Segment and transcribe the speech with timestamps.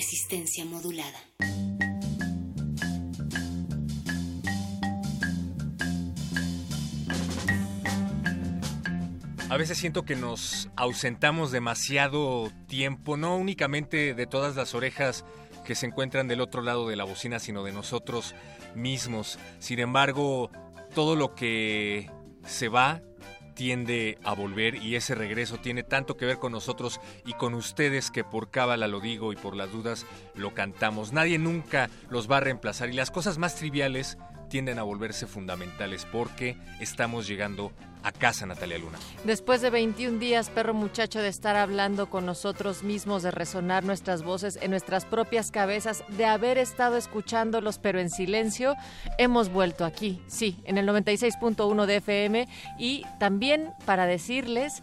[0.00, 1.18] Resistencia modulada.
[9.50, 15.26] A veces siento que nos ausentamos demasiado tiempo, no únicamente de todas las orejas
[15.66, 18.34] que se encuentran del otro lado de la bocina, sino de nosotros
[18.74, 19.38] mismos.
[19.58, 20.50] Sin embargo,
[20.94, 22.10] todo lo que
[22.46, 23.02] se va
[23.60, 28.10] tiende a volver y ese regreso tiene tanto que ver con nosotros y con ustedes
[28.10, 31.12] que por cábala lo digo y por las dudas lo cantamos.
[31.12, 34.16] Nadie nunca los va a reemplazar y las cosas más triviales
[34.50, 38.98] tienden a volverse fundamentales porque estamos llegando a casa, Natalia Luna.
[39.24, 44.22] Después de 21 días, perro muchacho, de estar hablando con nosotros mismos, de resonar nuestras
[44.22, 48.74] voces en nuestras propias cabezas, de haber estado escuchándolos pero en silencio,
[49.18, 52.48] hemos vuelto aquí, sí, en el 96.1 de FM
[52.78, 54.82] y también para decirles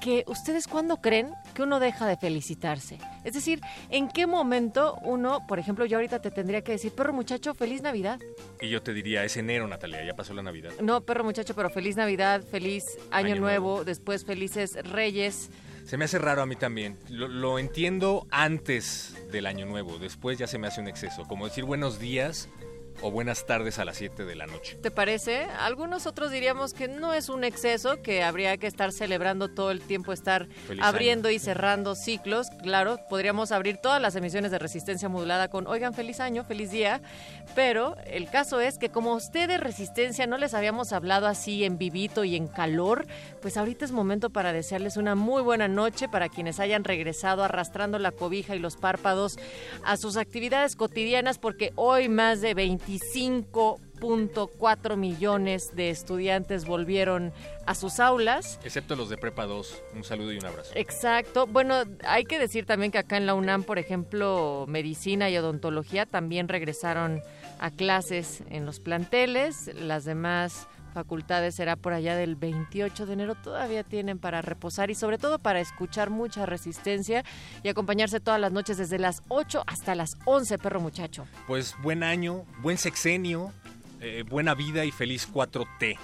[0.00, 2.98] que ustedes cuándo creen que uno deja de felicitarse.
[3.24, 7.12] Es decir, ¿en qué momento uno, por ejemplo, yo ahorita te tendría que decir, perro
[7.12, 8.20] muchacho, feliz Navidad?
[8.60, 10.72] Y yo te diría, es enero, Natalia, ya pasó la Navidad.
[10.80, 13.84] No, perro muchacho, pero feliz Navidad, feliz Año, Año nuevo, Nuevo.
[13.84, 15.50] después felices Reyes.
[15.84, 16.98] Se me hace raro a mí también.
[17.08, 21.24] Lo, lo entiendo antes del año nuevo, después ya se me hace un exceso.
[21.24, 22.48] Como decir buenos días
[23.02, 24.76] o buenas tardes a las 7 de la noche.
[24.82, 25.44] ¿Te parece?
[25.58, 29.80] Algunos otros diríamos que no es un exceso, que habría que estar celebrando todo el
[29.80, 31.36] tiempo, estar Feliz abriendo año.
[31.36, 32.48] y cerrando ciclos.
[32.62, 37.00] Claro, podríamos abrir todas las emisiones de Resistencia Modulada con, oigan, feliz año, feliz día.
[37.54, 41.78] Pero el caso es que como a ustedes Resistencia no les habíamos hablado así en
[41.78, 43.06] vivito y en calor,
[43.40, 47.98] pues ahorita es momento para desearles una muy buena noche para quienes hayan regresado arrastrando
[47.98, 49.38] la cobija y los párpados
[49.84, 52.54] a sus actividades cotidianas, porque hoy más de
[52.86, 57.32] 25.4 millones de estudiantes volvieron
[57.66, 58.58] a sus aulas.
[58.64, 59.82] Excepto los de Prepa 2.
[59.94, 60.72] Un saludo y un abrazo.
[60.74, 61.46] Exacto.
[61.46, 66.06] Bueno, hay que decir también que acá en la UNAM, por ejemplo, medicina y odontología
[66.06, 67.22] también regresaron
[67.58, 69.70] a clases en los planteles.
[69.74, 73.34] Las demás facultades será por allá del 28 de enero.
[73.34, 77.22] Todavía tienen para reposar y sobre todo para escuchar mucha resistencia
[77.62, 81.26] y acompañarse todas las noches desde las 8 hasta las 11, perro muchacho.
[81.46, 83.52] Pues buen año, buen sexenio,
[84.00, 85.98] eh, buena vida y feliz 4T.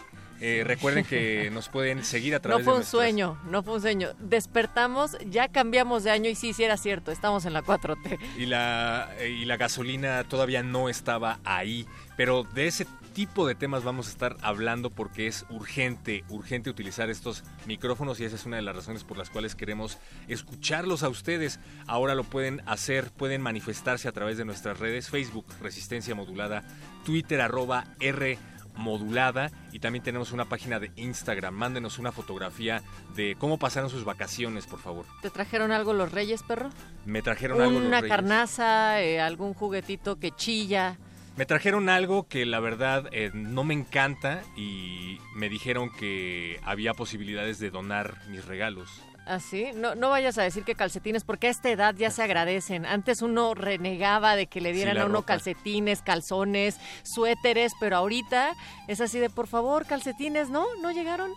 [0.44, 3.62] Eh, recuerden que nos pueden seguir a No través fue de un nuestras- sueño, no
[3.62, 4.08] fue un sueño.
[4.18, 8.18] Despertamos, ya cambiamos de año y sí, sí era cierto, estamos en la 4T.
[8.36, 11.86] y la, eh, y la gasolina todavía no estaba ahí.
[12.16, 17.10] Pero de ese tipo de temas vamos a estar hablando porque es urgente, urgente utilizar
[17.10, 21.08] estos micrófonos y esa es una de las razones por las cuales queremos escucharlos a
[21.08, 21.60] ustedes.
[21.86, 26.64] Ahora lo pueden hacer, pueden manifestarse a través de nuestras redes, Facebook, Resistencia Modulada,
[27.04, 28.38] Twitter, arroba R
[28.74, 31.54] modulada y también tenemos una página de Instagram.
[31.54, 32.82] Mándenos una fotografía
[33.14, 35.04] de cómo pasaron sus vacaciones, por favor.
[35.20, 36.70] ¿Te trajeron algo los reyes, perro?
[37.04, 40.98] Me trajeron algo los Una carnaza, eh, algún juguetito que chilla.
[41.36, 46.92] Me trajeron algo que la verdad eh, no me encanta y me dijeron que había
[46.92, 49.02] posibilidades de donar mis regalos.
[49.24, 52.84] Así, no, no vayas a decir que calcetines, porque a esta edad ya se agradecen.
[52.84, 55.26] Antes uno renegaba de que le dieran a uno ropa.
[55.34, 58.54] calcetines, calzones, suéteres, pero ahorita
[58.88, 60.66] es así de por favor, calcetines, ¿no?
[60.82, 61.30] ¿No llegaron?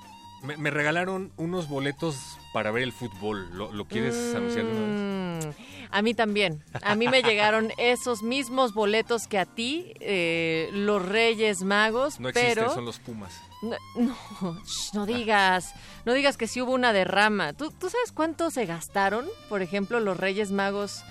[0.45, 3.49] Me, me regalaron unos boletos para ver el fútbol.
[3.53, 5.45] ¿Lo, lo quieres anunciar de una vez?
[5.45, 5.49] Mm,
[5.91, 6.63] A mí también.
[6.83, 12.29] A mí me llegaron esos mismos boletos que a ti, eh, los Reyes Magos, No
[12.29, 12.73] existen, pero...
[12.73, 13.33] son los Pumas.
[13.61, 14.61] No, no,
[14.93, 15.73] no digas,
[16.05, 17.53] no digas que sí hubo una derrama.
[17.53, 21.03] ¿Tú, ¿Tú sabes cuánto se gastaron, por ejemplo, los Reyes Magos,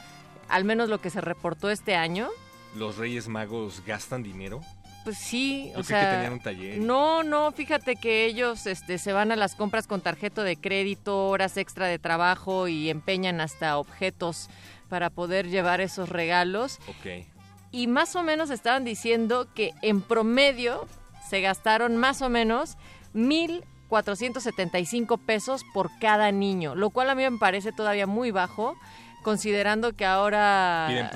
[0.48, 2.28] al menos lo que se reportó este año?
[2.76, 4.60] ¿Los Reyes Magos gastan dinero?
[5.04, 6.78] Pues sí, Yo o sea, que tenían un taller.
[6.78, 11.28] no, no, fíjate que ellos este, se van a las compras con tarjeta de crédito,
[11.28, 14.48] horas extra de trabajo y empeñan hasta objetos
[14.88, 16.78] para poder llevar esos regalos.
[16.88, 17.26] Ok.
[17.70, 20.86] Y más o menos estaban diciendo que en promedio
[21.28, 22.76] se gastaron más o menos
[23.14, 28.76] 1.475 pesos por cada niño, lo cual a mí me parece todavía muy bajo.
[29.24, 30.86] Considerando que ahora...
[30.88, 31.10] Piden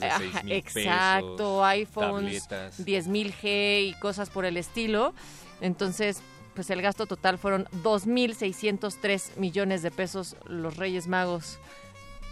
[0.00, 2.84] de 6,000 Exacto, pesos, iPhones tabletas.
[2.84, 5.14] 10.000G y cosas por el estilo.
[5.60, 6.22] Entonces,
[6.54, 11.58] pues el gasto total fueron 2.603 millones de pesos los Reyes Magos.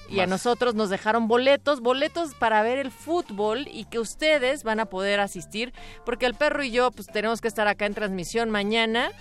[0.09, 4.81] Y a nosotros nos dejaron boletos, boletos para ver el fútbol y que ustedes van
[4.81, 5.73] a poder asistir,
[6.05, 9.13] porque el perro y yo pues tenemos que estar acá en transmisión mañana.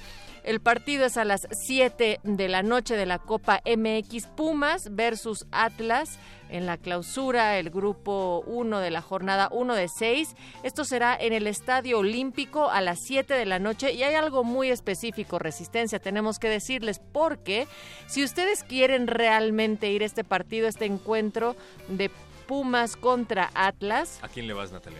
[0.43, 5.45] El partido es a las 7 de la noche de la Copa MX Pumas versus
[5.51, 6.17] Atlas
[6.49, 10.35] en la clausura, el grupo 1 de la jornada 1 de 6.
[10.63, 14.43] Esto será en el Estadio Olímpico a las 7 de la noche y hay algo
[14.43, 17.67] muy específico, Resistencia, tenemos que decirles, porque
[18.07, 21.55] si ustedes quieren realmente ir a este partido, este encuentro
[21.87, 22.09] de
[22.47, 24.99] Pumas contra Atlas, ¿A quién le vas, Natalia?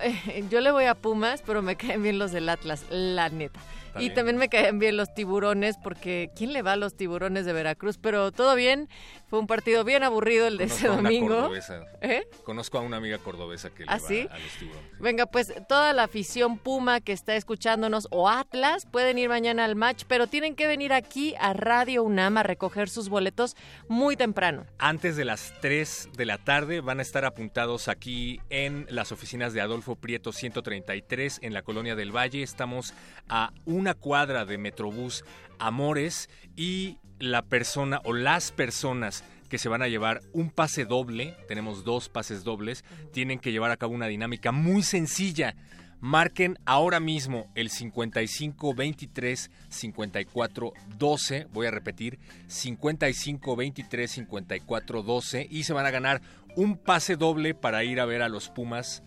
[0.50, 3.60] yo le voy a Pumas, pero me caen bien los del Atlas, la neta.
[3.98, 7.52] Y también me caen bien los tiburones, porque ¿quién le va a los tiburones de
[7.52, 7.98] Veracruz?
[7.98, 8.88] Pero todo bien,
[9.28, 11.34] fue un partido bien aburrido el de ese Conozco a una domingo.
[11.36, 11.84] cordobesa.
[12.00, 12.22] ¿Eh?
[12.44, 14.26] Conozco a una amiga cordobesa que le ¿Ah, va sí?
[14.30, 15.00] a los tiburones.
[15.00, 19.76] Venga, pues toda la afición Puma que está escuchándonos o Atlas pueden ir mañana al
[19.76, 23.56] match, pero tienen que venir aquí a Radio UNAM a recoger sus boletos
[23.88, 24.66] muy temprano.
[24.78, 29.52] Antes de las 3 de la tarde van a estar apuntados aquí en las oficinas
[29.52, 32.42] de Adolfo Prieto 133 en la Colonia del Valle.
[32.42, 32.94] Estamos
[33.28, 35.24] a una cuadra de Metrobús
[35.58, 41.34] Amores y la persona o las personas que se van a llevar un pase doble,
[41.48, 45.56] tenemos dos pases dobles, tienen que llevar a cabo una dinámica muy sencilla.
[45.98, 51.46] Marquen ahora mismo el 55 23 54 12.
[51.52, 52.18] Voy a repetir:
[52.48, 55.48] 55 23 54 12.
[55.50, 56.22] Y se van a ganar
[56.54, 59.02] un pase doble para ir a ver a los Pumas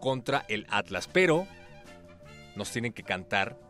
[0.00, 1.08] contra el Atlas.
[1.10, 1.46] Pero
[2.54, 3.65] nos tienen que cantar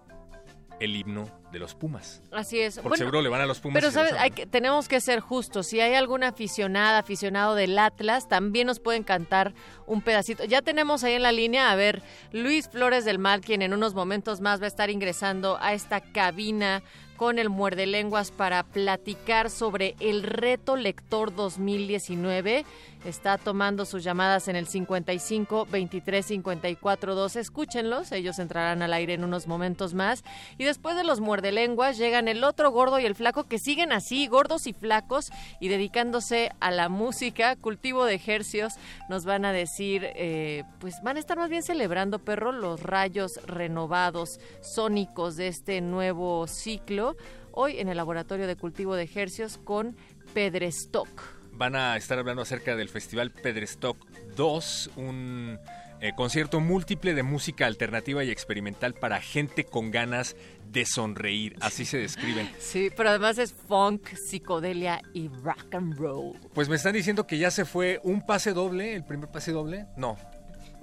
[0.81, 2.23] el himno de los Pumas.
[2.32, 2.76] Así es.
[2.76, 3.81] Por Bueno, seguro le van a los Pumas.
[3.81, 5.67] Pero sabes, hay que, tenemos que ser justos.
[5.69, 9.55] Si hay alguna aficionada, aficionado del Atlas, también nos pueden cantar
[9.87, 10.44] un pedacito.
[10.44, 12.02] Ya tenemos ahí en la línea, a ver,
[12.32, 16.00] Luis Flores del Mal, quien en unos momentos más va a estar ingresando a esta
[16.00, 16.82] cabina
[17.17, 22.65] con el muerde lenguas para platicar sobre el reto lector 2019.
[23.05, 27.39] Está tomando sus llamadas en el 55 23 54 12.
[27.39, 30.25] Escúchenlos, ellos entrarán al aire en unos momentos más.
[30.59, 33.93] Y después de los muerde lenguas llegan el otro gordo y el flaco que siguen
[33.93, 35.31] así, gordos y flacos,
[35.61, 38.75] y dedicándose a la música, cultivo de ejercios.
[39.09, 43.39] Nos van a decir, eh, pues van a estar más bien celebrando, perro, los rayos
[43.47, 47.06] renovados sónicos de este nuevo ciclo.
[47.53, 49.97] Hoy en el laboratorio de cultivo de ejercios con
[50.35, 51.08] Pedrestock.
[51.53, 53.97] van a estar hablando acerca del Festival Pedrestock
[54.37, 55.58] 2, un
[56.00, 60.37] eh, concierto múltiple de música alternativa y experimental para gente con ganas
[60.70, 62.50] de sonreír, así se describen.
[62.58, 66.37] Sí, pero además es funk, psicodelia y rock and roll.
[66.52, 69.87] Pues me están diciendo que ya se fue un pase doble, el primer pase doble.
[69.97, 70.19] No,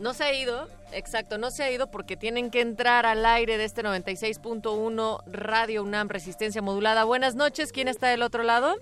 [0.03, 3.57] No se ha ido, exacto, no se ha ido porque tienen que entrar al aire
[3.57, 7.05] de este 96.1 Radio UNAM Resistencia Modulada.
[7.05, 8.75] Buenas noches, ¿quién está del otro lado?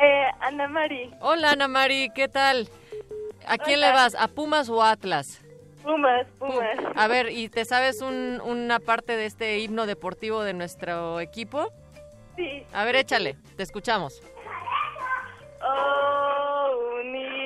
[0.00, 2.68] Eh, Ana Mari, Hola Ana Mari, ¿qué tal?
[3.48, 3.88] ¿A quién Hola.
[3.88, 4.14] le vas?
[4.14, 5.40] ¿A Pumas o a Atlas?
[5.82, 6.78] Pumas, Pumas.
[6.94, 11.72] A ver, ¿y te sabes un- una parte de este himno deportivo de nuestro equipo?
[12.36, 12.62] Sí.
[12.72, 14.22] A ver, échale, te escuchamos.
[15.64, 17.37] Oh, universidad,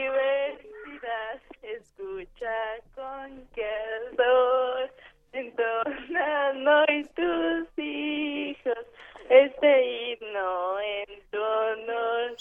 [2.22, 2.54] escucha
[2.94, 4.90] con que el sol
[5.32, 8.86] entonan hoy tus hijos
[9.30, 12.36] este himno en tu honor.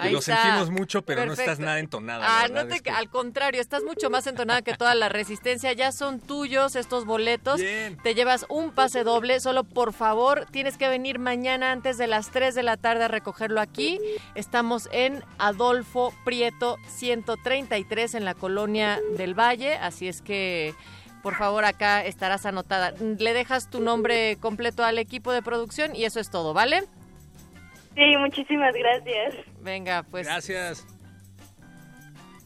[0.00, 0.36] Ahí lo está.
[0.42, 2.24] sentimos mucho, pero no estás nada entonada.
[2.26, 5.72] Ah, no te, es que- al contrario, estás mucho más entonada que toda la resistencia.
[5.72, 7.60] Ya son tuyos estos boletos.
[7.60, 7.96] Bien.
[8.02, 9.40] Te llevas un pase doble.
[9.40, 13.08] Solo por favor, tienes que venir mañana antes de las 3 de la tarde a
[13.08, 14.00] recogerlo aquí.
[14.34, 19.74] Estamos en Adolfo Prieto 133 en la colonia del Valle.
[19.74, 20.74] Así es que.
[21.24, 22.92] Por favor, acá estarás anotada.
[23.00, 26.82] Le dejas tu nombre completo al equipo de producción y eso es todo, ¿vale?
[27.94, 29.34] Sí, muchísimas gracias.
[29.62, 30.86] Venga, pues Gracias.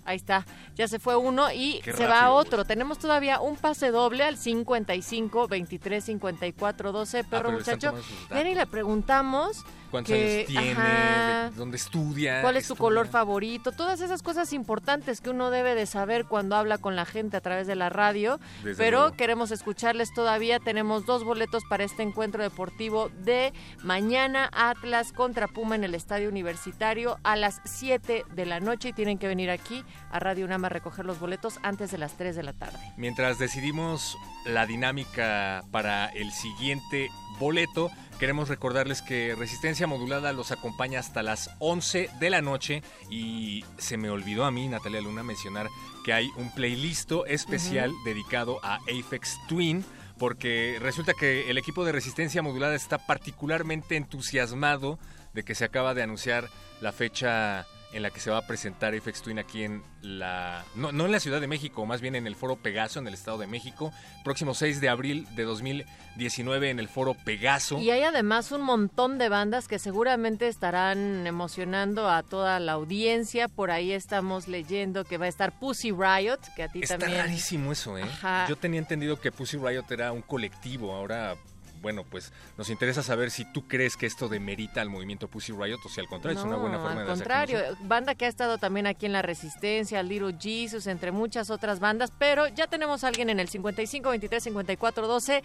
[0.04, 0.46] Ahí está,
[0.78, 2.64] ya se fue uno y Qué se va rápido, otro.
[2.64, 7.94] Tenemos todavía un pase doble al 55 23 54 12, perro Ah, muchacho.
[8.30, 10.70] Ya ni le preguntamos ¿Cuántos que- años tiene?
[10.72, 11.50] ajá.
[11.56, 12.42] ¿Dónde estudia?
[12.42, 16.56] cuál es su color favorito, todas esas cosas importantes que uno debe de saber cuando
[16.56, 18.38] habla con la gente a través de la radio.
[18.62, 19.16] Desde pero luego.
[19.16, 20.60] queremos escucharles todavía.
[20.60, 26.28] Tenemos dos boletos para este encuentro deportivo de mañana Atlas contra Puma en el Estadio
[26.28, 30.67] Universitario a las 7 de la noche y tienen que venir aquí a Radio UNAM
[30.68, 32.78] a recoger los boletos antes de las 3 de la tarde.
[32.96, 37.08] Mientras decidimos la dinámica para el siguiente
[37.38, 43.64] boleto, queremos recordarles que Resistencia Modulada los acompaña hasta las 11 de la noche y
[43.78, 45.68] se me olvidó a mí, Natalia Luna, mencionar
[46.04, 49.84] que hay un playlist especial dedicado a Apex Twin.
[50.18, 54.98] Porque resulta que el equipo de resistencia modulada está particularmente entusiasmado
[55.32, 56.48] de que se acaba de anunciar
[56.80, 60.64] la fecha en la que se va a presentar Apex Twin aquí en la...
[60.74, 63.14] No, no en la Ciudad de México, más bien en el Foro Pegaso, en el
[63.14, 63.92] Estado de México.
[64.24, 67.78] Próximo 6 de abril de 2019 en el Foro Pegaso.
[67.78, 73.48] Y hay además un montón de bandas que seguramente estarán emocionando a toda la audiencia.
[73.48, 77.22] Por ahí estamos leyendo que va a estar Pussy Riot, que a ti Está también.
[77.22, 78.02] rarísimo eso, ¿eh?
[78.02, 78.46] Ajá.
[78.48, 81.36] Yo tenía entendido que Pussy Riot era un colectivo, ahora...
[81.80, 85.78] Bueno, pues nos interesa saber si tú crees que esto demerita al movimiento Pussy Riot
[85.84, 88.24] o si al contrario es una buena forma al de darse a contrario, banda que
[88.24, 92.66] ha estado también aquí en La Resistencia, Little Jesus, entre muchas otras bandas, pero ya
[92.66, 95.42] tenemos a alguien en el 55 23 54 12.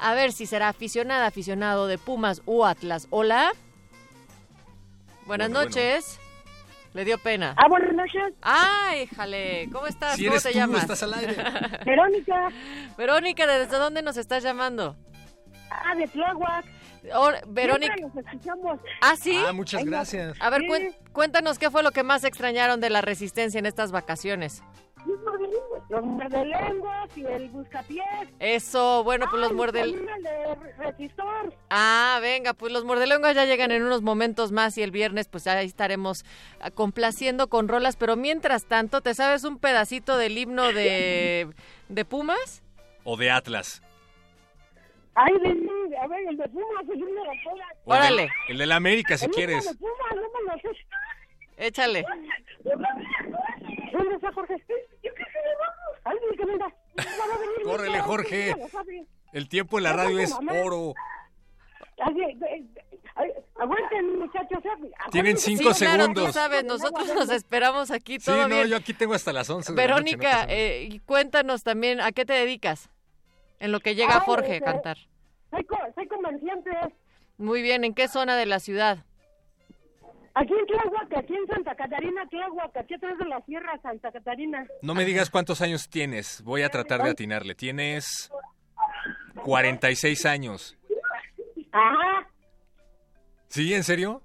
[0.00, 3.06] A ver si será aficionada, aficionado de Pumas o Atlas.
[3.10, 3.52] Hola.
[5.26, 6.18] Buenas Bueno, noches.
[6.94, 7.54] Le dio pena.
[7.58, 10.16] Ah, buenas noches, Ay, jale, ¿cómo estás?
[10.16, 10.80] Si ¿Cómo eres te tú, llamas?
[10.82, 11.36] estás al aire.
[11.84, 12.48] Verónica.
[12.96, 14.96] Verónica, ¿desde dónde nos estás llamando?
[15.70, 16.64] Ah, de Tláhuac.
[17.46, 17.94] Verónica.
[18.16, 18.80] Escuchamos.
[19.00, 19.36] Ah, sí.
[19.46, 20.36] Ah, muchas gracias.
[20.40, 20.94] A ver, Sí.
[21.12, 24.62] cuéntanos qué fue lo que más extrañaron de la Resistencia en estas vacaciones.
[25.88, 28.04] Los muerdelenguas y el buscapiés.
[28.40, 29.92] Eso, bueno, pues los Ay, muerde el...
[29.92, 31.54] también el de resistor.
[31.70, 35.46] Ah, venga, pues los mordelenguas ya llegan en unos momentos más y el viernes pues
[35.46, 36.24] ahí estaremos
[36.60, 41.50] ah, complaciendo con rolas, pero mientras tanto, ¿te sabes un pedacito del himno de,
[41.88, 42.64] de Pumas?
[43.04, 43.82] O de Atlas.
[45.18, 47.36] Ay, de, a ver, el de Pumas, el de Pumas.
[47.84, 48.22] O el Órale.
[48.22, 49.64] del- El de la América, si el quieres.
[49.64, 50.76] himno de Pumas, no me lo.
[51.56, 52.04] Échale.
[52.64, 54.56] ¿Dónde está Jorge?
[55.02, 56.00] Yo qué sé, vamos.
[56.04, 56.74] Ay, dile que venga.
[57.64, 58.54] Córrele, Jorge.
[59.32, 60.94] El tiempo en la radio es oro.
[63.58, 64.58] Aguanten, muchachos.
[65.10, 66.26] Tienen Sí, cinco claro, segundos.
[66.26, 68.68] tú sabes, nosotros nos esperamos aquí Sí, todo no, bien.
[68.68, 69.72] yo aquí tengo hasta las 11.
[69.72, 72.90] de la noche, no Verónica, eh, y cuéntanos también, ¿a qué te dedicas?
[73.60, 74.98] En lo que llega Ay, Jorge a cantar.
[75.50, 76.70] Soy, soy comerciante.
[77.38, 79.04] Muy bien, ¿en qué zona de la ciudad?
[80.34, 84.66] Aquí en Tláhuac, aquí en Santa Catarina, Tláhuac, aquí atrás de la sierra, Santa Catarina.
[84.82, 86.42] No me digas cuántos años tienes.
[86.42, 87.54] Voy a tratar de atinarle.
[87.54, 88.30] Tienes
[89.44, 90.76] 46 años.
[91.72, 92.28] Ajá.
[93.48, 93.72] ¿Sí?
[93.72, 94.22] ¿En serio?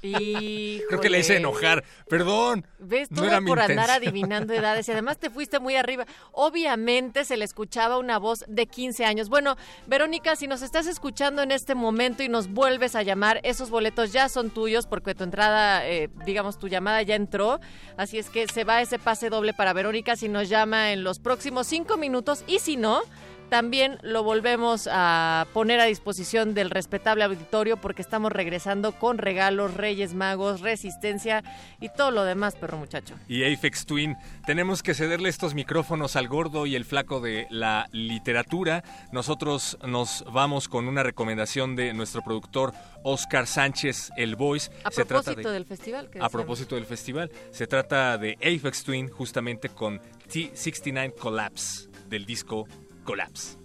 [0.00, 1.84] Creo que le hice enojar.
[2.08, 2.66] Perdón.
[2.78, 3.10] ¿Ves?
[3.10, 6.06] No Todo era mi por andar adivinando edades y además te fuiste muy arriba.
[6.32, 9.28] Obviamente se le escuchaba una voz de 15 años.
[9.28, 13.70] Bueno, Verónica, si nos estás escuchando en este momento y nos vuelves a llamar, esos
[13.70, 17.60] boletos ya son tuyos porque tu entrada, eh, digamos, tu llamada ya entró.
[17.96, 21.18] Así es que se va ese pase doble para Verónica si nos llama en los
[21.18, 23.02] próximos cinco minutos y si no...
[23.48, 29.72] También lo volvemos a poner a disposición del respetable auditorio porque estamos regresando con regalos,
[29.74, 31.42] Reyes Magos, Resistencia
[31.80, 33.14] y todo lo demás, perro muchacho.
[33.26, 37.88] Y Apex Twin, tenemos que cederle estos micrófonos al gordo y el flaco de la
[37.90, 38.84] literatura.
[39.12, 44.70] Nosotros nos vamos con una recomendación de nuestro productor Oscar Sánchez, el Voice.
[44.84, 46.10] A Se trata propósito de- del festival.
[46.10, 50.00] que A propósito del festival, se trata de Apex Twin justamente con
[50.30, 52.66] T69 Collapse del disco
[53.08, 53.56] Collapse.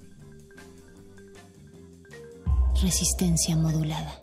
[2.82, 4.23] Resistencia modulada.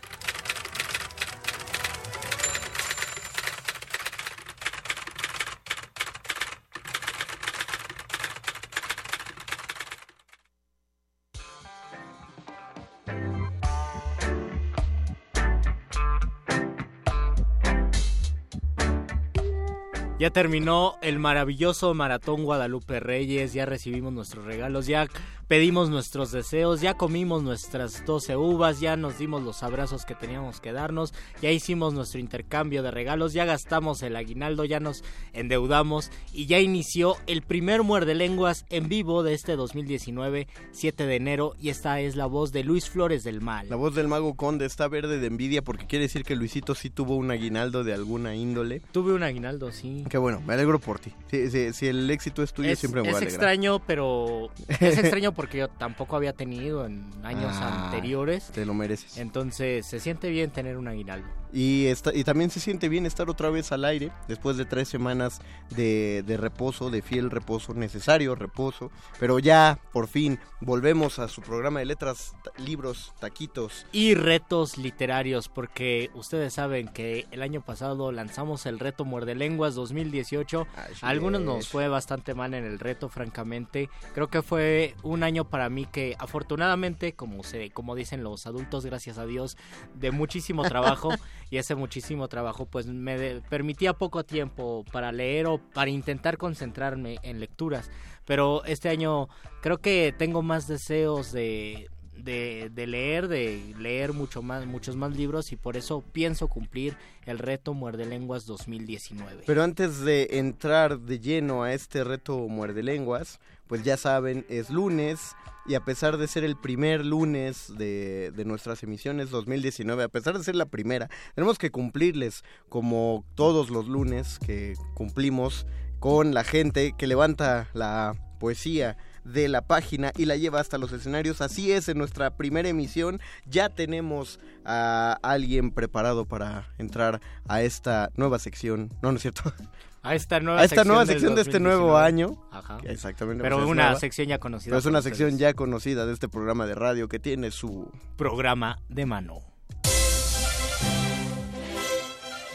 [20.21, 25.07] Ya terminó el maravilloso maratón Guadalupe Reyes, ya recibimos nuestros regalos, ya
[25.51, 30.61] pedimos nuestros deseos, ya comimos nuestras 12 uvas, ya nos dimos los abrazos que teníamos
[30.61, 36.09] que darnos, ya hicimos nuestro intercambio de regalos, ya gastamos el aguinaldo, ya nos endeudamos
[36.31, 41.53] y ya inició el primer muerde lenguas en vivo de este 2019, 7 de enero,
[41.59, 43.67] y esta es la voz de Luis Flores del Mal.
[43.69, 46.89] La voz del mago Conde está verde de envidia porque quiere decir que Luisito sí
[46.89, 48.81] tuvo un aguinaldo de alguna índole.
[48.93, 50.05] Tuve un aguinaldo, sí.
[50.09, 51.11] Qué bueno, me alegro por ti.
[51.29, 54.97] Si, si- si el éxito es tuyo, es, siempre me voy a extraño, pero es
[54.97, 58.45] extraño porque yo tampoco había tenido en años Ah, anteriores.
[58.53, 59.17] Te lo mereces.
[59.17, 61.27] Entonces se siente bien tener un aguinaldo.
[61.53, 64.87] Y, está, y también se siente bien estar otra vez al aire después de tres
[64.87, 68.89] semanas de, de reposo, de fiel reposo, necesario reposo.
[69.19, 73.85] Pero ya, por fin, volvemos a su programa de letras, libros, taquitos.
[73.91, 79.75] Y retos literarios, porque ustedes saben que el año pasado lanzamos el reto Muerde Lenguas
[79.75, 80.67] 2018.
[80.77, 81.47] Así A algunos es.
[81.47, 83.89] nos fue bastante mal en el reto, francamente.
[84.13, 88.85] Creo que fue un año para mí que afortunadamente, como se, como dicen los adultos,
[88.85, 89.57] gracias a Dios,
[89.95, 91.09] de muchísimo trabajo.
[91.49, 96.37] y ese muchísimo trabajo pues me de- permitía poco tiempo para leer o para intentar
[96.37, 97.89] concentrarme en lecturas.
[98.25, 99.27] Pero este año
[99.61, 105.15] creo que tengo más deseos de, de, de leer, de leer mucho más, muchos más
[105.15, 109.43] libros y por eso pienso cumplir el reto Muerde Lenguas 2019.
[109.45, 113.39] Pero antes de entrar de lleno a este reto muerde lenguas,
[113.71, 118.43] pues ya saben, es lunes y a pesar de ser el primer lunes de, de
[118.43, 123.87] nuestras emisiones 2019, a pesar de ser la primera, tenemos que cumplirles como todos los
[123.87, 125.65] lunes que cumplimos
[126.01, 130.91] con la gente que levanta la poesía de la página y la lleva hasta los
[130.91, 131.39] escenarios.
[131.39, 138.09] Así es, en nuestra primera emisión ya tenemos a alguien preparado para entrar a esta
[138.17, 138.89] nueva sección.
[139.01, 139.43] No, no es cierto.
[140.03, 142.07] A esta nueva a esta nueva del sección de este nuevo 2019.
[142.33, 142.47] año.
[142.51, 142.79] Ajá.
[142.85, 143.43] Exactamente.
[143.43, 143.99] Pero pues es una nueva.
[143.99, 144.69] sección ya conocida.
[144.71, 145.17] Pero es una ustedes.
[145.17, 149.41] sección ya conocida de este programa de radio que tiene su programa de mano.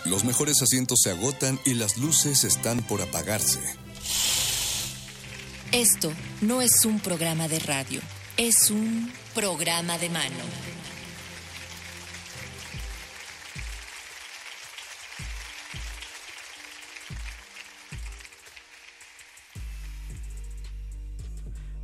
[0.07, 3.61] Los mejores asientos se agotan y las luces están por apagarse.
[5.73, 8.01] Esto no es un programa de radio,
[8.37, 10.35] es un programa de mano.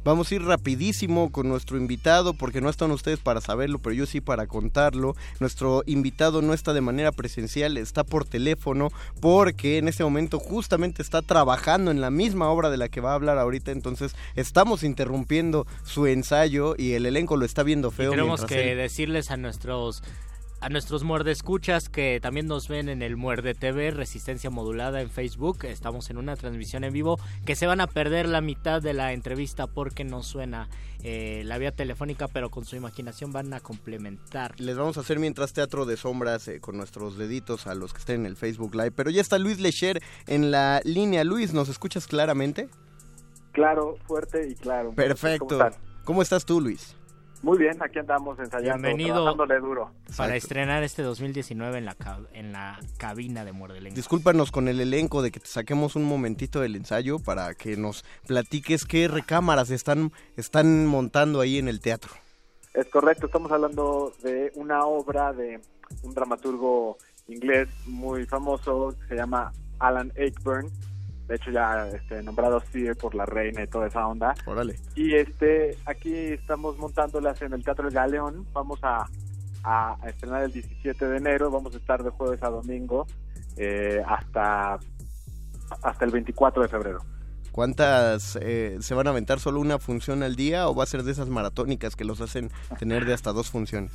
[0.05, 4.05] Vamos a ir rapidísimo con nuestro invitado porque no están ustedes para saberlo, pero yo
[4.07, 5.15] sí para contarlo.
[5.39, 11.03] Nuestro invitado no está de manera presencial, está por teléfono porque en este momento justamente
[11.03, 14.83] está trabajando en la misma obra de la que va a hablar ahorita, entonces estamos
[14.83, 18.11] interrumpiendo su ensayo y el elenco lo está viendo Y feo.
[18.11, 20.03] tenemos mientras que él- decirles a nuestros
[20.63, 25.11] a nuestros muerde escuchas que también nos ven en el Muerde TV Resistencia Modulada en
[25.11, 25.65] Facebook.
[25.65, 29.13] Estamos en una transmisión en vivo que se van a perder la mitad de la
[29.13, 30.69] entrevista porque no suena
[31.03, 34.59] eh, la vía telefónica, pero con su imaginación van a complementar.
[34.61, 37.99] Les vamos a hacer mientras teatro de sombras eh, con nuestros deditos a los que
[37.99, 38.93] estén en el Facebook Live.
[38.93, 41.25] Pero ya está Luis Lecher en la línea.
[41.25, 42.69] Luis, ¿nos escuchas claramente?
[43.51, 44.93] Claro, fuerte y claro.
[44.93, 45.49] Perfecto.
[45.49, 45.83] ¿Cómo están?
[46.05, 46.97] ¿Cómo estás tú, Luis?
[47.43, 49.85] Muy bien, aquí andamos ensayando, Bienvenido trabajándole duro.
[49.87, 50.35] para Exacto.
[50.35, 51.97] estrenar este 2019 en la,
[52.35, 53.97] en la cabina de Muerde Lenguas.
[53.97, 58.05] Discúlpanos con el elenco de que te saquemos un momentito del ensayo para que nos
[58.29, 62.13] platiques qué recámaras están, están montando ahí en el teatro.
[62.75, 65.61] Es correcto, estamos hablando de una obra de
[66.05, 70.71] un dramaturgo inglés muy famoso, que se llama Alan Ayckbourn,
[71.33, 74.35] de hecho ya este, nombrado así por la reina y toda esa onda.
[74.45, 74.79] Órale.
[74.95, 79.07] Y este, aquí estamos montándolas en el Teatro El Galeón, vamos a,
[79.65, 83.07] a, a estrenar el 17 de enero, vamos a estar de jueves a domingo
[83.57, 84.79] eh, hasta,
[85.83, 86.99] hasta el 24 de febrero.
[87.51, 91.03] ¿Cuántas eh, se van a aventar solo una función al día o va a ser
[91.03, 93.91] de esas maratónicas que los hacen tener de hasta dos funciones?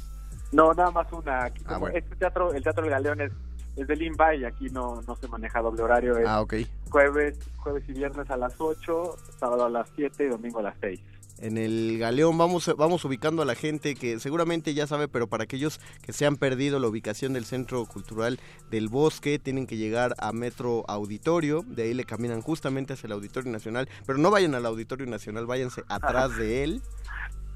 [0.51, 1.45] No, nada más una.
[1.45, 1.95] Aquí Ah, bueno.
[1.95, 3.31] Este teatro, el Teatro del Galeón es,
[3.77, 6.17] es de Limba y aquí no, no se maneja doble horario.
[6.17, 6.55] Es Ah, ok.
[6.89, 10.75] jueves, jueves y viernes a las 8, sábado a las 7 y domingo a las
[10.81, 10.99] 6.
[11.39, 15.43] En el Galeón vamos, vamos ubicando a la gente que seguramente ya sabe, pero para
[15.43, 18.39] aquellos que se han perdido la ubicación del Centro Cultural
[18.71, 23.13] del Bosque, tienen que llegar a Metro Auditorio, de ahí le caminan justamente hacia el
[23.13, 26.81] Auditorio Nacional, pero no vayan al Auditorio Nacional, váyanse atrás de él.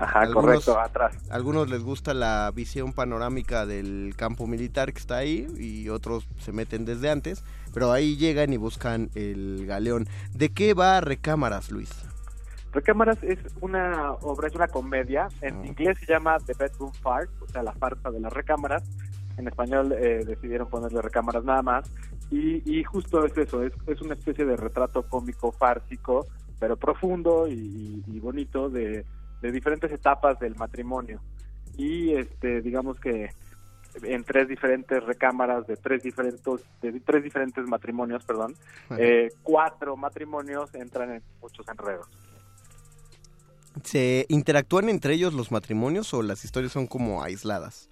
[0.01, 1.15] Ajá, correcto, atrás.
[1.29, 6.51] Algunos les gusta la visión panorámica del campo militar que está ahí y otros se
[6.51, 10.07] meten desde antes, pero ahí llegan y buscan el Galeón.
[10.33, 11.89] ¿De qué va Recámaras, Luis?
[12.73, 15.27] Recámaras es una obra, es una comedia.
[15.41, 15.67] En Ah.
[15.67, 18.83] inglés se llama The Bedroom Farce, o sea, la farsa de las recámaras.
[19.37, 21.89] En español eh, decidieron ponerle recámaras nada más.
[22.29, 26.25] Y, y justo es eso, es, es una especie de retrato cómico fársico,
[26.59, 29.05] pero profundo y, y- y bonito de,
[29.41, 31.21] de diferentes etapas del matrimonio.
[31.77, 33.29] Y este, digamos que
[34.03, 36.43] en tres diferentes recámaras de tres diferentes
[36.81, 38.55] de tres diferentes matrimonios, perdón,
[38.97, 42.07] eh, cuatro matrimonios entran en muchos enredos.
[43.83, 47.89] ¿Se interactúan entre ellos los matrimonios o las historias son como aisladas?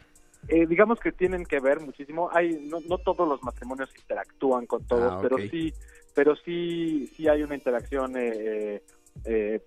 [0.48, 2.30] Eh, digamos que tienen que ver muchísimo.
[2.34, 5.74] Hay no, no todos los matrimonios interactúan con todos, Ah, pero sí,
[6.14, 8.82] pero sí, sí hay una interacción eh,
[9.26, 9.62] eh,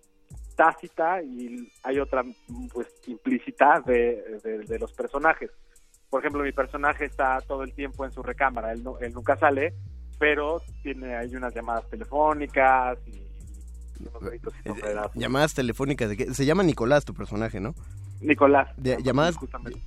[0.55, 2.23] tácita y hay otra
[2.73, 5.51] pues implícita de, de, de los personajes.
[6.11, 9.37] Por ejemplo, mi personaje está todo el tiempo en su recámara, él, no- él nunca
[9.37, 9.75] sale,
[10.19, 13.17] pero tiene hay unas llamadas telefónicas y,
[14.03, 15.15] y unos gritos y sombrerazos.
[15.15, 16.35] Llamadas telefónicas de qué?
[16.35, 17.75] Se llama Nicolás tu personaje, ¿no?
[18.21, 18.69] Nicolás.
[18.77, 19.37] De- llamadas,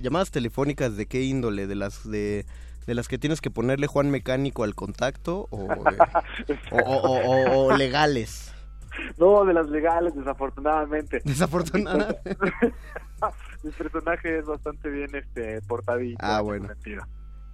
[0.00, 2.44] llamadas telefónicas de qué índole, de las de,
[2.86, 7.76] de las que tienes que ponerle Juan Mecánico al contacto o, eh, o- o- o
[7.76, 8.52] legales.
[9.18, 11.20] No, de las legales, desafortunadamente.
[11.24, 12.36] Desafortunadamente.
[13.62, 16.18] Mi personaje es bastante bien este portadito.
[16.20, 16.68] Ah, bueno.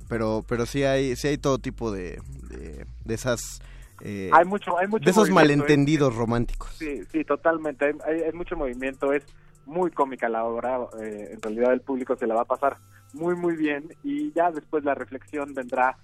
[0.09, 3.61] Pero pero sí hay sí hay todo tipo de de, de esas
[4.01, 5.33] eh, Hay mucho, hay mucho de esos ¿eh?
[5.33, 6.71] malentendidos románticos.
[6.77, 7.87] Sí, sí, totalmente.
[7.87, 9.13] Hay, hay- hay mucho movimiento.
[9.13, 9.25] Es
[9.65, 10.79] muy cómica la obra.
[11.01, 12.77] eh, en realidad el público se la va a pasar
[13.13, 13.95] muy, muy bien.
[14.03, 15.97] Y ya después la reflexión vendrá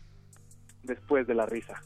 [0.84, 1.82] después de la risa.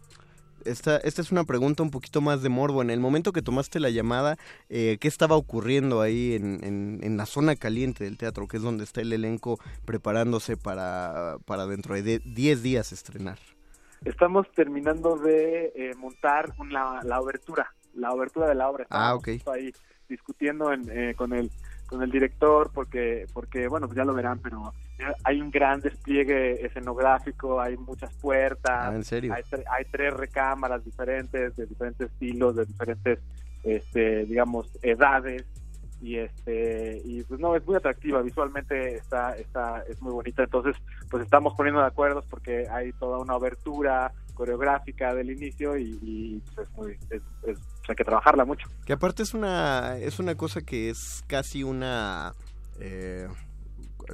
[0.64, 2.82] Esta, esta es una pregunta un poquito más de morbo.
[2.82, 4.36] En el momento que tomaste la llamada,
[4.68, 8.62] eh, ¿qué estaba ocurriendo ahí en, en, en la zona caliente del teatro, que es
[8.62, 13.38] donde está el elenco preparándose para, para dentro de 10 días estrenar?
[14.04, 18.86] Estamos terminando de eh, montar una, la obertura, la obertura de la obra.
[18.90, 19.54] Ah, Estábamos ok.
[19.54, 19.72] ahí
[20.08, 21.50] discutiendo en, eh, con el
[21.86, 24.72] con el director porque porque bueno pues ya lo verán pero
[25.24, 29.32] hay un gran despliegue escenográfico hay muchas puertas Ah, ¿en serio?
[29.34, 33.18] hay, tre- hay tres recámaras diferentes de diferentes estilos de diferentes
[33.64, 35.44] este digamos edades
[36.00, 40.74] y este y pues no es muy atractiva visualmente está está es muy bonita entonces
[41.10, 46.42] pues estamos poniendo de acuerdos porque hay toda una abertura coreográfica del inicio y, y,
[46.54, 50.18] pues, es muy es- es- pues, hay que trabajarla mucho Que aparte es una, es
[50.18, 52.32] una cosa que es casi una...
[52.80, 53.28] eh,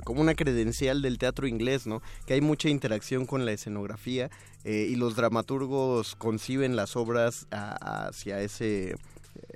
[0.04, 2.02] como una credencial del teatro inglés, ¿no?
[2.26, 4.30] Que hay mucha interacción con la escenografía
[4.64, 8.96] eh, y los dramaturgos conciben las obras a- hacia ese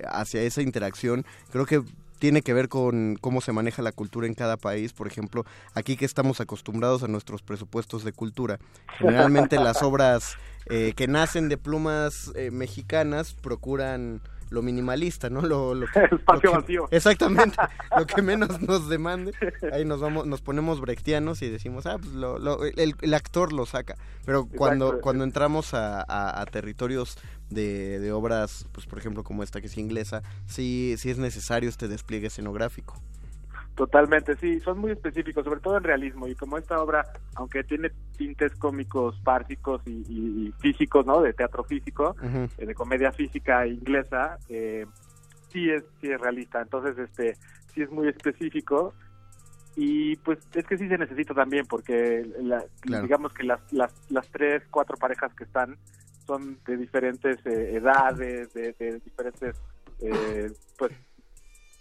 [0.07, 1.25] hacia esa interacción.
[1.51, 1.83] Creo que
[2.19, 4.93] tiene que ver con cómo se maneja la cultura en cada país.
[4.93, 8.59] Por ejemplo, aquí que estamos acostumbrados a nuestros presupuestos de cultura,
[8.97, 10.35] generalmente las obras
[10.67, 14.21] eh, que nacen de plumas eh, mexicanas procuran
[14.53, 15.41] lo minimalista, ¿no?
[15.41, 16.87] Lo, lo, Espacio lo que- vacío.
[16.91, 17.57] Exactamente,
[17.97, 19.33] lo que menos nos demande.
[19.73, 23.51] Ahí nos vamos, nos ponemos brechtianos y decimos, ah, pues lo, lo- el, el actor
[23.51, 23.95] lo saca.
[24.25, 25.01] Pero cuando, Exacto.
[25.01, 27.17] cuando entramos a, a- a territorios
[27.49, 31.69] de, de obras, pues por ejemplo como esta que es inglesa, sí, sí es necesario
[31.69, 32.95] este despliegue escenográfico.
[33.75, 36.27] Totalmente, sí, son muy específicos, sobre todo en realismo.
[36.27, 37.05] Y como esta obra,
[37.35, 41.21] aunque tiene tintes cómicos, fársicos y, y- y físicos, ¿no?
[41.21, 42.15] De teatro físico,
[42.57, 44.85] eh, de comedia física inglesa, eh,
[45.51, 46.61] sí es sí es realista.
[46.61, 47.35] Entonces, este,
[47.73, 48.93] sí es muy específico.
[49.75, 53.03] Y pues es que sí se necesita también, porque la- Claro.
[53.03, 55.77] digamos que las, las, las tres, cuatro parejas que están
[56.27, 59.55] son de diferentes eh, edades, de, de diferentes,
[59.99, 60.91] eh, pues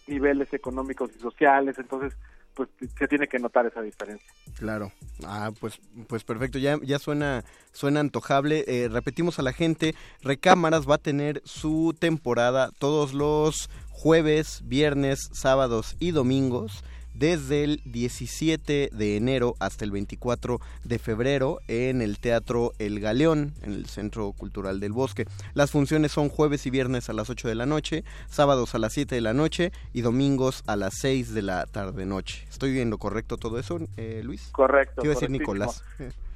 [0.06, 2.14] niveles económicos y sociales, entonces
[2.54, 4.30] pues se tiene que notar esa diferencia.
[4.58, 4.92] Claro.
[5.24, 6.58] Ah, pues, pues perfecto.
[6.58, 8.64] Ya, ya suena, suena antojable.
[8.66, 15.30] Eh, repetimos a la gente, Recámaras va a tener su temporada todos los jueves, viernes,
[15.32, 22.18] sábados y domingos desde el 17 de enero hasta el 24 de febrero en el
[22.18, 25.26] Teatro El Galeón, en el Centro Cultural del Bosque.
[25.54, 28.92] Las funciones son jueves y viernes a las 8 de la noche, sábados a las
[28.92, 32.46] 7 de la noche y domingos a las 6 de la tarde-noche.
[32.50, 34.48] ¿Estoy viendo correcto todo eso, eh, Luis?
[34.52, 35.02] Correcto.
[35.02, 35.30] ¿Qué iba a decir.
[35.30, 35.82] Nicolás?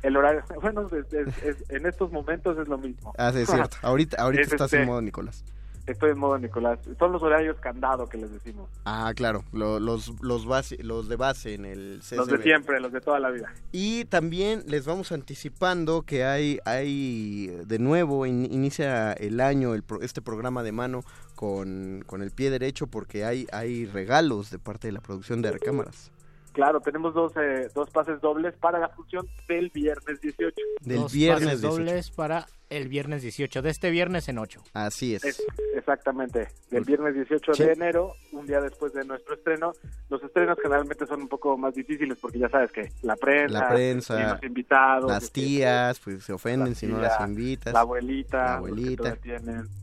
[0.02, 3.12] El horario, bueno, es- es- es- en estos momentos es lo mismo.
[3.18, 3.76] Ah, sí, es cierto.
[3.82, 5.44] Ahorita, ahorita Es estás este- en modo Nicolás.
[5.87, 6.81] Estoy en modo Nicolás.
[6.99, 8.68] Son los horarios candado que les decimos.
[8.85, 12.16] Ah, claro, lo- los, los, base, los de base en el CCB.
[12.16, 13.53] Los de siempre, los de toda la vida.
[13.70, 19.85] Y también les vamos anticipando que hay, hay de nuevo, in- inicia el año el
[19.85, 21.05] pro- este programa de mano
[21.37, 25.53] con, con el pie derecho porque hay, hay regalos de parte de la producción de
[25.53, 26.11] recámaras.
[26.53, 30.55] Claro, tenemos dos, eh, dos pases dobles para la función del viernes 18.
[30.81, 31.77] Del Dos viernes pases 18.
[31.77, 34.62] dobles para el viernes 18, de este viernes en 8.
[34.72, 35.24] Así es.
[35.24, 35.42] Es-
[35.76, 37.62] exactamente, del viernes 18 Sí.
[37.64, 39.72] de enero, un día después de nuestro estreno.
[40.09, 43.68] Los estrenos generalmente son un poco más difíciles porque ya sabes que la prensa, La
[43.68, 47.72] prensa, y los invitados, Las este, tías, pues se ofenden si no las invitas.
[47.72, 49.16] la abuelita, La abuelita.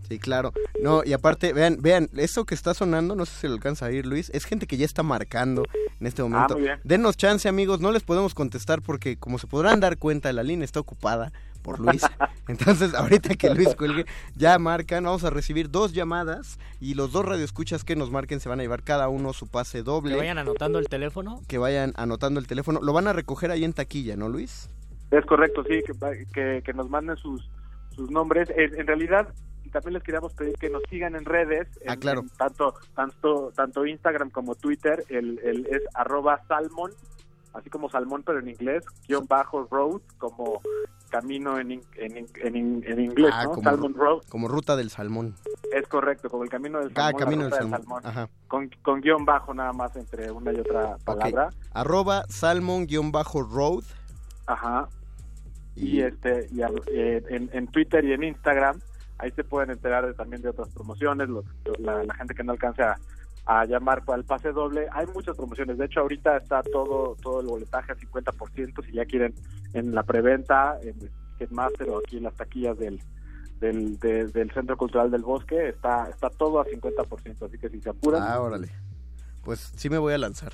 [0.09, 0.51] Sí, claro.
[0.81, 3.91] No, y aparte, vean, vean, eso que está sonando, no sé si lo alcanza a
[3.91, 5.63] ir Luis, es gente que ya está marcando
[5.99, 6.55] en este momento.
[6.55, 6.79] Ah, muy bien.
[6.83, 10.65] Denos chance, amigos, no les podemos contestar porque, como se podrán dar cuenta, la línea
[10.65, 11.31] está ocupada
[11.63, 12.03] por Luis.
[12.47, 17.25] Entonces, ahorita que Luis cuelgue, ya marcan, vamos a recibir dos llamadas y los dos
[17.25, 20.11] radioescuchas que nos marquen se van a llevar cada uno su pase doble.
[20.13, 21.41] Que vayan anotando el teléfono.
[21.47, 22.79] que vayan anotando el teléfono.
[22.81, 24.69] Lo van a recoger ahí en taquilla, ¿no, Luis?
[25.09, 27.49] Es correcto, sí, que, que, que nos manden sus,
[27.95, 28.49] sus nombres.
[28.55, 29.27] En, en realidad,
[29.71, 31.67] también les queríamos pedir que nos sigan en redes.
[31.87, 32.19] Ah, en- claro.
[32.21, 35.03] en tanto, tanto, tanto Instagram como Twitter.
[35.09, 36.91] El, el es arroba salmon,
[37.53, 40.61] así como salmón, pero en inglés, guion bajo road, como
[41.09, 43.51] camino en, in- en, in- en, in- en inglés, Ah, ¿no?
[43.51, 44.21] como, Salmon Road.
[44.29, 45.35] como ruta del salmón.
[45.71, 47.13] Es correcto, como el camino del Ah, salmón.
[47.13, 48.01] la camino del salmón.
[48.05, 48.29] Ajá.
[48.47, 51.47] Con, con guion bajo nada más entre una y otra palabra.
[51.49, 51.53] Ok.
[51.73, 53.83] Arroba salmon-road.
[54.47, 54.87] Ajá.
[55.75, 58.79] Y, este y eh, en, en Twitter y en Instagram,
[59.17, 61.45] ahí se pueden enterar de- también de otras promociones, los-
[61.79, 62.95] la, la gente que no alcance a,
[63.45, 64.87] a llamar para el pase doble.
[64.93, 69.05] Hay muchas promociones, de hecho ahorita está todo todo el boletaje a 50% si ya
[69.05, 69.33] quieren
[69.73, 70.95] en la preventa, en
[71.37, 72.99] Ticketmaster o aquí en las taquillas del
[73.59, 77.79] del, de- del Centro Cultural del Bosque, está está todo a 50%, así que si
[77.81, 78.69] se apuran, Ah, órale.
[79.43, 80.51] Pues sí me voy a lanzar.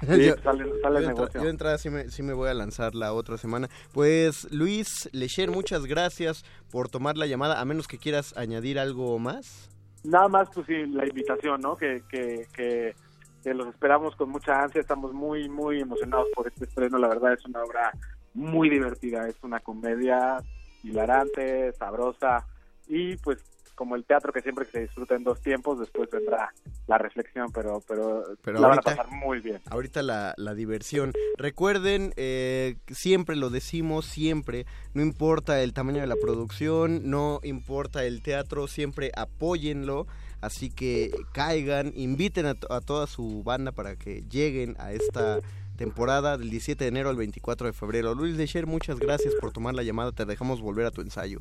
[0.00, 2.54] Sí, Yo- sale- sale yo entra- yo de entrada sí me, sí me voy a
[2.54, 3.68] lanzar la otra semana.
[3.92, 9.18] Pues Luis Lecher, muchas gracias por tomar la llamada, a menos que quieras añadir algo
[9.20, 9.68] más.
[10.04, 11.76] Nada más, pues sí, la invitación, ¿no?
[11.76, 12.94] Que, que, que,
[13.42, 17.34] que los esperamos con mucha ansia, estamos muy, muy emocionados por este estreno, la verdad
[17.34, 17.92] es una obra
[18.34, 20.38] muy divertida, es una comedia
[20.82, 22.46] hilarante, sabrosa.
[22.88, 23.38] Y pues
[23.74, 26.52] como el teatro que siempre que se disfruta en dos tiempos, después vendrá
[26.86, 29.60] la reflexión, pero, pero, Pero la ahorita- van a pasar muy bien.
[29.70, 31.12] Ahorita la, la diversión.
[31.38, 38.04] Recuerden, eh, siempre lo decimos, siempre, no importa el tamaño de la producción, no importa
[38.04, 40.06] el teatro, siempre apóyenlo.
[40.40, 45.38] Así que caigan, inviten a, a toda su banda para que lleguen a esta
[45.76, 48.14] temporada del 17 de enero al 24 de febrero.
[48.14, 51.40] Luis Lecher, muchas gracias por tomar la llamada, te dejamos volver a tu ensayo.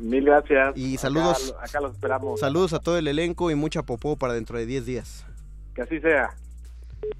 [0.00, 0.76] Mil gracias.
[0.76, 1.54] Y Acá- saludos.
[1.62, 2.40] Acá, los esperamos.
[2.40, 5.26] Saludos a todo el elenco y mucha popó para dentro de 10 días.
[5.74, 6.30] Que así sea.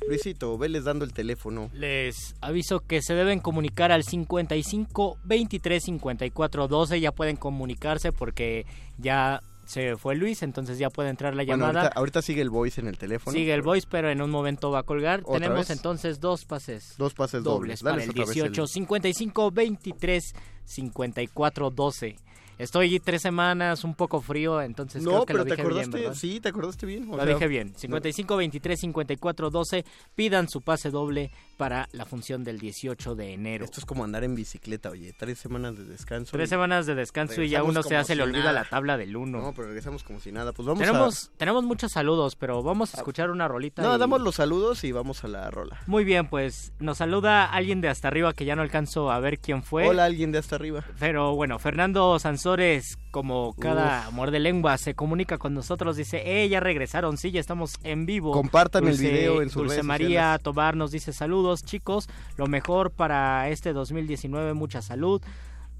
[0.08, 1.70] Luisito, veles dando el teléfono.
[1.72, 7.00] Les aviso que se deben comunicar al 55 23 54 12.
[7.00, 8.66] Ya pueden comunicarse porque
[8.98, 11.80] ya se fue Luis, entonces ya puede entrar la Bueno, llamada.
[11.82, 13.34] ahorita, ahorita sigue el voice en el teléfono.
[13.34, 15.20] Sigue el voice, pero en un momento va a colgar.
[15.20, 15.70] ¿Otra Tenemos vez?
[15.70, 16.94] entonces dos pases.
[16.98, 17.80] Dos pases dobles.
[17.80, 22.16] dobles para el otra vez 18, el- 55 23 54 12.
[22.60, 25.70] Estoy tres semanas un poco frío, entonces No, creo que pero lo te dije bien,
[25.72, 26.14] acordaste, ¿verdad?
[26.14, 27.04] sí, te acordaste bien.
[27.08, 27.72] o Lo sea, dije bien.
[27.74, 29.84] 55 23 54 12.
[30.14, 33.66] Pidan su pase doble para la función del 18 de enero.
[33.66, 36.30] Esto es como andar en bicicleta, oye, tres semanas de descanso.
[36.32, 38.52] Tres semanas de descanso y ya uno se hace le si olvida nada.
[38.62, 39.42] la tabla del 1.
[39.42, 40.54] No, pero regresamos como si nada.
[40.54, 43.48] Pues vamos tenemos, tenemos muchos saludos, pero vamos a escuchar una a...
[43.48, 43.82] rolita.
[43.82, 45.78] No, y- damos los saludos y vamos a la rola.
[45.86, 49.38] Muy bien, pues nos saluda alguien de hasta arriba que ya no alcanzo a ver
[49.38, 49.86] quién fue.
[49.86, 50.82] Hola, alguien de hasta arriba.
[50.98, 54.08] Pero bueno, Fernando Sansores, como cada Uf.
[54.08, 55.96] amor de lengua, se comunica con nosotros.
[55.98, 58.30] Dice, eh, ya regresaron, sí, ya estamos en vivo.
[58.32, 60.42] Compartan el video en sus Dulce redes María sociales.
[60.42, 65.22] Tobar nos dice, saludos chicos, lo mejor para este 2019, mucha salud.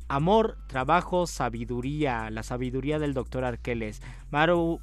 [0.09, 4.03] Amor, trabajo, sabiduría, la sabiduría del doctor Arqueles.
[4.31, 4.81] Maru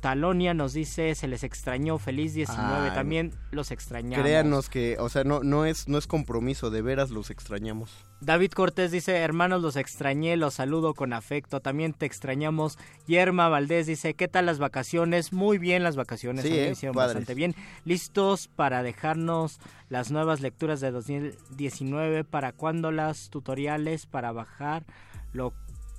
[0.00, 4.24] Talonia nos dice, se les extrañó, feliz 19, Ay, también los extrañamos.
[4.24, 7.92] Créanos que, o sea, no, no, es, no es compromiso, de veras los extrañamos.
[8.20, 12.78] David Cortés dice, hermanos, los extrañé, los saludo con afecto, también te extrañamos.
[13.06, 15.32] Yerma Valdés dice, ¿qué tal las vacaciones?
[15.32, 17.14] Muy bien las vacaciones, Sí, eh, hicieron padres.
[17.14, 17.54] bastante bien.
[17.84, 24.84] Listos para dejarnos las nuevas lecturas de 2019, para cuándo las tutoriales, para bajar
[25.32, 25.52] lo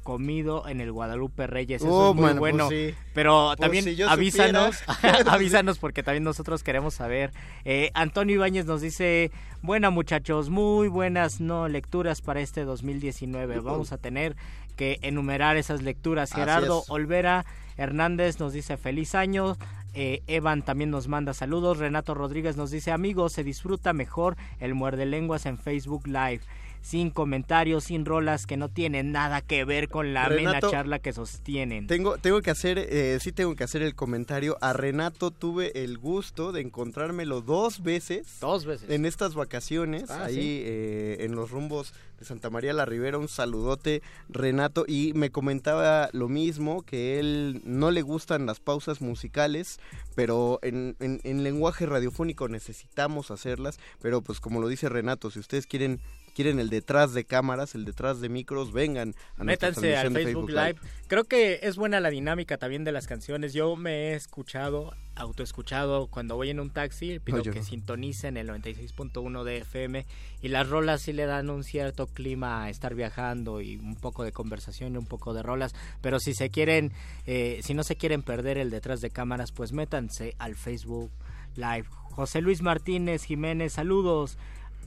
[0.03, 1.81] comido en el Guadalupe Reyes.
[1.81, 2.67] Eso Oh, es muy bueno.
[2.67, 2.95] pues sí.
[3.13, 4.83] Pero Pues también si avísanos,
[5.27, 7.31] avísanos porque también nosotros queremos saber.
[7.65, 13.59] Eh, Antonio Ibáñez nos dice, buena muchachos, muy buenas no lecturas para este 2019.
[13.59, 14.35] Vamos a tener
[14.75, 16.31] que enumerar esas lecturas.
[16.31, 16.89] Así Gerardo es.
[16.89, 17.45] Olvera
[17.77, 19.57] Hernández nos dice feliz año.
[19.93, 21.77] Eh, Evan también nos manda saludos.
[21.77, 26.41] Renato Rodríguez nos dice amigos, se disfruta mejor el muerde lenguas en Facebook Live.
[26.81, 30.99] Sin comentarios, sin rolas que no tienen nada que ver con la amena Renato, charla
[30.99, 31.85] que sostienen.
[31.87, 34.57] Tengo, tengo que hacer, eh, sí tengo que hacer el comentario.
[34.61, 38.37] A Renato tuve el gusto de encontrármelo dos veces.
[38.41, 38.89] Dos veces.
[38.89, 40.63] En estas vacaciones, Ah, ahí ¿sí?
[40.65, 43.17] eh, en los rumbos de Santa María la Ribera.
[43.19, 44.85] Un saludote, Renato.
[44.87, 49.79] Y me comentaba lo mismo, que él no le gustan las pausas musicales,
[50.15, 53.79] pero en, en- en lenguaje radiofónico necesitamos hacerlas.
[54.01, 55.99] Pero pues como lo dice Renato, si ustedes quieren
[56.33, 60.75] quieren el detrás de cámaras, el detrás de micros, vengan a Métanse al Facebook Live.
[61.07, 63.53] Creo que es buena la dinámica también de las canciones.
[63.53, 67.19] Yo me he escuchado, autoescuchado cuando voy en un taxi.
[67.19, 67.63] Pido No, que no.
[67.65, 70.05] sintonicen el 96.1 de FM.
[70.41, 74.23] Y las rolas sí le dan un cierto clima a estar viajando y un poco
[74.23, 75.73] de conversación y un poco de rolas.
[76.01, 76.91] Pero si se quieren,
[77.25, 81.11] eh, si no se quieren perder el detrás de cámaras, pues métanse al Facebook
[81.55, 81.85] Live.
[82.11, 84.37] José Luis Martínez Jiménez, saludos.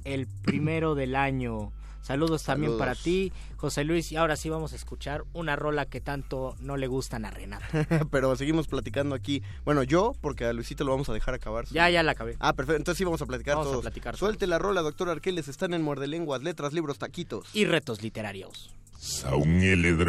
[0.05, 1.73] El primero del año.
[2.03, 2.87] Saludos también Saludos.
[2.87, 4.13] para ti, José Luis.
[4.13, 7.65] Y ahora sí vamos a escuchar una rola que tanto no le gustan a Renato.
[8.11, 9.43] Pero seguimos platicando aquí.
[9.65, 11.65] Bueno, yo, porque a Luisito lo vamos a dejar acabar.
[11.71, 12.37] Ya, ya la acabé.
[12.41, 12.77] Ah, perfecto.
[12.77, 15.49] Entonces sí vamos a platicar Vamos a platicar Suelte la rola, doctor Arqueles.
[15.49, 17.49] Están en Muerde Lenguas, letras, libros, taquitos.
[17.55, 18.75] Y retos literarios.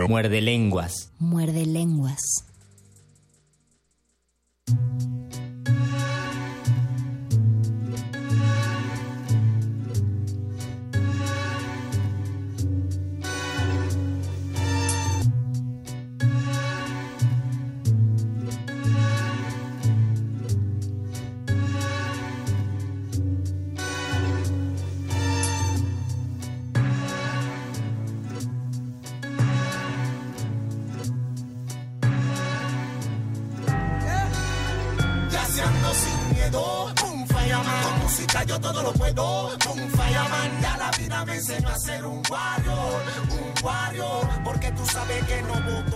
[0.08, 1.12] Muerde lenguas.
[1.19, 2.45] Muerde lenguas.
[38.86, 40.62] Lo puedo, un fireman.
[40.62, 44.28] Ya la vida me enseñó a ser un warrior, un warrior.
[44.43, 45.94] Porque tú sabes que no voto.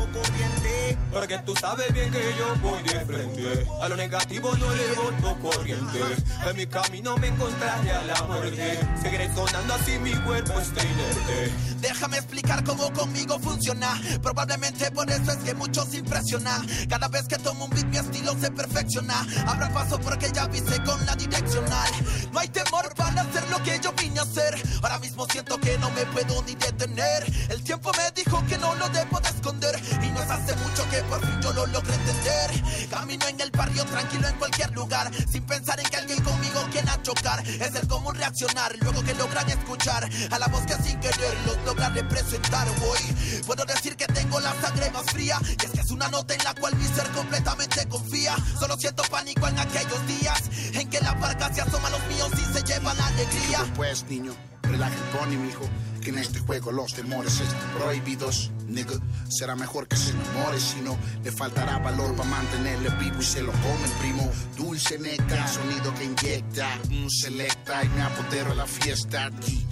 [1.12, 3.67] Porque tú sabes bien que yo voy de frente.
[3.82, 5.99] A lo negativo no le voto corriente.
[6.47, 8.80] En mi camino me encontraré a la muerte.
[9.01, 11.51] Seguiré sonando así mi cuerpo está inerte.
[11.82, 13.99] Déjame explicar cómo conmigo funciona.
[14.22, 16.68] Probablemente por eso es que muchos impresionan.
[16.88, 19.26] Cada vez que tomo un beat, mi estilo se perfecciona.
[19.47, 21.89] Abra paso porque ya avisé con la direccional.
[22.32, 24.62] No hay temor para hacer lo que yo vine a hacer.
[24.84, 27.24] Ahora mismo siento que no me puedo ni detener.
[27.49, 29.80] El tiempo me dijo que no lo debo de esconder.
[30.03, 32.89] Y no es hace mucho que por fin yo lo logré entender.
[32.89, 35.12] Camino en el barrio tranquilo en cualquier lugar.
[35.32, 37.47] Sin pensar en que alguien conmigo quiera chocar.
[37.47, 38.76] Es el común reaccionar.
[38.82, 43.41] Luego que logran escuchar a la voz que sin querer los logra representar hoy.
[43.45, 45.39] Puedo decir que tengo la sangre más fría.
[45.43, 48.36] Y es que es una nota en la cual mi ser completamente confía.
[48.60, 50.41] Solo siento pánico en aquellos días
[50.74, 53.66] en que la barca se asoma a los míos y se llevan alegría.
[53.76, 54.34] Pues niño,
[54.64, 55.70] relaja el pony, mijo.
[56.02, 58.95] Que en este juego los temores están prohibidos, nigga.
[59.30, 63.41] Será mejor que se enamore, si no, le faltará valor para mantenerle vivo y se
[63.41, 64.32] lo come el primo.
[64.58, 69.66] Dulce neta, sonido que inyecta, un selecta y me apodero a la fiesta aquí.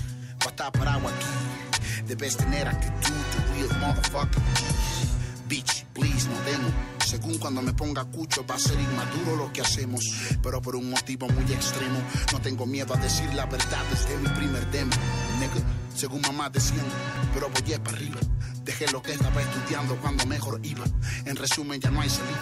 [0.44, 3.14] Pata para agua aquí, debes tener actitud,
[3.54, 4.42] real motherfucker.
[5.48, 6.70] Bitch, please, no demo.
[7.06, 10.02] Según cuando me ponga cucho va a ser inmaduro lo que hacemos,
[10.44, 12.00] pero por un motivo muy extremo.
[12.34, 14.92] No tengo miedo a decir la verdad desde mi primer demo,
[15.40, 15.77] nigga.
[15.98, 16.86] Según mamá decían,
[17.34, 18.20] pero voy para arriba.
[18.64, 20.86] Dejé lo que estaba estudiando cuando mejor iba.
[21.26, 22.38] En resumen, ya no hay salida.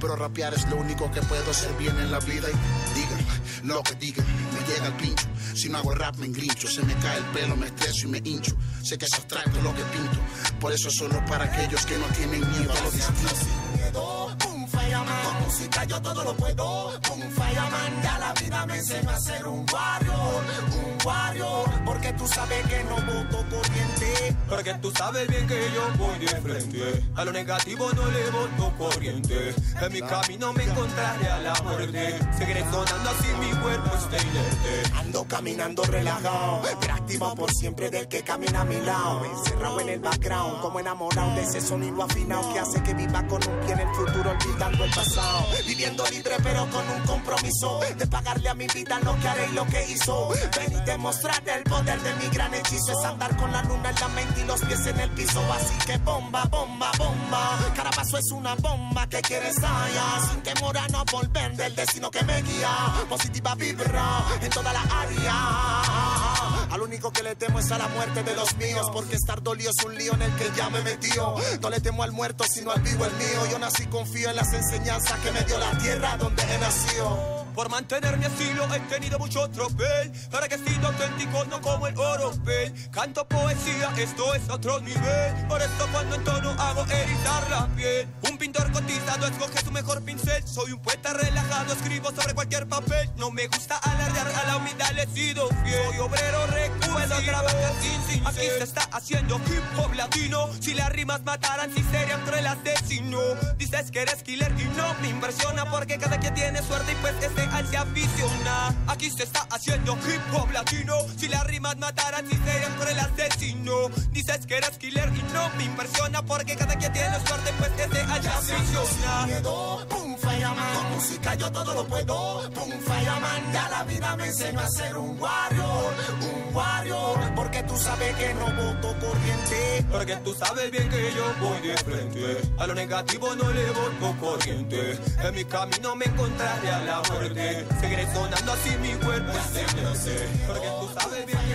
[0.00, 2.48] Pero rapear es lo único que puedo hacer bien en la vida.
[2.48, 3.26] Y digan
[3.64, 4.24] lo que digan,
[4.54, 5.26] me llega el pincho.
[5.54, 6.66] Si no hago rap, me engrincho.
[6.66, 8.56] Se me cae el pelo, me estreso y me hincho.
[8.82, 10.18] Sé que es abstracto lo que pinto.
[10.58, 14.53] Por eso es solo para aquellos que no tienen miedo a lo distinto.
[14.84, 15.24] Fireman.
[15.24, 16.88] Con música yo todo lo puedo.
[16.88, 18.02] Un fireman.
[18.02, 20.44] Ya la vida me enseñó a ser un warrior.
[20.84, 21.84] Un warrior.
[21.84, 24.36] Porque tú sabes que no voto corriente.
[24.48, 27.04] Porque tú sabes bien que yo voy de frente.
[27.16, 29.54] A lo negativo no le voto corriente.
[29.80, 32.18] En mi camino me encontraré a la muerte.
[32.38, 34.82] Seguiré sonando así mi cuerpo está inerte.
[34.94, 36.94] Ando caminando relajado, pero
[37.34, 39.24] por siempre del que camina a mi lado.
[39.24, 43.40] Encerrado en el background, como enamorado de ese sonido afinado que hace que viva con
[43.46, 45.46] un pie en el futuro, olvidando el pasado.
[45.66, 49.52] Viviendo libre, pero con un compromiso de pagarle a mi vida lo que haré y
[49.52, 50.30] lo que hizo.
[50.56, 52.92] Ven y demostrar el poder de mi gran hechizo.
[52.92, 55.40] Es andar con la luna en la mente y los pies en el piso.
[55.52, 57.72] Así que bomba, bomba, bomba.
[57.76, 60.30] Cada paso es una bomba que quiere estallar.
[60.30, 62.74] Sin temor a no volver del destino que me guía.
[63.08, 66.33] Positiva vibra en toda la área.
[66.70, 68.86] Al único que le temo es a la muerte de los míos.
[68.92, 71.34] Porque estar dolido es un lío en el que ya me metió.
[71.60, 73.46] No le temo al muerto, sino al vivo el mío.
[73.50, 77.43] Yo nací confío en las enseñanzas que me dio la tierra donde he nacido.
[77.54, 80.10] Por mantener mi estilo he tenido mucho tropel.
[80.30, 85.46] Para que sido auténtico, no como el oropel Canto poesía, esto es otro nivel.
[85.48, 88.08] Por esto cuando entono hago erizar la piel.
[88.28, 90.42] Un pintor cotizado escoge su mejor pincel.
[90.46, 93.08] Soy un poeta relajado, escribo sobre cualquier papel.
[93.16, 95.90] No me gusta alardear, a la humildad le he sido fiel.
[95.90, 100.50] Soy obrero recurso, puedo trabajar sin cincel Aquí se está haciendo hip hop latino.
[100.60, 103.20] Si las rimas mataran, si serían cruel asesino.
[103.58, 107.14] Dices que eres killer y no me impresiona Porque cada quien tiene suerte y pues
[107.22, 108.74] este al se aficiona.
[108.86, 110.96] Aquí se está haciendo hip hop latino.
[111.16, 113.88] Si las rimas mataran, si serían por el asesino.
[114.10, 116.22] Dices que eres killer y no me impresiona.
[116.22, 117.70] Porque cada quien tiene suerte, pues
[118.10, 119.26] al se aficiona.
[119.26, 120.74] miedo, pum, fireman.
[120.74, 123.52] Con música yo todo lo puedo, pum, fireman.
[123.52, 127.34] Ya la vida me enseñó a ser un warrior, un warrior.
[127.34, 129.84] Porque tú sabes que no voto corriente.
[129.90, 132.40] Porque tú sabes bien que yo voy de frente.
[132.58, 134.98] A lo negativo no le voto corriente.
[135.22, 137.33] En mi camino me encontraré a la muerte.
[137.34, 140.28] Seguiré sonando así mi cuerpo enséñase.
[140.46, 141.50] Porque tú sabes bien que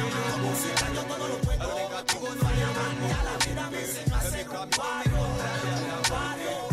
[0.93, 1.63] yo todo lo puedo.
[1.63, 2.65] A lo negativo no le
[2.99, 3.39] me la.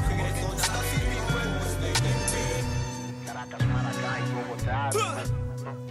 [0.09, 2.43] Seguiré sonando así mi cuerpo enséñase.
[3.27, 4.91] Caracas, Maracay, Bogotá.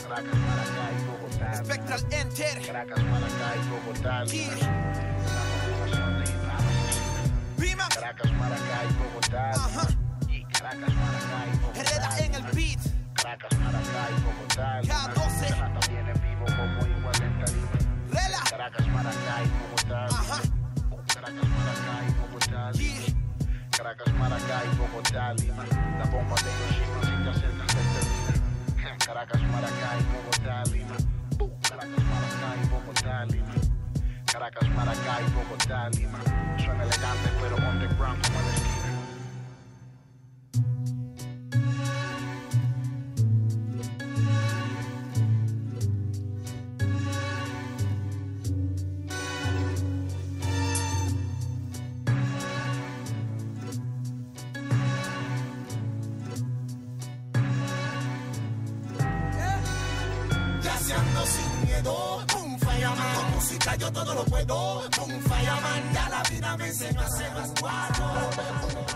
[0.04, 1.50] Caracas, Maracay, Bogotá.
[1.64, 2.56] Spectral Enter.
[2.66, 4.14] Caracas, Maracay, Bogotá.
[7.56, 7.88] Prima.
[7.88, 9.44] Caracas, Maracay, Bogotá.
[10.28, 11.15] Y Caracas, Maracay,
[23.96, 25.64] Caracas, Maracay, Bogotá, Lima.
[25.98, 28.98] La bomba de Hiroshima si te acercas te termina.
[29.06, 30.96] Caracas, Maracay, Bogotá, Lima.
[31.62, 33.54] Caracas, Maracay, Bogotá, Lima.
[34.26, 36.20] Caracas, Maracay, Bogotá, Lima.
[36.58, 38.65] Suena elegante pero underground como en
[61.66, 63.16] miedo, pum, fireman.
[63.16, 65.94] Con música yo todo lo puedo, pum, fireman.
[65.94, 68.96] Ya la vida me enseñó a ser un warrior.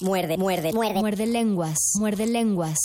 [0.00, 1.00] Muerde, muerde, muerde.
[1.00, 2.78] Muerde lenguas, muerde lenguas.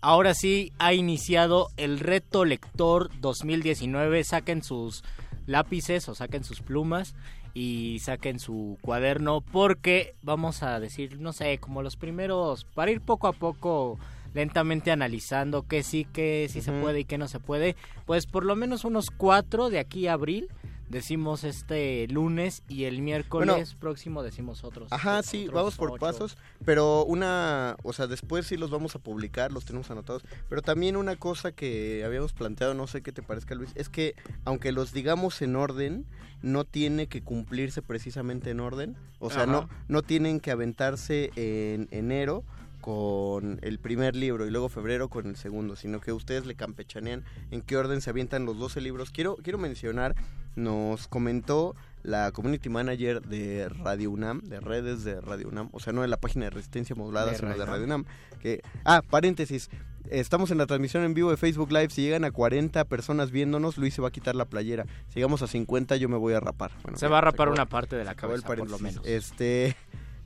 [0.00, 4.22] Ahora sí ha iniciado el reto lector 2019.
[4.22, 5.02] Saquen sus
[5.46, 7.14] lápices o saquen sus plumas
[7.54, 13.00] y saquen su cuaderno porque vamos a decir, no sé, como los primeros, para ir
[13.00, 13.98] poco a poco
[14.34, 18.44] lentamente analizando qué sí, qué sí se puede y qué no se puede, pues por
[18.44, 20.48] lo menos unos cuatro de aquí a abril
[20.88, 23.80] decimos este lunes y el miércoles Bueno.
[23.80, 24.92] próximo decimos otros.
[24.92, 25.98] Ajá, sí, otros vamos por ocho.
[26.00, 30.62] pasos, pero una, o sea, después sí los vamos a publicar, los tenemos anotados, pero
[30.62, 34.14] también una cosa que habíamos planteado, no sé qué te parezca Luis, es que
[34.44, 36.06] aunque los digamos en orden,
[36.42, 39.52] no tiene que cumplirse precisamente en orden, o sea, Ajá.
[39.52, 42.44] no, no tienen que aventarse en enero
[42.84, 47.24] con el primer libro y luego febrero con el segundo, sino que ustedes le campechanean
[47.50, 49.10] en qué orden se avientan los 12 libros.
[49.10, 50.14] Quiero, quiero mencionar,
[50.54, 55.94] nos comentó la community manager de Radio UNAM, de redes de Radio UNAM, o sea,
[55.94, 58.04] no de la página de Resistencia Modulada, De sino de Radio UNAM,
[58.42, 59.70] que, ah, paréntesis,
[60.10, 63.78] estamos en la transmisión en vivo de Facebook Live, si llegan a 40 personas viéndonos,
[63.78, 66.40] Luis se va a quitar la playera, si llegamos a 50 yo me voy a
[66.40, 66.72] rapar.
[66.82, 69.00] Bueno, Se va a rapar acabó- una parte de la cabeza, por lo menos.
[69.06, 69.74] Este,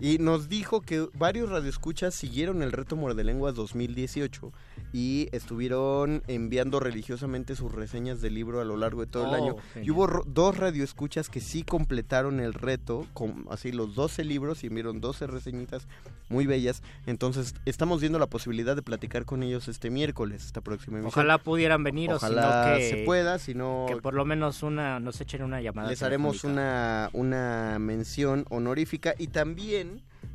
[0.01, 4.53] Y nos dijo que varios radioescuchas siguieron el reto Muerde Lenguas 2018
[4.93, 9.35] y estuvieron enviando religiosamente sus reseñas del libro a lo largo de todo el Oh,
[9.35, 9.57] año.
[9.83, 14.69] Y hubo dos radioescuchas que sí completaron el reto, con así los 12 libros y
[14.69, 15.89] enviaron 12 reseñitas
[16.29, 16.83] muy bellas.
[17.07, 21.09] Entonces estamos viendo la posibilidad de platicar con ellos este miércoles, esta próxima emisión.
[21.21, 25.01] Ojalá pudieran venir Ojalá o que se pueda, si no que por lo menos una
[25.01, 25.89] nos echen una llamada.
[25.91, 29.88] les haremos una, una mención honorífica y también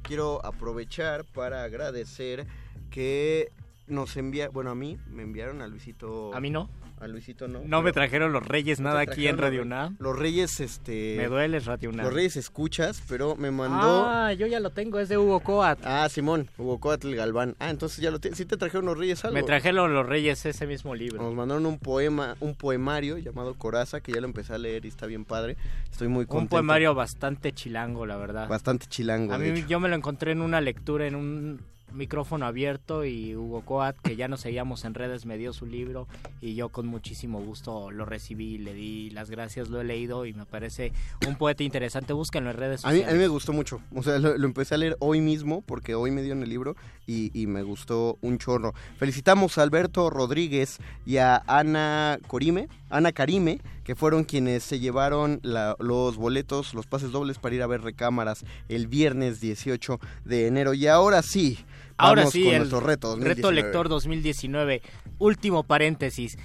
[0.04, 2.46] quiero aprovechar para agradecer
[2.92, 3.52] que
[3.88, 6.34] nos envía, bueno a mí me enviaron a Luisito.
[6.34, 6.70] A mí no.
[7.04, 7.60] A Luisito no.
[7.66, 9.98] No me trajeron los Reyes no nada aquí en Radio los- UNAM.
[10.00, 11.16] Los Reyes, este.
[11.18, 12.06] Me duele Radio UNAM.
[12.06, 14.06] Los Reyes escuchas, pero me mandó.
[14.08, 15.80] Ah, yo ya lo tengo, es de Hugo Coat.
[15.84, 17.56] Ah, Simón, Hugo Coatl Galván.
[17.60, 18.38] Ah, entonces ya lo tienes.
[18.38, 19.34] Sí te trajeron los Reyes algo.
[19.36, 21.22] Me trajeron los Reyes ese mismo libro.
[21.22, 24.88] Nos mandaron un poema, un poemario llamado Coraza, que ya lo empecé a leer y
[24.88, 25.58] está bien padre.
[25.92, 26.56] Estoy muy contento.
[26.56, 28.48] Un poemario bastante chilango, la verdad.
[28.48, 29.34] Bastante chilango.
[29.34, 31.60] A mí yo me lo encontré en una lectura en un
[31.94, 36.08] micrófono abierto y Hugo Coat, que ya nos seguíamos en redes, me dio su libro
[36.42, 40.34] y yo con muchísimo gusto lo recibí, le di las gracias, lo he leído y
[40.34, 40.92] me parece
[41.28, 42.14] un poeta interesante.
[42.14, 43.10] Búsquenlo en redes A mí, sociales.
[43.10, 43.82] a mí me gustó mucho.
[43.96, 46.76] O sea, lo, lo empecé a leer hoy mismo porque hoy me dieron el libro
[47.06, 48.74] y, y me gustó un chorro.
[48.98, 55.40] Felicitamos a Alberto Rodríguez y a Ana Corime, Ana Karime, que fueron quienes se llevaron
[55.44, 60.48] la- los boletos, los pases dobles para ir a ver recámaras el viernes 18 de
[60.48, 60.74] enero.
[60.74, 61.60] Y ahora sí,
[61.98, 63.08] Ahora vamos sí, con el nuestro reto.
[63.10, 63.36] 2019.
[63.36, 64.82] Reto Lector 2019.
[65.20, 66.38] Último paréntesis.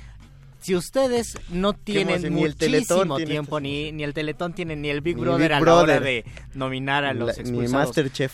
[0.61, 4.89] Si ustedes no tienen ni el muchísimo tiene tiempo, ni, ni el Teletón tiene, ni
[4.91, 6.25] el Big Ni Brother Big a la hora de
[6.55, 7.87] nominar a La- los ni expulsados.
[7.89, 8.33] Masterchef.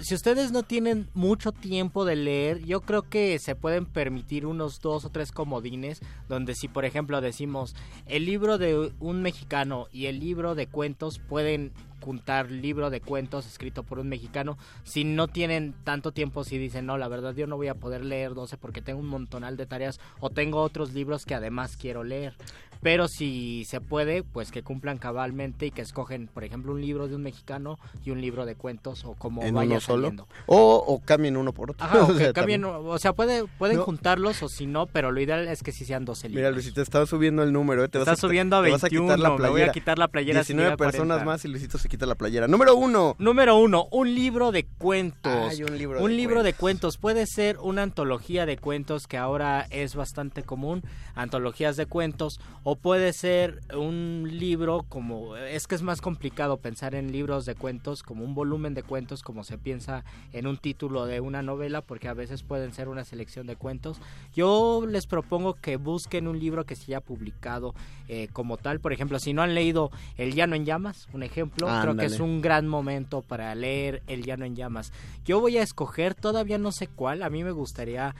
[0.00, 4.80] Si ustedes no tienen mucho tiempo de leer, yo creo que se pueden permitir unos
[4.80, 7.74] dos o tres comodines, donde si por ejemplo decimos
[8.06, 11.72] el libro de un mexicano y el libro de cuentos pueden
[12.02, 16.86] juntar libro de cuentos escrito por un mexicano, si no tienen tanto tiempo, si dicen,
[16.86, 19.66] no, la verdad yo no voy a poder leer 12 porque tengo un montonal de
[19.66, 22.34] tareas o tengo otros libros que además quiero leer.
[22.82, 27.06] Pero si se puede, pues que cumplan cabalmente y que escogen, por ejemplo, un libro
[27.08, 30.02] de un mexicano y un libro de cuentos o como en vaya uno solo.
[30.08, 30.28] saliendo.
[30.46, 31.84] O, o cambien uno por otro.
[31.86, 33.84] Ajá, O o sea, cambien, o sea, puede, pueden No.
[33.84, 36.40] juntarlos o si no, pero lo ideal es que sí sean 12 libros.
[36.40, 37.84] Mira, Luisito, estaba subiendo el número.
[37.84, 37.88] ¿eh?
[37.88, 39.72] Te Está a, subiendo a te vas a quitar 21, la me voy a playera.
[39.72, 40.98] quitar la playera si 19 llega a 40.
[40.98, 42.48] personas más y Luisito se quita la playera.
[42.48, 43.14] Número uno.
[43.18, 45.32] Número uno, un libro de cuentos.
[45.52, 46.98] Ay, un libro un de libro de cuentos.
[46.98, 50.82] Puede ser una antología de cuentos que ahora es bastante común,
[51.14, 55.36] antologías de cuentos, o puede ser un libro como...
[55.36, 59.22] Es que es más complicado pensar en libros de cuentos como un volumen de cuentos,
[59.22, 63.04] como se piensa en un título de una novela, porque a veces pueden ser una
[63.04, 64.00] selección de cuentos.
[64.34, 67.74] Yo les propongo que busquen un libro que se haya publicado
[68.08, 68.80] eh, como tal.
[68.80, 72.20] Por ejemplo, si no han leído El Llano en Llamas, un ejemplo, creo que es
[72.20, 74.92] un gran momento para leer El Llano en Llamas.
[75.24, 78.14] Yo voy a escoger, todavía no sé cuál, a mí me gustaría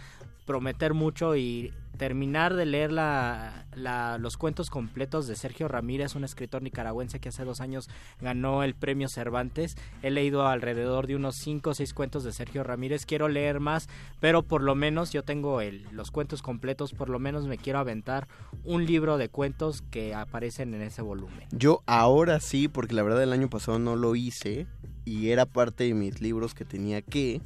[0.45, 3.67] prometer mucho y terminar de leer la,
[4.19, 7.89] los cuentos completos de Sergio Ramírez, un escritor nicaragüense que hace dos años
[8.21, 9.77] ganó el premio Cervantes.
[10.03, 13.07] He leído alrededor de unos cinco o seis cuentos de Sergio Ramírez.
[13.07, 13.89] Quiero leer más,
[14.21, 17.79] pero por lo menos yo tengo el, los cuentos completos, por lo menos me quiero
[17.79, 18.29] aventar
[18.65, 21.47] un libro de cuentos que aparecen en ese volumen.
[21.53, 24.67] Yo ahora sí, porque la verdad el año pasado no lo hice
[25.05, 27.41] y era parte de mis libros que tenía que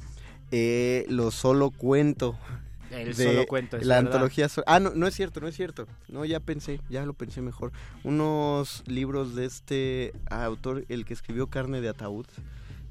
[0.51, 2.37] eh, lo solo cuento.
[2.91, 4.13] El de solo cuento, es la verdad.
[4.13, 7.13] antología so- ah no no es cierto no es cierto no ya pensé ya lo
[7.13, 7.71] pensé mejor
[8.03, 12.25] unos libros de este autor el que escribió carne de ataúd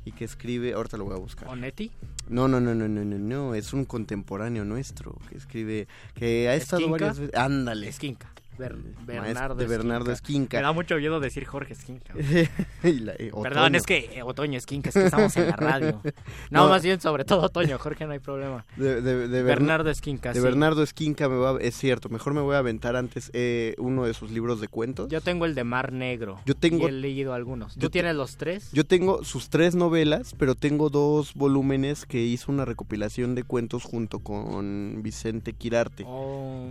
[0.05, 1.91] y que escribe ahorita lo voy a buscar ¿Onetti?
[2.29, 6.55] no no no no no no no es un contemporáneo nuestro que escribe que ha
[6.55, 6.93] estado ¿Esquinca?
[7.07, 8.31] varias veces ándale Esquinca.
[8.59, 8.77] Ber-
[9.07, 10.57] Bernardo de Bernardo Esquinca.
[10.59, 12.15] Me da mucho miedo decir Jorge Esquinca.
[12.83, 16.01] Y la- eh, Perdón, es que eh, Otoño Esquinca, es que estamos en la radio.
[16.51, 16.69] No, No.
[16.69, 18.65] más bien sobre todo Otoño, Jorge no hay problema.
[18.77, 20.45] De, de- de Bern- Bernardo Esquinca, De sí.
[20.45, 24.15] Bernardo Esquinca me va, es cierto, mejor me voy a aventar antes eh, uno de
[24.15, 25.09] sus libros de cuentos.
[25.11, 26.41] Yo tengo el de Mar Negro.
[26.47, 27.75] Yo tengo- Y he leído algunos.
[27.75, 28.71] ¿Tú yo tienes los tres?
[28.73, 33.83] Yo tengo sus tres novelas, pero tengo dos volúmenes que hizo una recopilación de cuentos
[33.85, 36.05] junto con Vicente Quirarte.
[36.07, 36.65] Oh.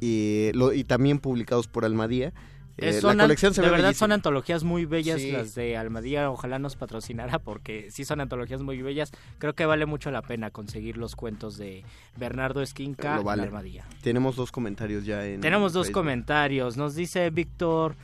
[0.00, 2.32] Y, lo- y también publicados por Almadía.
[2.78, 4.06] Eh, la colección se de ve verdad bellísima.
[4.06, 5.30] son antologías muy bellas Sí.
[5.30, 9.12] las de Almadía, ojalá nos patrocinara porque sí son antologías muy bellas.
[9.38, 11.84] Creo que vale mucho la pena conseguir los cuentos de
[12.16, 13.42] Bernardo Esquinca vale.
[13.42, 13.84] en Almadía.
[14.02, 16.00] Tenemos dos comentarios ya en Tenemos dos Facebook.
[16.00, 16.76] comentarios.
[16.78, 17.94] Nos dice Víctor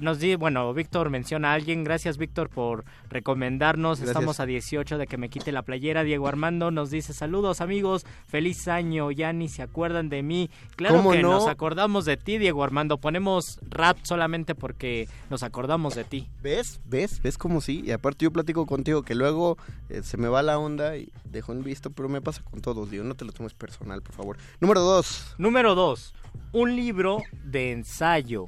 [0.00, 1.84] nos di, bueno, Víctor menciona a alguien.
[1.84, 3.98] Gracias, Víctor, por recomendarnos.
[3.98, 4.08] Gracias.
[4.16, 6.04] Estamos a 18 de que me quite la playera.
[6.04, 8.06] Diego Armando nos dice: Saludos, amigos.
[8.26, 9.10] Feliz año.
[9.10, 10.50] Ya ni se acuerdan de mí.
[10.76, 11.32] Claro ¿Cómo que no?
[11.32, 12.98] nos acordamos de ti, Diego Armando.
[12.98, 16.28] Ponemos rap solamente porque nos acordamos de ti.
[16.42, 16.80] ¿Ves?
[16.84, 17.20] ¿Ves?
[17.22, 17.82] ¿Ves cómo sí?
[17.84, 19.56] Y aparte yo platico contigo que luego
[19.88, 22.90] eh, se me va la onda y dejo en visto, pero me pasa con todos,
[22.90, 24.36] digo, no te lo tomes personal, por favor.
[24.60, 25.34] Número dos.
[25.38, 26.14] Número dos,
[26.52, 28.46] un libro de ensayo.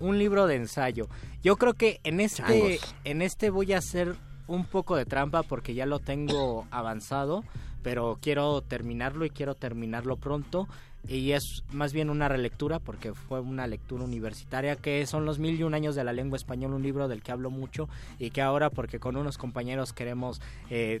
[0.00, 1.08] Un libro de ensayo.
[1.42, 2.94] Yo creo que en este, Changos.
[3.04, 4.14] en este voy a hacer
[4.46, 7.44] un poco de trampa porque ya lo tengo avanzado,
[7.82, 10.68] pero quiero terminarlo y quiero terminarlo pronto.
[11.08, 15.58] Y es más bien una relectura porque fue una lectura universitaria que son los mil
[15.58, 17.88] y un años de la lengua española, un libro del que hablo mucho
[18.18, 21.00] y que ahora porque con unos compañeros queremos eh,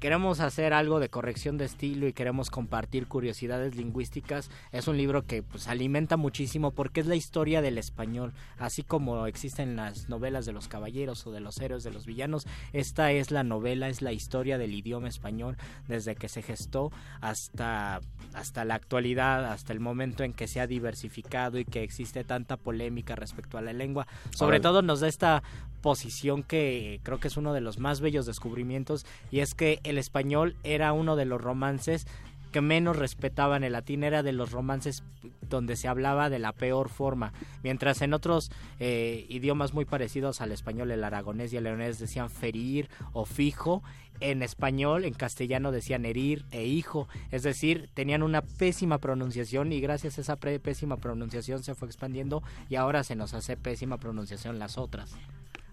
[0.00, 5.26] queremos hacer algo de corrección de estilo y queremos compartir curiosidades lingüísticas, es un libro
[5.26, 10.46] que pues alimenta muchísimo porque es la historia del español, así como existen las novelas
[10.46, 14.02] de los caballeros o de los héroes, de los villanos, esta es la novela, es
[14.02, 15.56] la historia del idioma español
[15.88, 18.00] desde que se gestó hasta
[18.34, 22.56] hasta la actualidad, hasta el momento en que se ha diversificado y que existe tanta
[22.56, 24.06] polémica respecto a la lengua.
[24.30, 24.62] Sobre Órale.
[24.62, 25.42] todo nos da esta
[25.80, 29.98] posición que creo que es uno de los más bellos descubrimientos y es que el
[29.98, 32.06] español era uno de los romances
[32.52, 35.02] que menos respetaban el latín era de los romances
[35.42, 37.32] donde se hablaba de la peor forma,
[37.62, 42.30] mientras en otros eh, idiomas muy parecidos al español, el aragonés y el leonés decían
[42.30, 43.82] ferir o fijo,
[44.20, 49.80] en español, en castellano decían herir e hijo, es decir, tenían una pésima pronunciación y
[49.80, 54.58] gracias a esa pésima pronunciación se fue expandiendo y ahora se nos hace pésima pronunciación
[54.58, 55.14] las otras.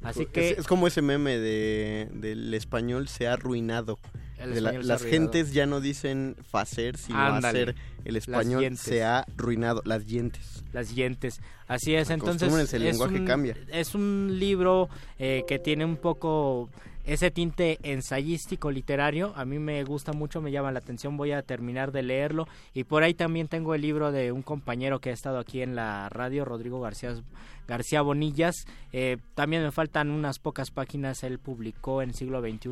[0.04, 4.00] Así que Es, es como ese meme de, del español se ha arruinado.
[4.38, 5.10] De la- las arruinado.
[5.10, 7.62] gentes ya no dicen facer, sino Ándale.
[7.62, 7.76] hacer.
[8.04, 9.82] El español se ha arruinado.
[9.86, 10.64] Las dientes.
[10.74, 11.40] las dientes.
[11.68, 13.56] Así es, entonces el es lenguaje un, cambia.
[13.72, 16.70] Es un libro eh, que tiene un poco
[17.06, 19.34] ese tinte ensayístico literario.
[19.36, 21.18] A mí me gusta mucho, me llama la atención.
[21.18, 25.00] Voy a terminar de leerlo y por ahí también tengo el libro de un compañero
[25.00, 27.16] que ha estado aquí en la radio, Rodrigo García
[27.68, 28.66] García Bonillas.
[28.92, 31.24] Eh, también me faltan unas pocas páginas.
[31.24, 32.70] Él publicó en siglo XXI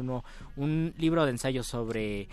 [0.57, 2.27] un libro de ensayo sobre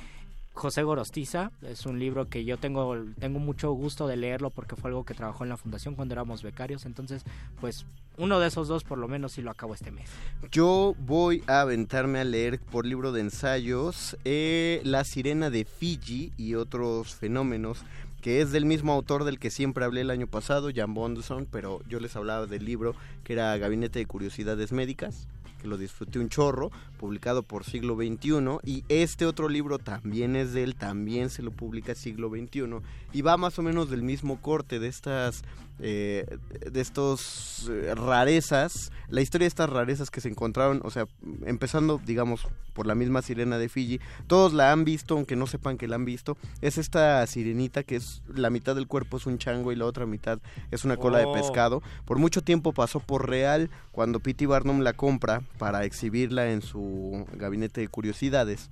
[0.59, 4.91] José Gorostiza es un libro que yo tengo tengo mucho gusto de leerlo porque fue
[4.91, 6.85] algo que trabajó en la fundación cuando éramos becarios.
[6.85, 7.23] Entonces
[7.61, 7.87] pues
[8.17, 10.11] uno de esos dos por lo menos sí lo acabo este mes.
[10.51, 16.33] Yo voy a aventarme a leer por libro de ensayos eh, La sirena de Fiji
[16.37, 17.85] y otros fenómenos,
[18.21, 21.83] que es del mismo autor del que siempre hablé el año pasado, Jan Bonderson, pero
[21.89, 25.29] yo les hablaba del libro que era Gabinete de Curiosidades Médicas,
[25.59, 30.53] que lo disfruté un chorro, publicado por Siglo XXI, y este otro libro también es
[30.53, 32.81] de él, también se lo publica Siglo XXI,
[33.13, 35.43] y va más o menos del mismo corte de estas
[35.81, 36.27] eh,
[36.71, 41.07] de estos eh, rarezas, la historia de estas rarezas que se encontraron, o sea,
[41.47, 45.79] empezando, digamos, por la misma sirena de Fiji, todos la han visto, aunque no sepan
[45.79, 49.39] que la han visto, es esta sirenita que es la mitad del cuerpo es un
[49.39, 50.39] chango y la otra mitad
[50.71, 51.35] es una cola Oh.
[51.35, 51.83] de pescado.
[52.05, 54.47] Por mucho tiempo pasó por real cuando P.T.
[54.47, 58.71] Barnum la compra para exhibirla en su gabinete de curiosidades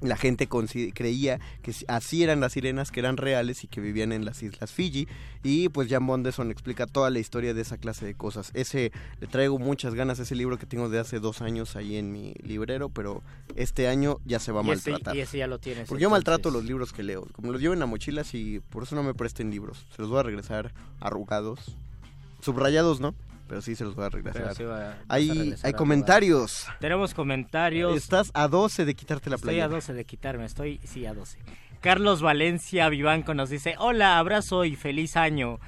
[0.00, 4.24] la gente creía que así eran las sirenas que eran reales y que vivían en
[4.24, 5.08] las islas Fiji.
[5.42, 8.50] Y pues Jan Bonderson explica toda la historia de esa clase de cosas.
[8.54, 12.12] Ese le traigo muchas ganas ese libro que tengo de hace dos años ahí en
[12.12, 13.22] mi librero pero
[13.54, 15.16] este año ya se va a y ese, maltratar.
[15.16, 17.26] y ese ya lo tienes porque yo maltrato los libros que leo.
[17.32, 19.86] Como los llevo en la mochila y por eso no me presten libros.
[19.94, 21.60] Se los voy a regresar arrugados.
[22.40, 23.14] Subrayados no
[23.48, 25.72] pero sí se los voy a regresar Pero sí va- vas a hay, regresar hay
[25.74, 29.66] comentarios tenemos comentarios Estás a 12 de quitarte la Estoy playera.
[29.66, 31.38] a 12 de quitarme, estoy, sí, a 12.
[31.80, 35.60] Carlos Valencia Vivanco nos dice, hola, abrazo y feliz año.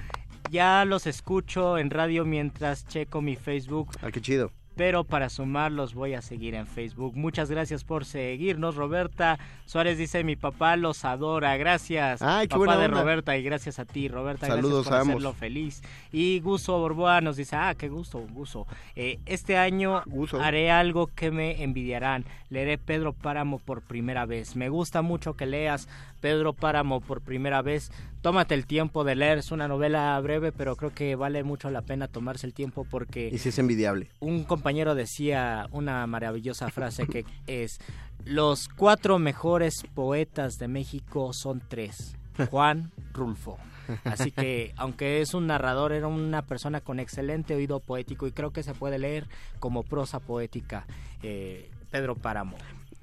[0.50, 3.90] Ya los escucho en radio mientras checo mi Facebook.
[4.02, 4.50] Ah, qué chido.
[4.78, 7.16] Pero para sumar los voy a seguir en Facebook.
[7.16, 9.36] Muchas gracias por seguirnos, Roberta.
[9.66, 11.56] Suárez dice, mi papá los adora.
[11.56, 12.22] Gracias.
[12.22, 13.00] Ay, qué papá buena de onda.
[13.00, 14.46] Roberta y gracias a ti, Roberta.
[14.46, 15.14] Saludos gracias por a ambos.
[15.16, 15.82] hacerlo feliz.
[16.12, 18.68] Y Guso Borboa nos dice, ah, qué gusto, Guso.
[18.94, 20.04] Eh, este año
[20.40, 22.24] haré algo que me envidiarán.
[22.48, 24.54] Leeré Pedro Páramo por primera vez.
[24.54, 25.88] Me gusta mucho que leas
[26.20, 27.90] Pedro Páramo por primera vez.
[28.20, 29.38] Tómate el tiempo de leer.
[29.38, 33.28] Es una novela breve, pero creo que vale mucho la pena tomarse el tiempo porque
[33.32, 34.10] Y si es envidiable.
[34.20, 37.78] un compañero decía una maravillosa frase que es
[38.24, 42.16] los cuatro mejores poetas de México son tres
[42.50, 43.58] Juan Rulfo
[44.04, 48.50] así que aunque es un narrador era una persona con excelente oído poético y creo
[48.50, 49.26] que se puede leer
[49.60, 50.84] como prosa poética
[51.22, 52.56] eh, Pedro Páramo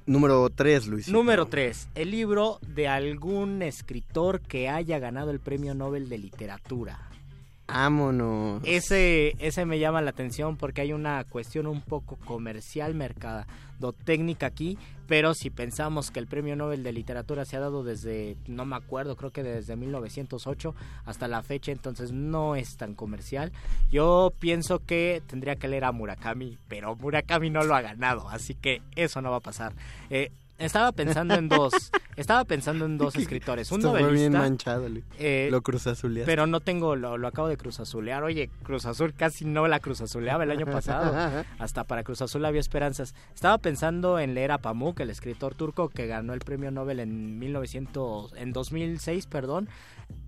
[0.08, 1.08] Número 3, Luis.
[1.08, 1.90] Número 3.
[1.96, 7.00] El libro de algún escritor que haya ganado el Premio Nobel de Literatura.
[7.68, 8.62] Vámonos.
[8.64, 14.78] Ese, ese me llama la atención porque hay una cuestión un poco comercial, mercadotécnica aquí,
[15.08, 18.76] pero si pensamos que el Premio Nobel de Literatura se ha dado desde, no me
[18.76, 23.52] acuerdo, creo que desde 1908 hasta la fecha, entonces no es tan comercial.
[23.92, 28.54] Yo pienso que tendría que leer a Murakami, pero Murakami no lo ha ganado, así
[28.54, 29.74] que eso no va a pasar.
[30.12, 34.30] Eh, estaba pensando en dos, estaba pensando en dos escritores, un Esto fue novelista.
[34.30, 34.88] bien manchado,
[35.20, 36.26] eh, Lo cruzazuleaste.
[36.32, 38.24] pero no tengo, lo, lo acabo de Cruz Azulear.
[38.24, 41.44] Oye, Cruz Azul casi no la Cruz Azuleaba el año pasado.
[41.60, 43.16] Hasta para Cruz Azul había esperanzas.
[43.34, 47.38] Estaba pensando en leer a Pamuk, el escritor turco que ganó el premio Nobel en
[47.40, 49.68] 1900, en 2006, perdón.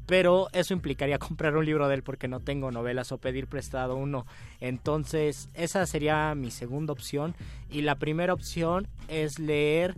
[0.07, 3.95] Pero eso implicaría comprar un libro de él porque no tengo novelas o pedir prestado
[3.95, 4.25] uno.
[4.59, 7.35] Entonces, esa sería mi segunda opción.
[7.69, 9.95] Y la primera opción es leer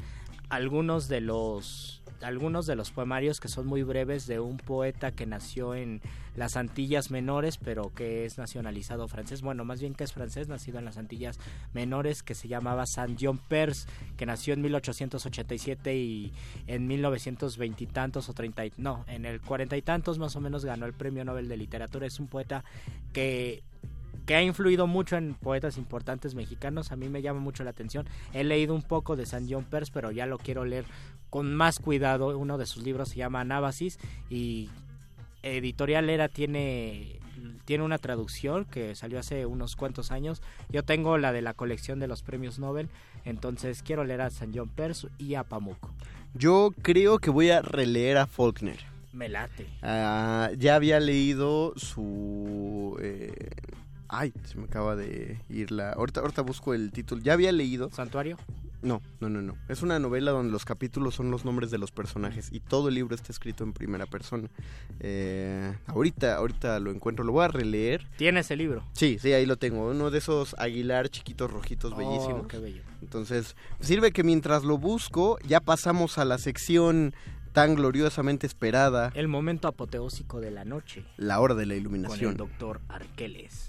[0.50, 5.26] algunos de los algunos de los poemarios que son muy breves de un poeta que
[5.26, 6.02] nació en
[6.36, 9.42] las Antillas Menores, pero que es nacionalizado francés.
[9.42, 11.40] Bueno, más bien que es francés, nacido en las Antillas
[11.74, 13.88] Menores, que se llamaba Saint John Perse,
[14.18, 16.34] que nació en 1887 y
[16.68, 20.42] en 1920 y tantos o 30 y, no, en el 40 y tantos más o
[20.42, 22.06] menos ganó el Premio Nobel de Literatura.
[22.06, 22.64] Es un poeta
[23.14, 23.64] que
[24.30, 26.92] que ha influido mucho en poetas importantes mexicanos.
[26.92, 28.08] A mí me llama mucho la atención.
[28.32, 30.86] He leído un poco de San John Perse, pero ya lo quiero leer
[31.32, 32.38] con más cuidado.
[32.38, 33.98] Uno de sus libros se llama Anábasis
[34.30, 34.70] y
[35.42, 37.20] Editorial Era tiene
[37.66, 40.44] tiene una traducción que salió hace unos cuantos años.
[40.70, 42.88] Yo tengo la de la colección de los premios Nobel,
[43.26, 45.90] entonces quiero leer a San John Perse y a Pamuk.
[46.36, 48.78] Yo creo que voy a releer a Faulkner.
[49.12, 49.66] Me late.
[49.82, 52.96] Ah, ya había leído su...
[53.02, 53.34] eh,
[54.10, 55.92] ay, se me acaba de ir la...
[55.94, 57.22] Ahorita, ahorita busco el título.
[57.22, 57.90] Ya había leído...
[57.92, 58.38] ¿Santuario?
[58.82, 59.56] No, no, no, no.
[59.68, 62.96] Es una novela donde los capítulos son los nombres de los personajes y todo el
[62.96, 64.48] libro está escrito en primera persona.
[65.02, 67.26] Eh, ahorita, ahorita lo encuentro.
[67.26, 68.08] Lo voy a releer.
[68.18, 68.86] ¿Tienes el libro?
[68.94, 69.90] Sí, sí, ahí lo tengo.
[69.90, 72.48] Uno de esos Aguilar chiquitos rojitos Oh, bellísimos.
[72.48, 72.82] qué bello.
[73.02, 77.14] Entonces, sirve que mientras lo busco, ya pasamos a la sección
[77.52, 81.04] tan gloriosamente esperada, El momento apoteósico de la noche.
[81.18, 82.38] la hora de la Con el iluminación.
[82.38, 83.69] doctor Arqueles.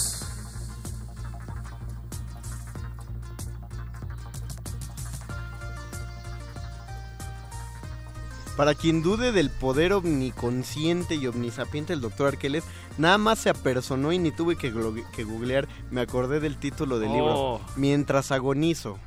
[8.61, 12.63] Para quien dude del poder omniconsciente y omnisapiente del doctor Arqueles,
[12.99, 14.71] nada más se apersonó y ni tuve que,
[15.15, 15.67] que googlear.
[15.89, 17.13] Me acordé del título del Oh.
[17.15, 17.61] libro.
[17.75, 18.99] Mientras agonizo.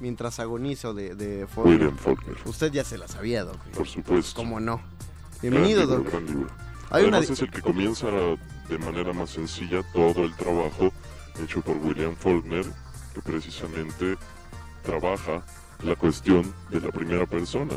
[0.00, 1.78] Mientras agonizo de, de Faulkner.
[1.78, 2.36] William Faulkner.
[2.46, 3.58] Usted ya se la sabía, Doc.
[3.76, 4.34] Por supuesto.
[4.34, 4.80] ¿Cómo no?
[5.42, 6.10] Bienvenido, Gran libro, Doc.
[6.10, 6.50] gran libro.
[6.88, 10.90] Hay una Además di- es el que comienza de manera más sencilla todo el trabajo
[11.44, 12.64] hecho por William Faulkner,
[13.12, 14.16] que precisamente
[14.82, 15.44] trabaja
[15.82, 17.74] la cuestión de la primera persona.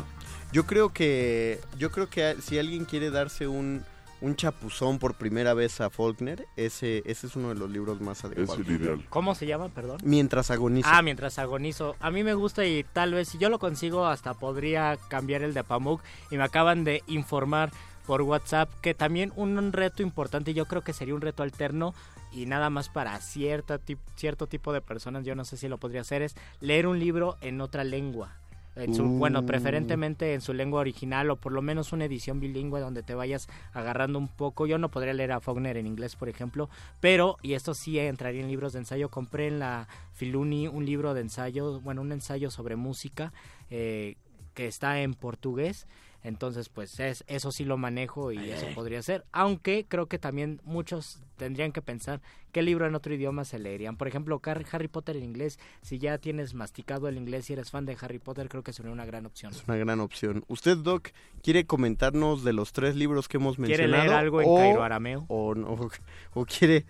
[0.52, 3.84] Yo creo que yo creo que si alguien quiere darse un,
[4.20, 8.24] un chapuzón por primera vez a Faulkner, ese ese es uno de los libros más
[8.24, 8.66] adecuados.
[8.66, 9.04] ideal.
[9.10, 9.98] ¿Cómo se llama, perdón?
[10.02, 10.88] Mientras agoniza.
[10.96, 11.96] Ah, mientras agonizo.
[12.00, 15.52] A mí me gusta y tal vez si yo lo consigo hasta podría cambiar el
[15.52, 16.00] de Pamuk.
[16.30, 17.70] Y me acaban de informar
[18.06, 21.94] por WhatsApp que también un reto importante, yo creo que sería un reto alterno
[22.32, 23.78] y nada más para cierta
[24.16, 27.36] cierto tipo de personas, yo no sé si lo podría hacer, es leer un libro
[27.42, 28.34] en otra lengua.
[28.78, 29.04] En su.
[29.04, 33.14] Bueno, preferentemente en su lengua original o por lo menos una edición bilingüe donde te
[33.14, 34.66] vayas agarrando un poco.
[34.66, 36.70] Yo no podría leer a Faulkner en inglés, por ejemplo,
[37.00, 41.14] pero, y esto sí entraría en libros de ensayo, compré en la Filuni un libro
[41.14, 43.32] de ensayo, bueno, un ensayo sobre música
[43.70, 44.16] eh,
[44.54, 45.86] que está en portugués.
[46.28, 49.24] Entonces, pues es, eso sí lo manejo y eso podría ser.
[49.32, 52.20] Aunque creo que también muchos tendrían que pensar
[52.52, 53.96] qué libro en otro idioma se leerían.
[53.96, 55.58] Por ejemplo, Harry Potter en inglés.
[55.82, 58.92] Si ya tienes masticado el inglés y eres fan de Harry Potter, creo que sería
[58.92, 59.52] una gran opción.
[59.52, 60.44] Es una gran opción.
[60.48, 61.08] ¿Usted, Doc,
[61.42, 64.04] quiere comentarnos de los tres libros que hemos ¿Quiere mencionado?
[64.04, 65.24] leer algo en o, cairo-arameo?
[65.28, 65.76] O, no,
[66.34, 66.84] o quiere...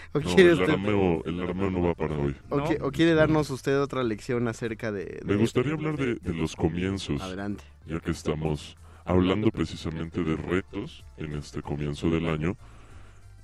[0.12, 2.34] O No, quiere, el arameo, el arameo no va para hoy.
[2.50, 5.20] o qui- o quiere darnos usted otra lección acerca de...
[5.24, 7.20] Me gustaría hablar de, de los comienzos.
[7.22, 7.64] Adelante.
[7.86, 12.56] Ya que estamos hablando precisamente de retos en este comienzo del año.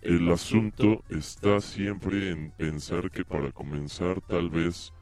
[0.02, 4.92] El asunto está siempre en pensar que para comenzar tal vez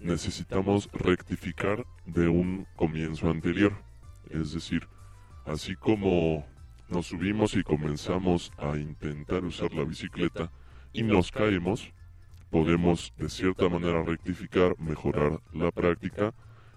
[0.00, 3.72] necesitamos rectificar de un comienzo anterior.
[4.30, 4.86] Es decir,
[5.46, 6.44] así como
[6.90, 10.50] nos subimos y comenzamos a intentar usar la bicicleta
[10.94, 11.92] y nos caemos,
[12.50, 16.32] podemos de cierta manera rectificar, mejorar la práctica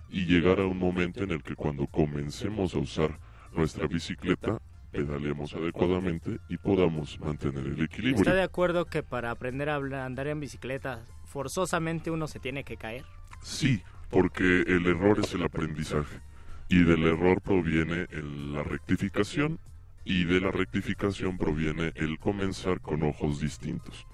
[0.10, 3.20] y llegar a un momento en el que cuando comencemos a usar
[3.54, 4.58] nuestra bicicleta,
[4.92, 8.18] pedalemos adecuadamente y podamos mantener el equilibrio.
[8.18, 12.76] ¿Está de acuerdo que para aprender a andar en bicicleta forzosamente uno se tiene que
[12.78, 13.04] caer?
[13.44, 16.22] Sí, porque el error es el aprendizaje
[16.70, 19.60] y del error proviene el- la rectificación
[20.08, 24.08] y de la rectificación proviene el comenzar con ojos distintos.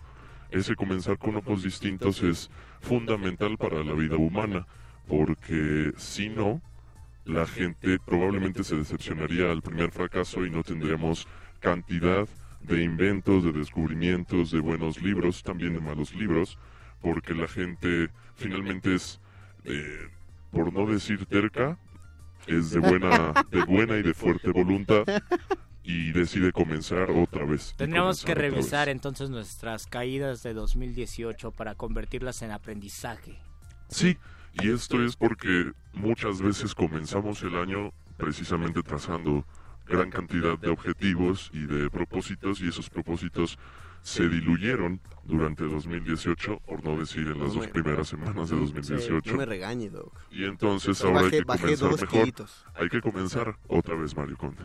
[0.50, 2.50] Ese comenzar con ojos distintos es
[2.82, 4.66] fundamental para la vida humana
[5.08, 6.64] porque si no,
[7.26, 11.28] la gente probablemente se decepcionaría al primer fracaso y no tendríamos
[11.60, 12.28] cantidad
[12.62, 16.58] de inventos, de descubrimientos, de buenos libros, también de malos libros,
[17.02, 19.22] porque la gente finalmente es,
[19.66, 20.10] eh,
[20.50, 21.78] por no decir terca,
[22.48, 25.06] es de buena, de buena y de fuerte voluntad
[25.84, 27.74] y decide comenzar otra vez.
[27.78, 33.38] Tendríamos que revisar entonces nuestras caídas de 2018 para convertirlas en aprendizaje.
[33.90, 34.18] Sí,
[34.54, 39.46] y esto es porque muchas veces comenzamos el año precisamente trazando
[39.86, 43.58] gran cantidad de objetivos y de propósitos y esos propósitos
[44.02, 48.62] se diluyeron durante 2018, por no decir en las dos me- primeras semanas de Sí,
[48.62, 49.32] 2018.
[49.32, 50.14] no me regañe, Doc.
[50.30, 52.46] Y entonces ahora bajé- hay que comenzar mejor.
[52.76, 54.64] Hay que comenzar otra vez, Mario Conde.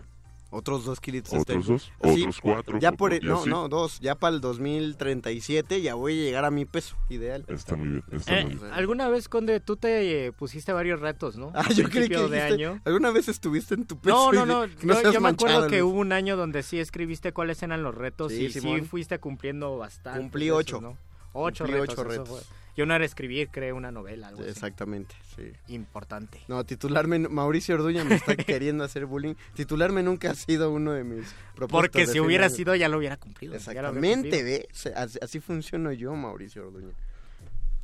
[0.51, 1.35] Otros dos kilitos.
[1.35, 1.73] Otros este.
[1.73, 3.51] dos, Sí, otros cuatro, Ya por, y no, así.
[3.51, 4.01] no, dos.
[4.01, 7.45] Ya para el 2037 ya voy a llegar a mi peso ideal.
[7.49, 8.73] Está muy bien, está Eh, muy bien.
[8.73, 11.53] Alguna vez, Conde, tú te eh, pusiste varios retos, ¿no?
[11.55, 12.81] Ah, A yo creí que de dijiste, año.
[12.85, 14.33] ¿alguna vez estuviste en tu peso?
[14.33, 14.67] No, no, no.
[14.83, 18.33] no yo me acuerdo que hubo un año donde sí escribiste cuáles eran los retos
[18.33, 20.19] Sí, y sí fuiste cumpliendo bastante.
[20.21, 20.81] Cumplí ocho.
[20.81, 20.97] ¿no?
[21.35, 21.99] Ocho Cumplí retos.
[21.99, 22.49] ocho eso retos.
[22.79, 24.51] Yo no era escribir, creé una novela, algo así.
[24.51, 25.51] Exactamente, sí.
[25.67, 26.39] Importante.
[26.47, 29.35] No, titularme, Mauricio Orduña me está queriendo hacer bullying.
[29.55, 31.27] Titularme nunca ha sido uno de mis
[31.57, 31.71] propósitos.
[31.71, 32.55] Porque si hubiera año.
[32.55, 33.57] sido, ya lo hubiera cumplido.
[33.57, 34.45] Exactamente, cumplido.
[34.45, 34.69] ¿ve?
[34.95, 36.95] Así, así funciono yo, Mauricio Orduña.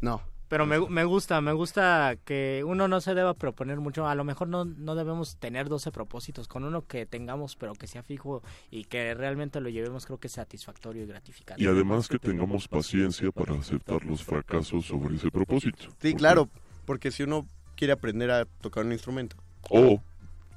[0.01, 0.23] No.
[0.55, 4.07] Pero me, me gusta, me gusta que uno no se deba proponer mucho.
[4.07, 6.47] A lo mejor no, no debemos tener 12 propósitos.
[6.47, 8.41] Con uno que tengamos, pero que sea fijo
[8.71, 11.61] y que realmente lo llevemos, creo que es satisfactorio y gratificante.
[11.61, 15.89] Y además que tengamos paciencia para aceptar los fracasos sobre ese propósito.
[16.01, 16.49] Sí, claro,
[16.87, 19.35] porque si uno quiere aprender a tocar un instrumento.
[19.71, 20.01] O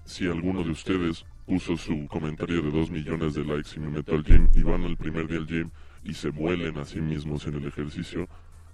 [0.05, 4.13] si alguno de ustedes puso su comentario de 2 millones de likes y me meto
[4.13, 5.71] al gym y van al primer día al gym
[6.03, 8.27] y se muelen a sí mismos en el ejercicio,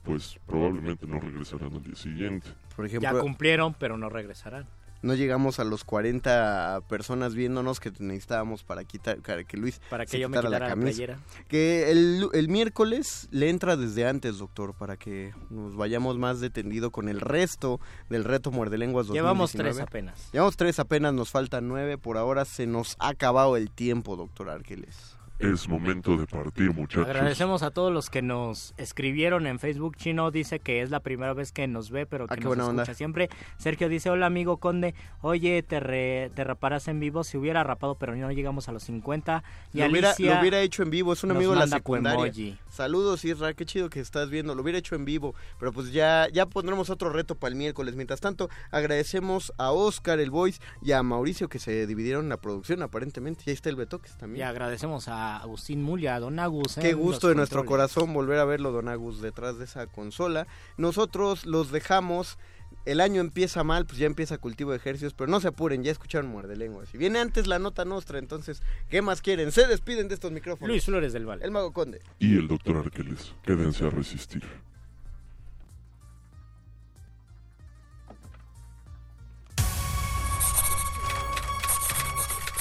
[0.04, 2.48] pues probablemente no regresarán al día siguiente.
[2.76, 4.68] Por Ya ejemplo, cumplieron, pero no regresarán.
[5.02, 10.06] no llegamos a los 40 personas viéndonos que necesitábamos para quitar para que Luis Para
[10.06, 10.92] que se yo me quitara la camisa.
[10.96, 11.20] playera.
[11.50, 16.92] Que el, el miércoles le entra desde antes, doctor, para que nos vayamos más detendido
[16.92, 17.80] con el resto
[18.10, 19.14] del reto Muerde Lenguas 2019.
[19.22, 20.30] Llevamos tres apenas.
[20.32, 21.98] Llevamos tres apenas, nos faltan nueve.
[21.98, 25.13] Por ahora se nos ha acabado el tiempo, doctor Arqueles.
[25.44, 27.06] Es momento de partir, muchachos.
[27.08, 29.98] Agradecemos a todos los que nos escribieron en Facebook.
[29.98, 32.48] Chino dice que es la primera vez que nos ve, pero Ah, que qué nos
[32.50, 32.94] buena escucha onda.
[32.94, 33.30] siempre.
[33.58, 37.24] Sergio dice, hola amigo Conde, oye, te, re- te raparás en vivo.
[37.24, 39.44] Si hubiera rapado, pero no llegamos a los 50.
[39.74, 42.58] Y Lo hubiera, Alicia lo hubiera hecho en vivo, es un amigo de la secundaria.
[42.70, 46.28] Saludos Isra, qué chido que estás viendo, lo hubiera hecho en vivo, pero pues ya,
[46.32, 47.96] ya pondremos otro reto para el miércoles.
[47.96, 52.82] Mientras tanto, agradecemos a Oscar, el Voice, y a Mauricio que se dividieron la producción
[52.82, 53.44] aparentemente.
[53.46, 54.48] Y ahí está el Betoques Y también.
[54.48, 56.76] agradecemos a Agustín Mulia, a Don Agus.
[56.76, 60.48] Qué gusto de nuestro corazón volver a verlo, Don Agus, detrás de esa consola.
[60.78, 62.38] Nosotros los dejamos.
[62.86, 65.92] El año empieza mal, pues ya empieza cultivo de ejercicios, pero no se apuren, ya
[65.92, 66.90] escucharon muerde lenguas.
[66.90, 69.52] Si viene antes la nota nuestra, entonces, ¿qué más quieren?
[69.52, 70.70] Se despiden de estos micrófonos.
[70.70, 71.46] Luis Flores del Valle.
[71.46, 72.02] El Mago Conde.
[72.20, 73.34] Y el doctor Arqueles.
[73.44, 74.44] Quédense a resistir.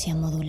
[0.00, 0.39] Resistencia modulada.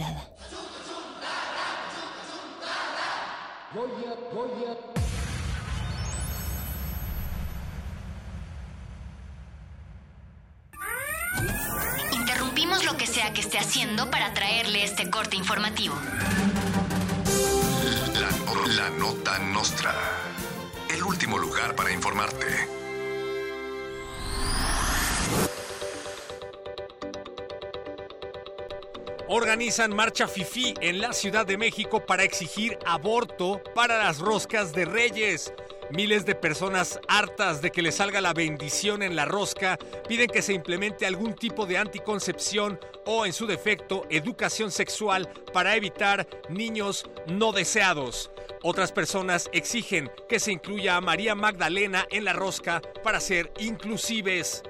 [29.62, 34.86] Organizan marcha FIFI en la Ciudad de México para exigir aborto para las roscas de
[34.86, 35.54] Reyes.
[35.92, 39.78] Miles de personas hartas de que les salga la bendición en la rosca
[40.10, 45.76] piden que se implemente algún tipo de anticoncepción o, en su defecto, educación sexual para
[45.76, 48.32] evitar niños no deseados.
[48.64, 54.64] Otras personas exigen que se incluya a María Magdalena en la rosca para ser inclusives.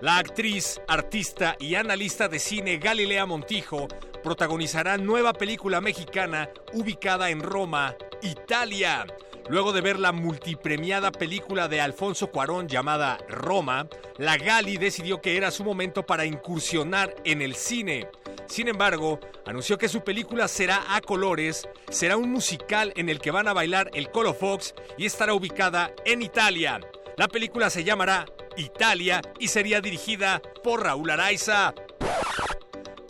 [0.00, 3.86] La actriz, artista y analista de cine Galilea Montijo
[4.22, 9.06] protagonizará nueva película mexicana ubicada en Roma, Italia.
[9.50, 15.36] Luego de ver la multipremiada película de Alfonso Cuarón llamada Roma, la Gali decidió que
[15.36, 18.08] era su momento para incursionar en el cine.
[18.46, 23.32] Sin embargo, anunció que su película será a colores, será un musical en el que
[23.32, 26.80] van a bailar el Colo Fox y estará ubicada en Italia.
[27.18, 28.24] La película se llamará
[28.60, 31.74] Italia y sería dirigida por Raúl Araiza.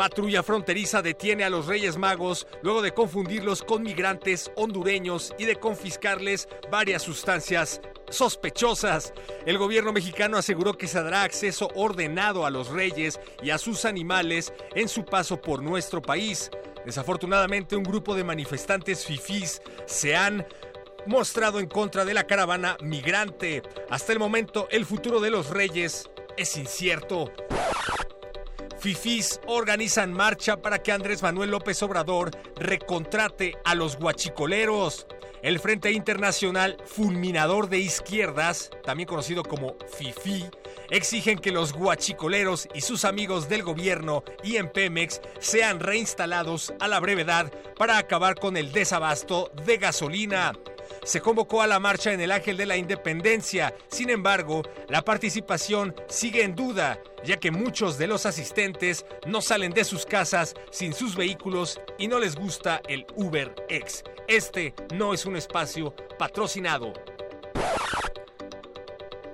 [0.01, 5.57] Patrulla fronteriza detiene a los Reyes Magos luego de confundirlos con migrantes hondureños y de
[5.57, 9.13] confiscarles varias sustancias sospechosas.
[9.45, 13.85] El gobierno mexicano aseguró que se dará acceso ordenado a los reyes y a sus
[13.85, 16.51] animales en su paso por nuestro país.
[16.87, 20.47] Desafortunadamente, un grupo de manifestantes fifís se han
[21.07, 23.63] mostrado en contra de la caravana migrante.
[23.89, 27.33] Hasta el momento, el futuro de los reyes es incierto.
[28.81, 35.07] Fifís organizan marcha para que Andrés Manuel López Obrador recontrate a los guachicoleros.
[35.43, 40.47] El Frente Internacional Fulminador de Izquierdas, también conocido como FIFI,
[40.91, 46.89] exigen que los guachicoleros y sus amigos del gobierno y en Pemex sean reinstalados a
[46.89, 50.53] la brevedad para acabar con el desabasto de gasolina
[51.03, 53.75] se convocó a la marcha en el Ángel de la Independencia.
[53.89, 59.73] Sin embargo, la participación sigue en duda, ya que muchos de los asistentes no salen
[59.73, 64.05] de sus casas sin sus vehículos y no les gusta el Uber X.
[64.29, 66.93] Este no es un espacio patrocinado.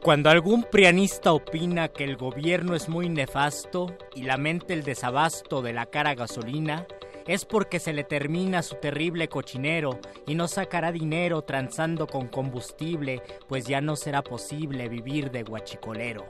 [0.03, 5.73] Cuando algún prianista opina que el gobierno es muy nefasto y lamenta el desabasto de
[5.73, 6.87] la cara gasolina,
[7.27, 13.23] es porque se le termina su terrible cochinero y no sacará dinero transando con combustible,
[13.49, 16.29] pues ya no será posible vivir de guachicolero.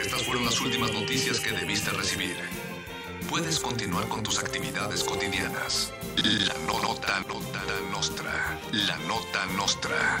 [0.00, 2.36] Estas fueron las últimas noticias que debiste recibir.
[3.30, 5.92] Puedes continuar con tus actividades cotidianas.
[6.16, 8.58] La nota, nota, la nostra.
[8.72, 10.20] La nota nostra.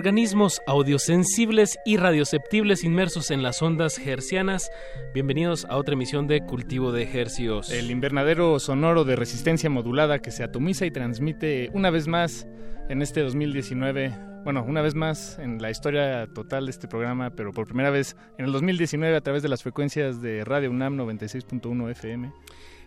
[0.00, 4.70] Organismos audiosensibles y radioceptibles inmersos en las ondas hercianas.
[5.12, 7.70] Bienvenidos a otra emisión de Cultivo de Hercios.
[7.70, 12.46] El invernadero sonoro de resistencia modulada que se atomiza y transmite una vez más
[12.88, 14.10] en este 2019.
[14.42, 18.16] Bueno, una vez más en la historia total de este programa, pero por primera vez
[18.38, 22.32] en el 2019 a través de las frecuencias de Radio UNAM 96.1 FM.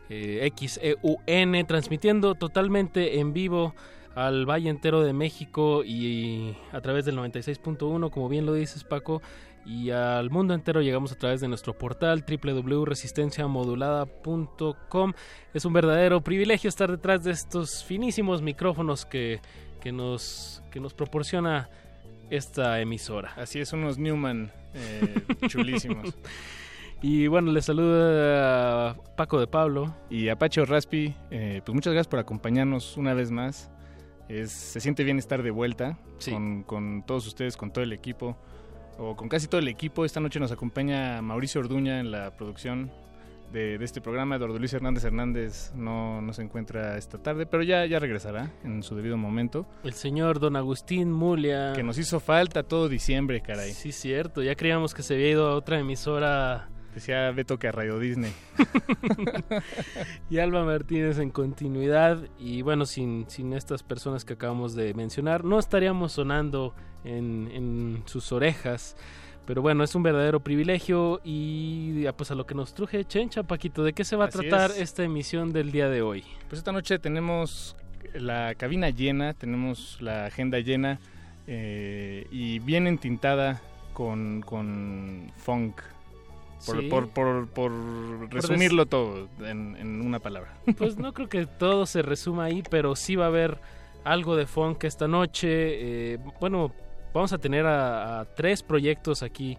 [0.10, 3.76] Eh, XEUN, transmitiendo totalmente en vivo
[4.16, 9.22] al Valle entero de México y a través del 96.1, como bien lo dices Paco,
[9.66, 15.14] y al mundo entero llegamos a través de nuestro portal www.resistenciamodulada.com.
[15.54, 19.40] Es un verdadero privilegio estar detrás de estos finísimos micrófonos que,
[19.80, 21.70] que nos, que nos proporciona
[22.30, 23.34] esta emisora.
[23.38, 26.16] Así es, unos Newman eh, chulísimos.
[27.06, 29.94] Y bueno, les saluda a Paco de Pablo.
[30.10, 33.73] Y a Pacho Raspi, eh, pues muchas gracias por acompañarnos una vez más.
[34.40, 35.98] Es, se siente bien estar de vuelta
[36.30, 38.36] con, con todos ustedes, con todo el equipo,
[38.98, 40.06] o con casi todo el equipo.
[40.06, 42.92] Esta noche nos acompaña Mauricio Orduña en la producción
[43.52, 44.36] de, de este programa.
[44.36, 48.84] Eduardo Luis Hernández Hernández no, no se encuentra esta tarde, pero ya, ya regresará en
[48.84, 49.66] su debido momento.
[49.84, 51.74] El señor Don Agustín Mulia.
[51.74, 53.72] Que nos hizo falta todo diciembre, caray.
[53.72, 54.42] Sí, cierto.
[54.42, 58.32] Ya creíamos que se había ido a otra emisora Decía Beto que a Radio Disney.
[60.30, 62.20] y Alba Martínez en continuidad.
[62.38, 68.04] Y bueno, sin, sin estas personas que acabamos de mencionar, no estaríamos sonando en, en
[68.06, 68.96] sus orejas.
[69.46, 73.84] Pero bueno, es un verdadero privilegio y pues a lo que nos truje Chencha, Paquito,
[73.84, 74.80] ¿de qué se va a Así tratar es.
[74.80, 76.24] esta emisión del día de hoy?
[76.48, 77.76] Pues esta noche tenemos
[78.14, 81.00] la cabina llena, tenemos la agenda llena
[81.48, 83.62] eh, y bien entintada
[83.94, 85.82] con, con funk.
[86.66, 86.88] Por, Sí.
[86.88, 87.72] por, por, por
[88.32, 90.54] resumirlo todo en, en una palabra.
[90.78, 93.60] Pues no creo que todo se resuma ahí, pero sí va a haber
[94.04, 95.48] algo de funk esta noche.
[96.14, 96.72] eh, bueno,
[97.14, 99.58] vamos a tener a, a tres proyectos aquí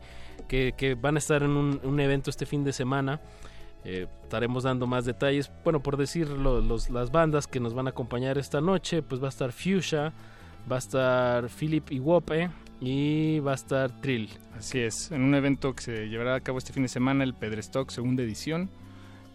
[0.48, 3.20] que, que van a estar en un, un evento este fin de semana.
[3.84, 5.50] Eh, estaremos dando más detalles.
[5.62, 9.20] Bueno, por decir lo- los, las bandas que nos van a acompañar esta noche, pues
[9.22, 10.12] va a estar Fuchsia,
[10.70, 12.48] va a estar Philip Iwope
[12.86, 14.28] y va a estar Trill.
[14.56, 17.34] Así es, en un evento que se llevará a cabo este fin de semana, el
[17.34, 18.70] Pedrestock, segunda edición.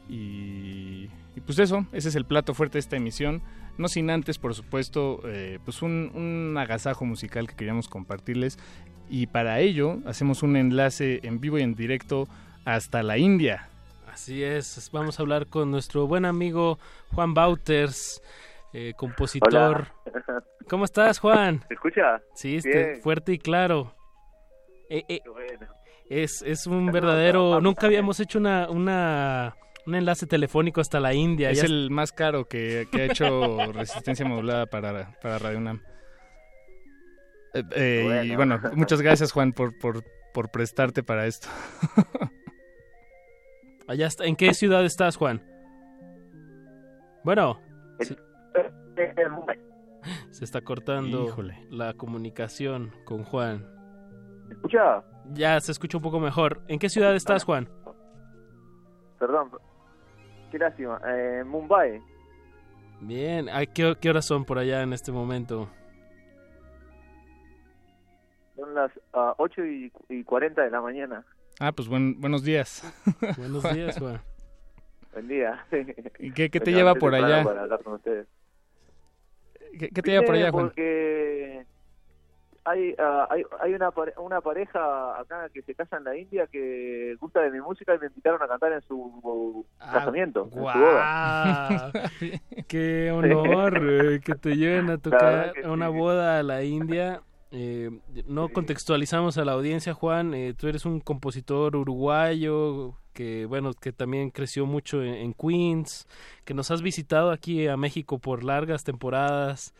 [0.08, 3.42] Y, y pues eso, ese es el plato fuerte de esta emisión.
[3.78, 8.58] No sin antes, por supuesto, eh, pues un, un agasajo musical que queríamos compartirles.
[9.10, 12.28] Y para ello hacemos un enlace en vivo y en directo
[12.66, 13.70] hasta la India.
[14.12, 16.78] Así es, vamos a hablar con nuestro buen amigo
[17.14, 18.22] Juan Bauters,
[18.74, 19.88] eh, compositor.
[20.06, 20.44] Hola.
[20.70, 21.64] ¿Cómo estás, Juan?
[21.68, 22.22] ¿Se escucha?
[22.34, 23.96] Sí, este, fuerte y claro.
[24.90, 25.68] Eh, eh, bueno.
[26.10, 27.60] es, es un verdadero...
[27.62, 29.56] Nunca habíamos hecho una, una,
[29.86, 31.50] un enlace telefónico hasta la India.
[31.50, 35.82] Es Ya el más caro que, que ha hecho Resistencia Modulada para, para Radio UNAM.
[37.54, 38.60] Eh, eh, Y Bueno.
[38.60, 40.04] bueno, muchas gracias Juan por, por,
[40.34, 41.48] por prestarte para esto.
[43.88, 44.26] Allá está.
[44.26, 45.44] ¿En qué ciudad estás, Juan?
[47.24, 47.60] Bueno,
[50.32, 51.68] se está cortando Híjole.
[51.70, 53.66] la comunicación con Juan.
[54.48, 55.04] ¿Se escucha?
[55.34, 56.62] Ya se escucha un poco mejor.
[56.68, 57.70] ¿En qué ciudad estás, Juan?
[59.20, 59.52] Perdón.
[60.52, 61.00] Qué lástima.
[61.06, 62.02] Eh, Mumbai.
[63.02, 65.70] Bien, ¿a qué, qué horas son por allá en este momento?
[68.56, 71.26] Son las ah, 8 y, y 40 de la mañana.
[71.60, 72.84] Ah, pues buen, buenos días.
[73.38, 74.22] Buenos días, Juan.
[75.14, 75.66] Buen día.
[76.20, 77.44] ¿Y qué, qué te Me lleva por allá?
[77.44, 78.28] Para hablar con ustedes.
[79.78, 80.68] ¿Qué, qué te lleva por allá, Juan?
[80.68, 81.66] Porque
[82.66, 87.16] hay, ah, hay, hay una, una pareja acá que se casa en la India que
[87.20, 91.92] gusta de mi música y me invitaron a cantar en su casamiento, en su boda.
[91.92, 92.10] ¡Guau!
[92.68, 95.98] ¡Qué honor eh, que te lleven a tocar a una sí.
[95.98, 97.22] boda a la India!
[97.52, 97.90] Eh,
[98.28, 100.36] no contextualizamos a la audiencia, Juan.
[100.36, 106.08] eh, tú eres un compositor uruguayo que, bueno, que también creció mucho en, en Queens,
[106.46, 109.74] que nos has visitado aquí a México por largas temporadas.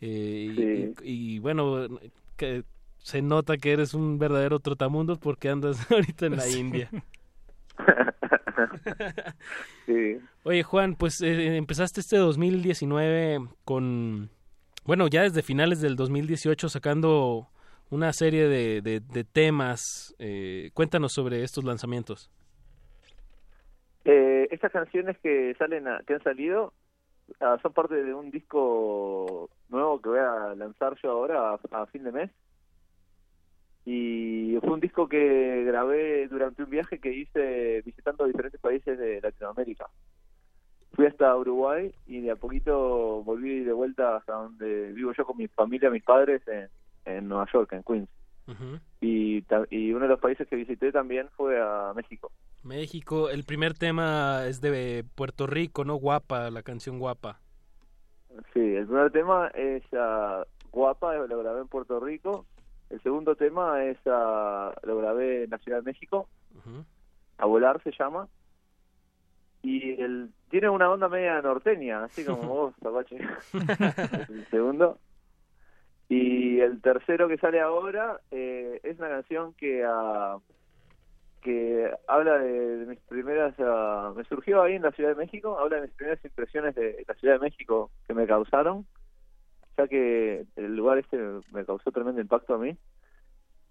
[0.00, 1.86] eh, y- y, y, bueno,
[2.36, 2.64] que
[2.98, 6.58] se nota que eres un verdadero trotamundos porque andas ahorita en la Sí.
[6.58, 6.90] India.
[9.86, 10.18] Sí.
[10.42, 14.30] Oye, Juan, pues eh, empezaste este 2019 con,
[14.84, 17.48] bueno, ya desde finales del 2018 sacando
[17.90, 20.14] una serie de, de- de temas.
[20.18, 22.30] Eh, cuéntanos sobre estos lanzamientos.
[24.04, 26.72] Eh, estas canciones que salen a- que han salido
[27.40, 31.86] ah, son parte de un disco nuevo que voy a lanzar yo ahora a, a
[31.86, 32.30] fin de mes.
[33.86, 39.20] Y fue un disco que grabé durante un viaje que hice visitando diferentes países de
[39.20, 39.86] Latinoamérica.
[40.92, 45.36] Fui hasta Uruguay y de a poquito volví de vuelta hasta donde vivo yo con
[45.38, 46.68] mi familia mis padres en,
[47.06, 48.08] en Nueva York en Queens.
[49.00, 52.30] Y uno de los países que visité también fue a México
[52.62, 55.96] México, el primer tema es de Puerto Rico, ¿no?
[55.96, 57.40] Guapa, la canción Guapa.
[58.52, 62.46] Sí, el primer tema es ah, Guapa, lo grabé en Puerto Rico.
[62.90, 66.28] El segundo tema es ah, lo grabé en la Ciudad de México.
[67.38, 68.28] A volar se llama.
[69.62, 73.18] Y el tiene una onda media norteña, así como vos, Apache.
[74.28, 74.98] el segundo.
[76.08, 80.38] Y el tercero que sale ahora eh, es una canción que ah,
[81.40, 83.54] que habla de, de mis primeras
[84.16, 87.14] me surgió ahí en la Ciudad de México habla de mis primeras impresiones de la
[87.14, 88.86] Ciudad de México que me causaron
[89.78, 91.16] ya que el lugar este
[91.52, 92.76] me causó tremendo impacto a mí.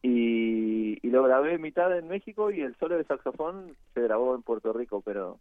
[0.01, 4.43] Y, y lo grabé mitad en México y el solo de saxofón se grabó en
[4.43, 5.39] Puerto Rico, pero...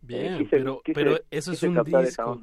[0.00, 1.74] Bien, eh, quise- pero, quise- pero eso es un
[2.06, 2.40] disco.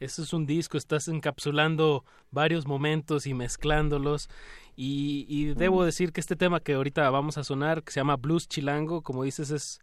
[0.00, 4.28] Eso es un disco, estás encapsulando varios momentos y mezclándolos.
[4.76, 8.16] Y, y debo decir que este tema que ahorita vamos a sonar, que se llama
[8.16, 9.80] Blues Chilango, como dices, es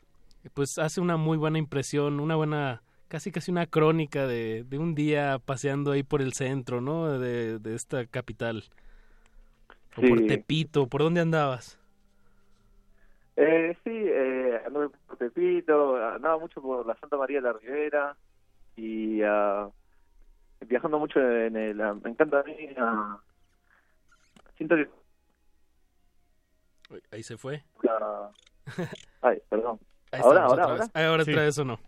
[0.53, 4.95] pues hace una muy buena impresión, una buena, casi casi una crónica de, de un
[4.95, 7.19] día paseando ahí por el centro, ¿no?
[7.19, 8.63] De, de esta capital.
[9.97, 10.27] O por Sí.
[10.27, 11.79] Tepito, ¿por dónde andabas?
[13.37, 18.17] Eh, sí, eh, anduve por Tepito, andaba mucho por la Santa María de la Ribera
[18.77, 19.69] y ah,
[20.61, 21.81] viajando mucho en el...
[21.81, 22.55] ah, me encanta a mí...
[24.57, 24.89] siento que...
[27.11, 27.63] Ahí se fue.
[27.81, 28.31] la-
[29.21, 29.79] ay, perdón.
[30.11, 30.83] Ahí ahora, ahora, otra ahora.
[30.83, 30.91] vez.
[30.93, 31.79] Ah, ahora otra vez o no.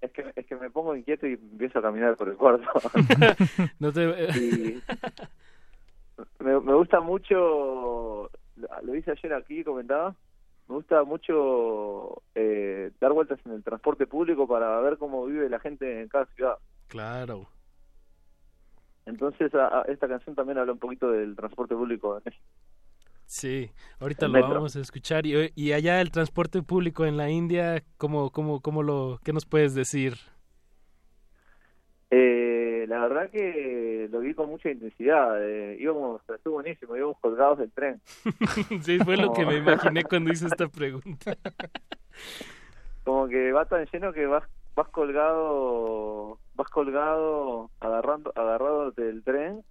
[0.00, 2.66] Es que, es que me pongo inquieto y empiezo a caminar por el cuarto.
[3.78, 4.04] No te...
[4.38, 4.82] Y
[6.38, 8.30] me, me gusta mucho,
[8.82, 10.14] lo hice ayer aquí, comentaba,
[10.68, 15.60] me gusta mucho eh, dar vueltas en el transporte público para ver cómo vive la
[15.60, 16.56] gente en cada ciudad.
[16.88, 17.48] Claro.
[19.06, 22.44] Entonces a- a- esta canción también habla un poquito del transporte público México.
[23.24, 24.54] Sí, ahorita El lo metro.
[24.54, 25.26] vamos a escuchar.
[25.26, 29.46] Y, y allá el transporte público en la India, ¿cómo, cómo, cómo lo, ¿qué nos
[29.46, 30.14] puedes decir?
[32.10, 35.42] Eh, la verdad que lo vi con mucha intensidad.
[35.42, 38.00] Eh, íbamos, estuvo buenísimo, íbamos colgados del tren.
[38.82, 41.36] sí, fue lo que me imaginé cuando hice esta pregunta.
[43.04, 44.44] como que va tan lleno que vas
[44.76, 49.62] vas colgado vas colgado agarrando agarrado del tren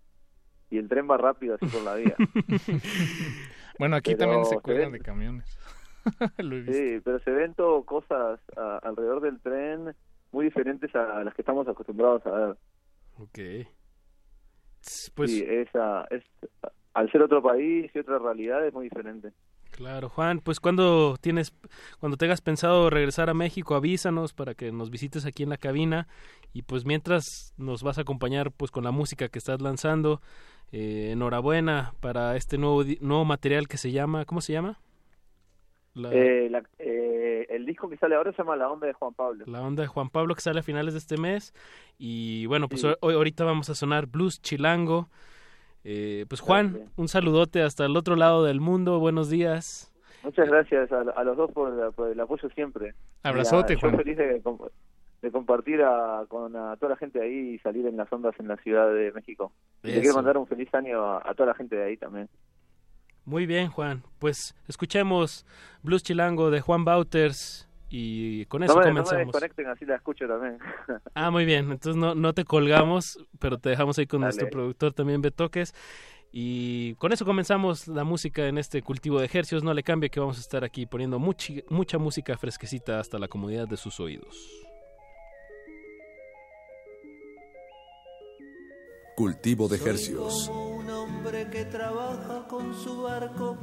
[0.69, 2.15] y el tren va rápido así por la vía
[3.79, 5.59] Bueno, aquí Pero también se cuelgan de camiones.
[6.37, 6.73] Lo he visto.
[6.73, 9.93] sí pero se ven todo cosas a- alrededor del tren
[10.31, 12.55] muy diferentes a las que estamos acostumbrados a ver
[13.17, 13.39] Ok.
[15.15, 16.23] Pues sí, esa es
[16.93, 19.31] al ser otro país y otra realidad es muy diferente
[19.75, 21.53] claro, Juan, pues cuando tienes,
[21.99, 26.07] cuando tengas pensado regresar a México, avísanos para que nos visites aquí en la cabina
[26.53, 30.21] y pues mientras nos vas a acompañar pues con la música que estás lanzando.
[30.71, 34.79] Eh, enhorabuena para este nuevo nuevo material que se llama, ¿cómo se llama?
[35.93, 39.13] La, Eh, la- eh, el disco que sale ahora se llama La Onda de Juan
[39.13, 41.53] Pablo la onda de Juan Pablo que sale a finales de este mes
[41.97, 42.87] y bueno pues Sí.
[42.99, 45.09] hoy ahorita vamos a sonar blues chilango
[45.87, 49.91] Eh, pues Juan un saludote hasta el otro lado del mundo buenos días
[50.23, 52.95] Muchas gracias a, a los dos por, por el apoyo siempre.
[53.21, 53.95] Abrazote, Juan.
[53.95, 54.57] feliz de, com-
[55.21, 58.33] de compartir a- con a toda la gente de ahí y salir en las ondas
[58.39, 59.51] en la Ciudad de México.
[59.83, 62.27] Y quiero mandar un feliz año a, a toda la gente de ahí también.
[63.23, 65.45] muy bien Juan pues escuchemos
[65.83, 67.67] blues chilango de Juan Bauters
[67.97, 70.57] y con eso No me, no me comenzamos desconecten, así la escucho también.
[71.13, 71.71] Ah, muy bien.
[71.71, 74.31] Entonces no, no te colgamos, pero te dejamos ahí con Dale.
[74.33, 75.73] nuestro productor también Betoques.
[76.37, 79.63] Y con eso comenzamos la música en este cultivo de ejercicios.
[79.63, 83.29] No le cambie que vamos a estar aquí poniendo muchi- mucha música fresquecita hasta la
[83.29, 84.35] comodidad de sus oídos.
[89.15, 90.47] Cultivo de Hercios.
[90.49, 93.55] Como un hombre que trabaja con su barco,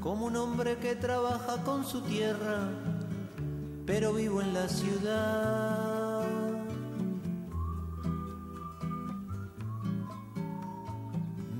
[0.00, 2.70] como un hombre que trabaja con su tierra,
[3.88, 6.22] pero vivo en la ciudad.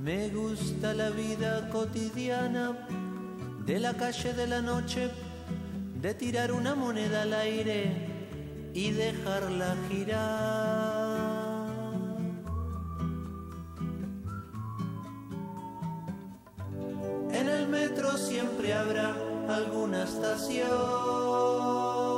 [0.03, 2.87] Me gusta la vida cotidiana
[3.65, 5.09] de la calle de la noche,
[5.99, 7.95] de tirar una moneda al aire
[8.75, 11.69] y dejarla girar.
[17.31, 19.15] En el metro siempre habrá
[19.49, 22.08] alguna estación.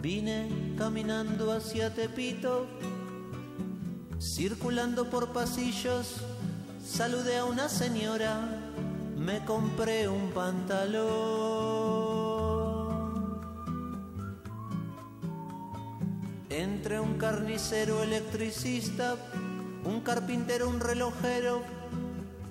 [0.00, 2.66] Vine caminando hacia Tepito,
[4.20, 6.18] circulando por pasillos,
[6.84, 8.48] saludé a una señora,
[9.16, 11.08] me compré un pantalón.
[16.48, 19.16] Entre un carnicero electricista,
[19.84, 21.62] un carpintero, un relojero,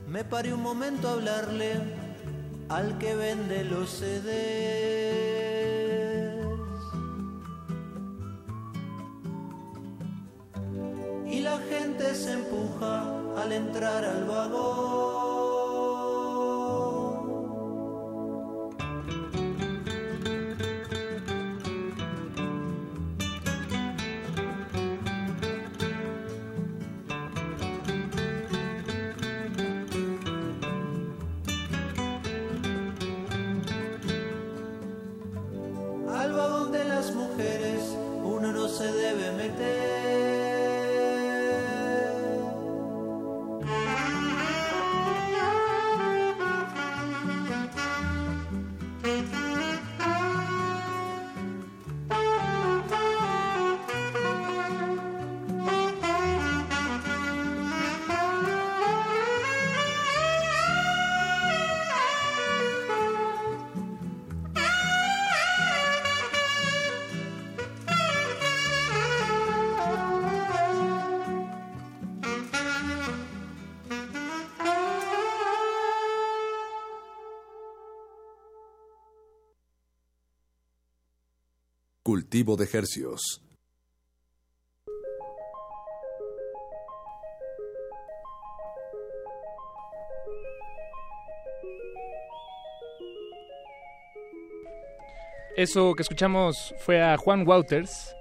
[0.06, 1.76] me paré un momento a hablarle
[2.68, 5.77] al que vende los CDs.
[11.30, 13.04] Y la gente se empuja
[13.38, 15.57] al entrar al vagón.
[82.12, 83.42] Cultivo de Hercios.
[95.58, 98.16] Eso que escuchamos fue a Juan Wouters.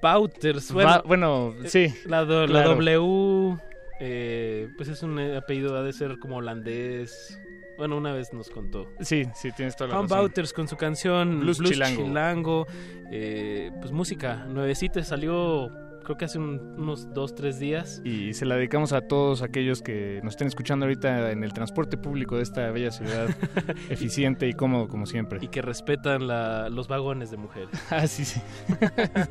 [0.00, 1.92] Wouters, bueno, bueno, sí.
[2.04, 2.76] La, do- la claro.
[2.76, 3.58] W,
[3.98, 7.36] eh, pues es un apellido, ha de ser como holandés.
[7.76, 8.86] Bueno, una vez nos contó.
[9.00, 10.20] Sí, sí, tienes toda la Juan razón.
[10.24, 12.02] Wouters con su canción Blues Blues, Chilango.
[12.04, 12.66] Chilango,
[13.12, 15.70] eh, pues música nuevecita, salió
[16.04, 18.00] creo que hace un- unos dos, tres días.
[18.04, 21.96] Y se la dedicamos a todos aquellos que nos estén escuchando ahorita en el transporte
[21.96, 23.26] público de esta bella ciudad,
[23.90, 25.40] eficiente y cómodo como siempre.
[25.42, 27.70] Y que respetan la- los vagones de mujeres.
[27.90, 28.40] Ah, sí, sí.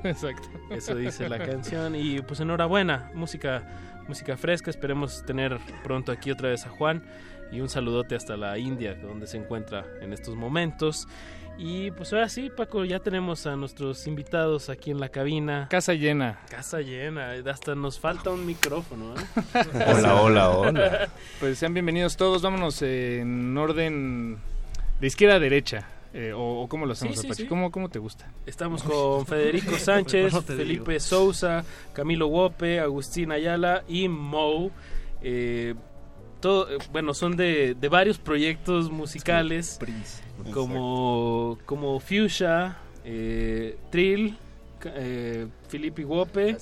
[0.04, 0.50] Exacto.
[0.70, 1.96] Eso dice la canción.
[1.96, 3.64] Y pues enhorabuena, música,
[4.10, 4.70] música fresca.
[4.70, 7.04] Esperemos tener pronto aquí otra vez a Juan.
[7.56, 11.08] Y un saludote hasta la India, donde se encuentra en estos momentos.
[11.58, 15.68] Y pues ahora sí, Paco, ya tenemos a nuestros invitados aquí en la cabina.
[15.70, 16.38] Casa llena.
[16.50, 17.32] Casa llena.
[17.50, 19.16] Hasta nos falta un micrófono.
[19.16, 19.64] ¿eh?
[19.88, 21.08] Hola, hola, hola.
[21.40, 22.42] Pues sean bienvenidos todos.
[22.42, 24.38] Vámonos en orden
[25.00, 25.88] de izquierda a derecha.
[26.14, 27.44] Eh, o, o cómo lo hacemos, Sí, sí, Apache?
[27.44, 27.48] sí.
[27.50, 28.30] ¿Cómo, ¿Cómo te gusta?
[28.46, 30.66] Estamos con Federico Sánchez, No te digo.
[30.66, 31.64] Felipe Sousa,
[31.94, 34.72] Camilo Wope, Agustín Ayala y Mo.
[35.22, 35.74] Eh,
[36.42, 39.80] todo, eh, bueno, son de, de varios proyectos musicales
[40.54, 44.38] como, como Fuchsia, eh, Trill,
[44.86, 46.58] eh, Felipe Wope.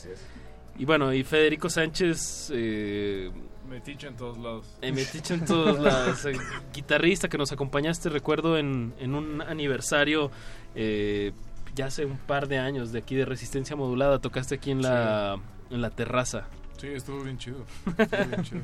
[0.77, 2.51] Y bueno, y Federico Sánchez.
[2.53, 3.31] Eh,
[3.69, 4.67] Metiche en todos lados.
[4.81, 6.25] eh, metiche en todos lados.
[6.25, 6.33] eh,
[6.73, 10.31] guitarrista que nos acompañaste, recuerdo, en, en un aniversario
[10.75, 11.31] eh,
[11.73, 14.19] ya hace un par de años de aquí de Resistencia Modulada.
[14.19, 15.37] Tocaste aquí en la,
[15.69, 16.47] en la terraza.
[16.77, 17.65] Sí, estuvo bien chido.
[17.97, 18.61] Estuvo bien chido.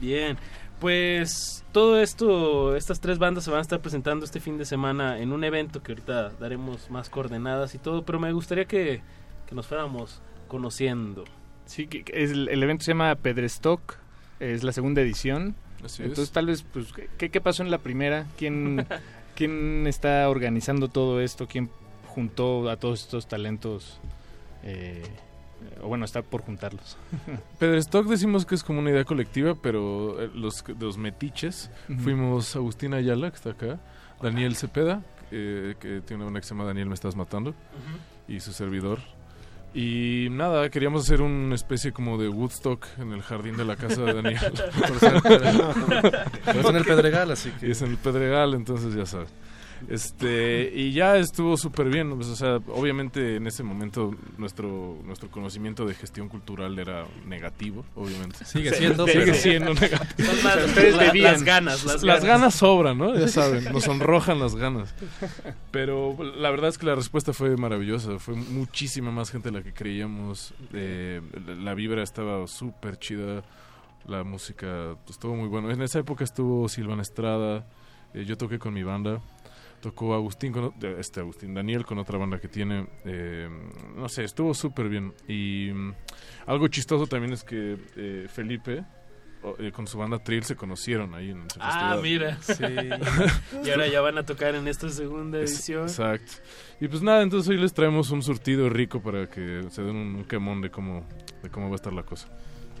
[0.00, 0.36] Bien,
[0.80, 5.20] pues todo esto, estas tres bandas se van a estar presentando este fin de semana
[5.20, 9.00] en un evento que ahorita daremos más coordenadas y todo, pero me gustaría que,
[9.46, 11.24] que nos fuéramos conociendo.
[11.64, 13.96] Sí, que, que es el, evento se llama Pedrestock,
[14.38, 15.54] es la segunda edición.
[15.84, 16.08] Así es.
[16.10, 18.26] Entonces, tal vez, pues, ¿qué, qué pasó en la primera?
[18.36, 18.86] ¿Quién,
[19.34, 21.46] ¿Quién está organizando todo esto?
[21.46, 21.70] ¿Quién
[22.06, 23.98] juntó a todos estos talentos?
[24.62, 25.02] Eh,
[25.82, 26.96] o bueno, está por juntarlos.
[27.58, 31.70] Pedrestock decimos que es como una idea colectiva, pero eh, los, los metiches
[32.02, 33.80] fuimos Agustín Ayala, que está acá,
[34.22, 37.54] Daniel Cepeda, eh, que tiene una que se llama Daniel Me Estás Matando,
[38.28, 38.98] y su servidor.
[39.74, 44.00] Y nada, queríamos hacer una especie como de Woodstock en el jardín de la casa
[44.04, 44.38] de Daniel.
[44.88, 45.22] Por ser-
[46.46, 49.28] pero es en el Pedregal, así que- Y es en el Pedregal, entonces ya sabes.
[49.88, 55.30] Este, y ya estuvo súper bien, pues, o sea, obviamente en ese momento nuestro nuestro
[55.30, 58.44] conocimiento de gestión cultural era negativo, obviamente.
[58.44, 60.30] Sigue siendo, sigue pero- siendo negativo.
[60.32, 61.32] Son las- Ustedes la- debían.
[61.34, 62.24] las ganas, las ganas.
[62.24, 63.14] ganas sobran, ¿no?
[63.18, 64.94] Ya saben, nos sonrojan las ganas.
[65.70, 69.62] Pero la verdad es que la respuesta fue maravillosa, fue muchísima más gente de la
[69.64, 70.54] que creíamos.
[70.72, 71.20] eh,
[71.60, 73.42] la- vibra estaba súper chida,
[74.06, 75.70] la música estuvo muy bueno.
[75.70, 77.66] En esa época estuvo Silvana Estrada,
[78.14, 79.20] eh, yo toqué con mi banda.
[79.86, 82.88] Tocó Agustín, con, este Agustín Daniel con otra banda que tiene.
[83.04, 83.48] eh,
[83.96, 85.12] no sé, estuvo súper bien.
[85.28, 85.92] Y mm,
[86.46, 88.84] algo chistoso también es que eh, Felipe
[89.60, 92.02] eh, con su banda Trill se conocieron ahí en ese Ah, festival.
[92.02, 93.62] mira.
[93.64, 95.82] y ahora ya van a tocar en esta segunda edición.
[95.82, 96.32] Exacto.
[96.80, 100.16] Y pues nada, entonces hoy les traemos un surtido rico para que se den un,
[100.16, 101.06] un quemón de cómo,
[101.44, 102.26] de cómo va a estar la cosa.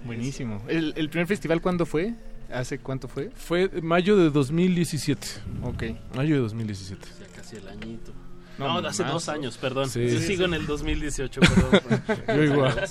[0.04, 0.60] Buenísimo.
[0.66, 2.14] ¿El, el primer festival cuándo fue?
[2.52, 3.30] ¿Hace cuánto fue?
[3.34, 5.26] Fue mayo de 2017.
[5.62, 5.82] Ok.
[6.14, 7.06] Mayo de 2017.
[7.20, 8.12] Ya casi el añito.
[8.58, 9.12] No, No, hace más.
[9.12, 9.90] dos años, perdón.
[9.90, 10.08] Sí.
[10.08, 11.40] Yo sigo en el 2018,
[11.76, 12.02] perdón.
[12.28, 12.74] Yo igual.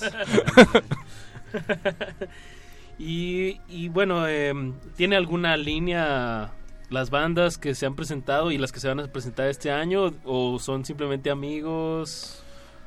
[2.98, 6.52] y, y bueno, em, ¿tiene alguna línea
[6.90, 10.12] las bandas que se han presentado y las que se van a presentar este año?
[10.24, 12.42] ¿O son simplemente amigos?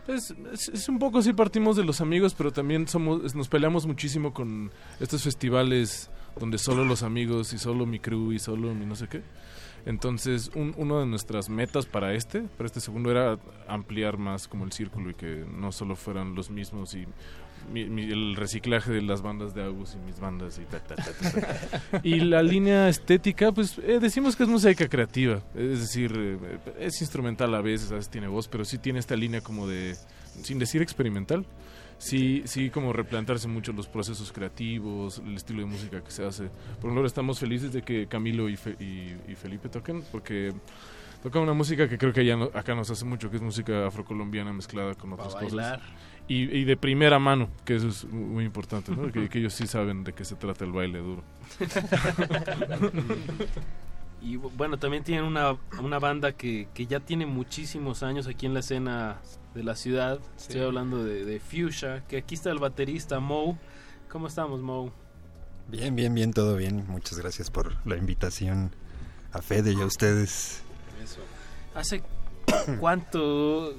[0.07, 3.85] Es, es, es un poco así partimos de los amigos, pero también somos nos peleamos
[3.85, 6.09] muchísimo con estos festivales
[6.39, 9.21] donde solo los amigos y solo mi crew y solo mi no sé qué.
[9.85, 14.65] Entonces, un, uno de nuestras metas para este, para este segundo, era ampliar más como
[14.65, 17.05] el círculo y que no solo fueran los mismos y
[17.73, 20.95] mi- mi- el reciclaje de las bandas de Agus y mis bandas y ta, ta,
[20.95, 22.01] ta, ta, ta.
[22.03, 26.99] Y la línea estética, pues eh, decimos que es música creativa, es decir, eh, es
[27.01, 29.95] instrumental a veces, a veces tiene voz, pero sí tiene esta línea como de,
[30.43, 31.45] sin decir experimental,
[31.99, 36.45] sí, sí como replantarse mucho los procesos creativos, el estilo de música que se hace.
[36.81, 40.51] Por ejemplo, estamos felices de que Camilo y, Fe- y- y Felipe toquen, porque
[41.21, 43.85] tocan una música que creo que allá no- acá nos hace mucho, que es música
[43.87, 45.79] afrocolombiana mezclada con otras cosas.
[46.27, 49.11] Y, y de primera mano, que eso es mu- muy importante, ¿no?
[49.11, 51.23] que, que ellos sí saben de qué se trata el baile duro.
[54.21, 58.45] Y bu- bueno, también tienen una, una banda que, que ya tiene muchísimos años aquí
[58.45, 59.17] en la escena
[59.53, 60.19] de la ciudad.
[60.37, 63.57] Estoy hablando de, de Fuchsia, que aquí está el baterista Mo.
[64.09, 64.91] ¿Cómo estamos, Mo?
[65.67, 66.85] Bien, bien, bien, todo bien.
[66.87, 68.71] Muchas gracias por la invitación
[69.31, 70.61] a Fede y a ustedes.
[71.03, 71.21] Eso.
[71.75, 72.01] ¿Hace
[72.79, 73.75] cuánto?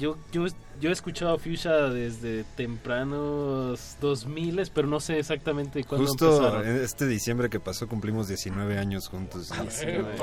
[0.00, 0.46] Yo, yo,
[0.80, 6.66] yo he escuchado a Fuchsia desde tempranos 2000, pero no sé exactamente cuándo Justo empezaron.
[6.68, 9.52] en este diciembre que pasó cumplimos 19 años juntos.
[9.68, 10.16] Sí, güey.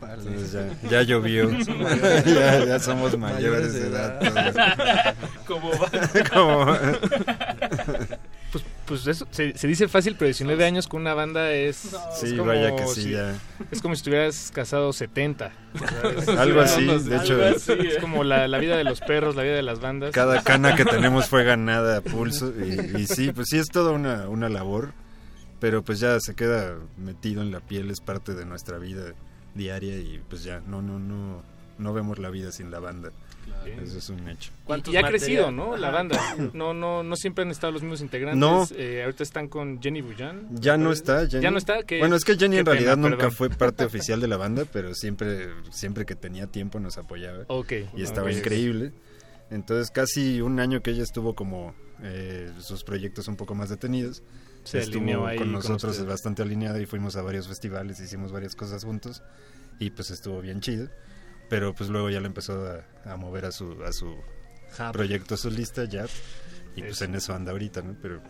[0.00, 1.50] Entonces ya, ya llovió.
[2.26, 5.14] ya, ya somos mayores de edad.
[5.46, 5.90] ¿Cómo va?
[6.32, 6.74] Como-
[8.88, 11.76] Pues, eso se, se dice fácil, pero 19 años con una banda es.
[12.18, 13.34] Sí, es vaya que sí, ya.
[13.70, 15.52] Es como si estuvieras casado 70.
[15.78, 16.28] ¿sabes?
[16.38, 17.44] Algo así, de hecho.
[17.44, 20.12] así, Es como la, la vida de los perros, la vida de las bandas.
[20.12, 22.52] Cada cana que tenemos fue ganada a pulso.
[22.58, 24.94] Y, y sí, pues sí es toda una, una labor.
[25.60, 29.14] Pero pues ya se queda metido en la piel, es parte de nuestra vida
[29.54, 29.98] diaria.
[29.98, 31.42] Y pues ya, no, no, no,
[31.76, 33.10] no vemos la vida sin la banda.
[33.82, 34.50] Eso es un hecho.
[34.86, 35.76] Y, y ha crecido, ¿no?
[35.76, 36.18] La banda.
[36.54, 38.38] No, no, no siempre han estado los mismos integrantes.
[38.40, 38.66] No.
[38.76, 40.46] Eh, ahorita están con Jenny Bujan.
[40.60, 41.42] Ya no está Jenny.
[41.42, 41.82] Ya no está.
[41.82, 43.32] ¿Qué- bueno, es que Jenny en realidad pena, nunca perdón.
[43.32, 47.44] fue parte oficial de la banda, pero siempre, siempre que tenía tiempo nos apoyaba.
[47.48, 48.36] Ok, Y estaba ok.
[48.36, 48.92] increíble.
[49.50, 54.22] Entonces casi un año que ella estuvo como eh, sus proyectos un poco más detenidos.
[54.64, 56.06] Se estuvo alineó ahí con con nosotros ustedes.
[56.08, 59.22] bastante alineada y fuimos a varios festivales, hicimos varias cosas juntos
[59.78, 60.88] y pues estuvo bien chido.
[61.48, 64.14] Pero pues luego ya le empezó a, a mover a su, a su
[64.76, 64.92] Jab.
[64.92, 66.06] proyecto solista, ya.
[66.76, 67.96] Y pues en eso anda ahorita, ¿no?
[68.00, 68.20] Pero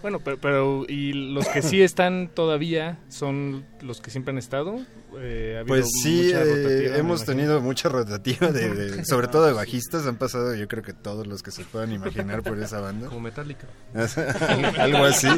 [0.00, 4.80] Bueno, pero, pero y los que sí están todavía son los que siempre han estado.
[5.18, 10.06] Eh, ha Pues sí, eh, hemos tenido mucha rotativa, de, de- sobre todo de bajistas.
[10.06, 13.08] Han pasado, yo creo que todos los que se puedan imaginar por esa banda.
[13.08, 13.66] Como Metallica.
[14.78, 15.28] Algo así.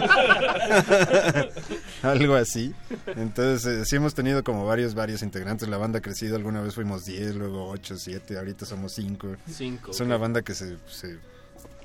[2.11, 2.75] Algo así.
[3.07, 5.69] Entonces, eh, sí hemos tenido como varios, varios integrantes.
[5.69, 6.37] La banda ha crecido.
[6.37, 8.39] Alguna vez fuimos 10, luego 8, 7.
[8.39, 9.37] Ahorita somos 5.
[9.51, 10.07] Cinco, Es ok.
[10.07, 11.19] una banda que se, se-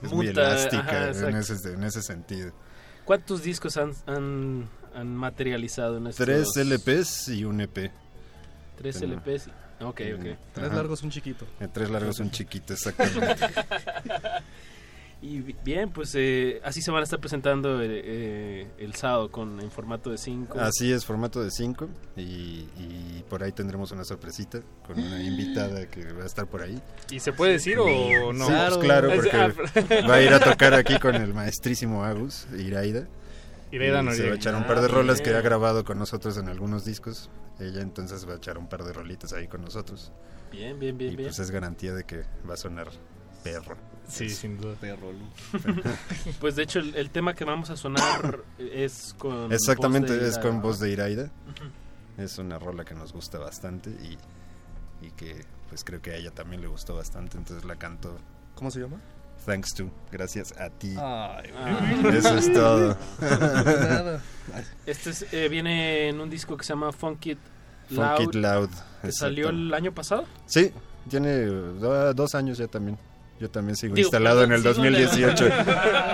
[0.01, 2.51] es muy Muta, elástica ajá, en, ese, en ese sentido.
[3.05, 6.25] ¿Cuántos discos han, han, han materializado en estos?
[6.25, 7.91] Tres LPs y un EP.
[8.77, 9.15] Tres Tengo.
[9.15, 9.47] LPs.
[9.47, 9.51] y-
[9.81, 10.25] Ok, ok.
[10.53, 11.45] Tres largos, un chiquito.
[11.61, 13.45] Eh, tres largos, un chiquito, exactamente.
[15.21, 19.29] Y bi- bien, pues eh, así se van a estar presentando eh, eh, el sábado
[19.29, 20.57] con en formato de 5.
[20.59, 22.21] Así es, formato de 5 y,
[22.77, 26.81] y por ahí tendremos una sorpresita con una invitada que va a estar por ahí.
[27.11, 28.45] ¿Y se puede decir o no?
[28.47, 32.47] Sí, pues claro, ah, porque va a ir a tocar aquí con el maestrísimo Agus,
[32.57, 33.05] Iraida.
[33.71, 34.27] Iraida Y Se Noriega.
[34.29, 36.85] va a echar un Ah, par de rolas que ha grabado con nosotros en algunos
[36.85, 37.29] discos.
[37.59, 40.13] Ella entonces va a echar un par de rolitas ahí con nosotros.
[40.49, 41.27] Bien, bien, bien, Y bien.
[41.29, 42.87] pues es garantía de que va a sonar
[43.43, 43.75] perro.
[44.10, 44.76] Sí, Es- sin duda.
[46.41, 49.52] pues de hecho el, el tema que vamos a sonar es con...
[49.53, 51.30] Exactamente, voz de es con voz de Iraida.
[52.18, 54.18] Es una rola que nos gusta bastante y,
[55.06, 58.18] y que pues creo que a ella también le gustó bastante, entonces la canto.
[58.56, 58.98] ¿Cómo se llama?
[59.45, 60.95] Thanks to, gracias a ti.
[60.98, 62.02] Ay, Ah.
[62.14, 62.98] Eso es todo.
[64.86, 67.40] Este es, eh, viene en un disco que se llama Funk It
[67.91, 68.18] Loud.
[68.18, 68.69] Funk It Loud,
[69.02, 70.26] Que salió el año pasado.
[70.48, 70.72] Sí,
[71.10, 72.98] tiene do- dos años ya también.
[73.40, 75.49] Yo también sigo Digo, instalado en el sigo en el- 2018.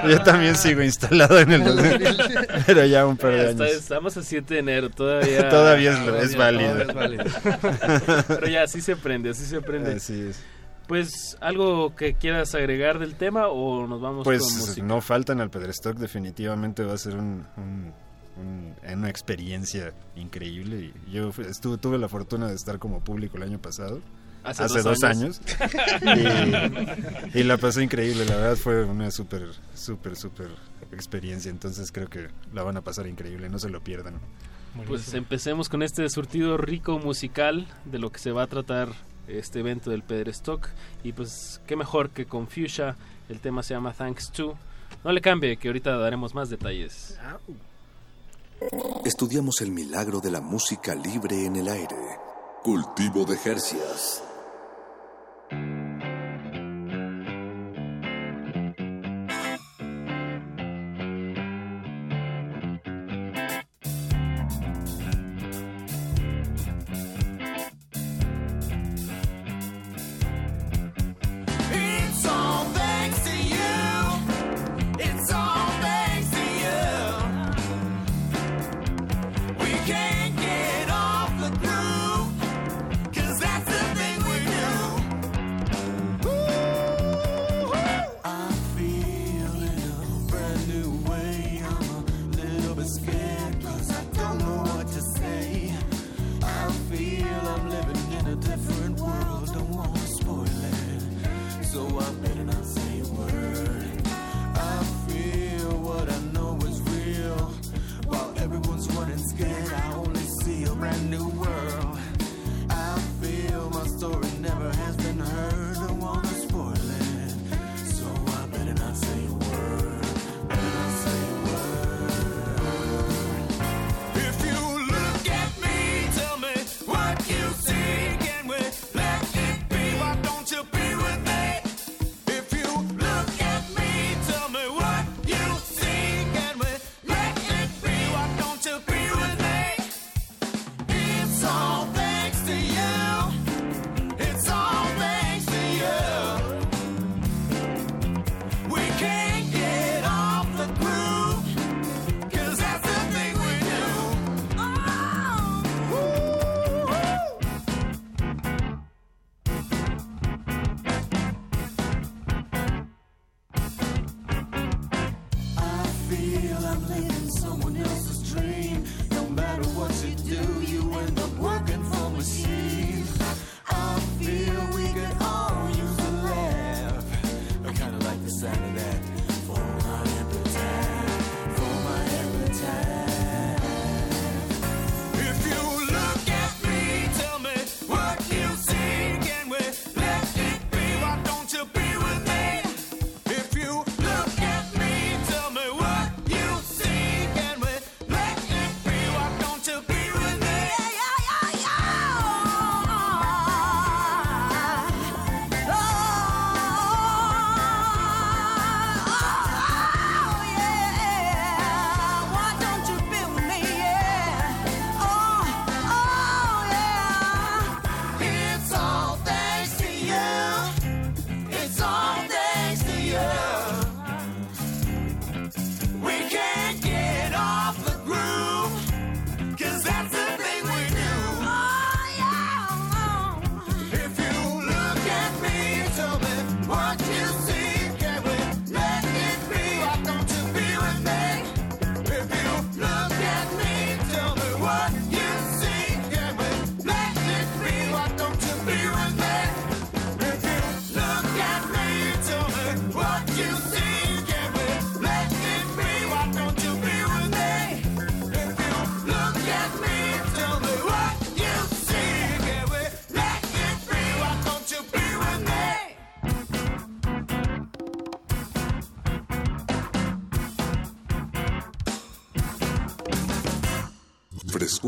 [0.10, 2.24] Yo también sigo instalado en el 2018.
[2.68, 3.62] Pero ya un par de años.
[3.72, 5.50] estamos a 7 de enero, todavía...
[5.50, 6.84] Todavía es- es válido.
[6.86, 7.24] todavía es válido.
[8.28, 9.94] Pero ya, así se aprende, así se aprende.
[9.94, 10.40] Así es.
[10.88, 14.86] Pues, ¿algo que quieras agregar del tema o nos vamos Pues con música?
[14.86, 17.92] no faltan al Pedrestock, definitivamente va a ser un, un-
[18.38, 20.94] un- una experiencia increíble.
[21.08, 24.00] Y yo estuve, tuve la fortuna de estar como público el año pasado.
[24.46, 25.42] Hace dos, dos años.
[25.60, 27.26] años.
[27.34, 30.50] y, y la pasé increíble, la verdad fue una súper, súper, súper
[30.92, 31.50] experiencia.
[31.50, 34.20] Entonces creo que la van a pasar increíble, no se lo pierdan.
[34.88, 38.90] Pues empecemos con este surtido rico musical de lo que se va a tratar
[39.28, 40.68] este evento del Pedrestock.
[41.04, 42.96] Y pues, qué mejor que con Fuchsia.
[43.30, 44.58] El tema se llama Thanks to.
[45.04, 47.18] No le cambie, que ahorita daremos más detalles.
[49.06, 51.96] Estudiamos el milagro de la música libre en el aire.
[52.64, 54.25] Cultivo de Jercias.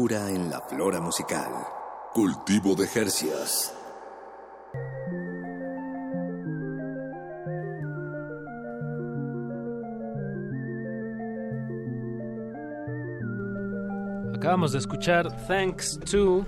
[0.08, 1.52] Frescura en la flora musical.
[2.14, 3.74] Cultivo de Jercias.
[14.34, 16.46] Acabamos de escuchar Thanks to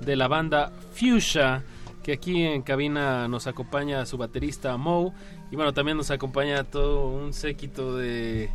[0.00, 1.64] de la banda Fuchsia,
[2.04, 5.14] que aquí en cabina nos acompaña su baterista Mo
[5.50, 8.50] y bueno, también nos acompaña todo un séquito de,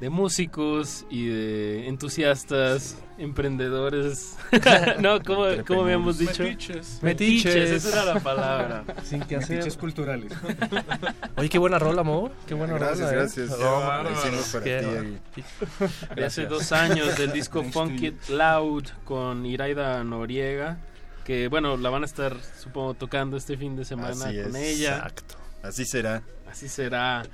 [0.00, 4.36] de músicos y de entusiastas, emprendedores.
[5.00, 6.42] no, ¿cómo, cómo habíamos dicho?
[6.42, 6.98] Metiches.
[7.02, 8.84] Metiches, esa era la palabra.
[9.04, 9.56] Sin que hacer.
[9.56, 10.32] Metiches culturales.
[11.36, 12.32] Oye, qué buena rola, amor.
[12.46, 13.12] Qué buena Gracias, rola.
[13.12, 13.16] ¿eh?
[13.16, 13.56] gracias.
[13.56, 15.00] Ti bárbaro.
[15.00, 15.18] ahí.
[16.16, 20.78] de hace dos años del disco Funk It Loud con Iraida Noriega,
[21.24, 24.78] que bueno, la van a estar supongo tocando este fin de semana Así con es.
[24.78, 24.96] ella.
[24.96, 25.34] Exacto.
[25.62, 26.22] Así será.
[26.50, 27.24] Así será.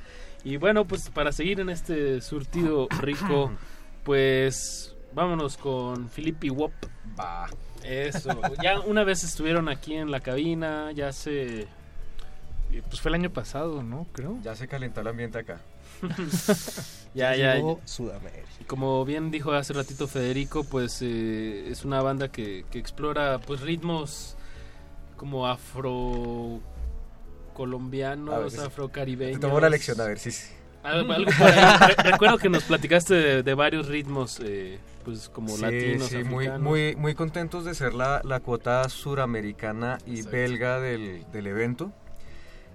[0.44, 3.52] Y bueno, pues para seguir en este surtido rico,
[4.04, 6.72] pues vámonos con Filippi Wop.
[7.18, 7.48] Va.
[7.84, 8.30] Eso.
[8.62, 11.66] Ya una vez estuvieron aquí en la cabina, ya se
[12.88, 14.06] Pues fue el año pasado, ¿no?
[14.12, 14.38] Creo.
[14.42, 15.60] Ya se calentó el ambiente acá.
[17.14, 17.86] ya, ya, Llegó ya.
[17.86, 18.48] Sudamérica.
[18.60, 23.38] Y como bien dijo hace ratito Federico, pues eh, es una banda que, que explora
[23.40, 24.36] pues ritmos
[25.16, 26.60] como afro
[27.54, 29.40] colombianos, afrocaribeños.
[29.40, 30.30] Te tomo la lección, a ver sí.
[30.82, 31.76] Algo, algo por ahí.
[31.96, 36.24] Re- Recuerdo que nos platicaste de, de varios ritmos, eh, pues como Sí, latinos, sí,
[36.24, 41.92] muy, muy, muy contentos de ser la, la cuota suramericana y belga del, del evento.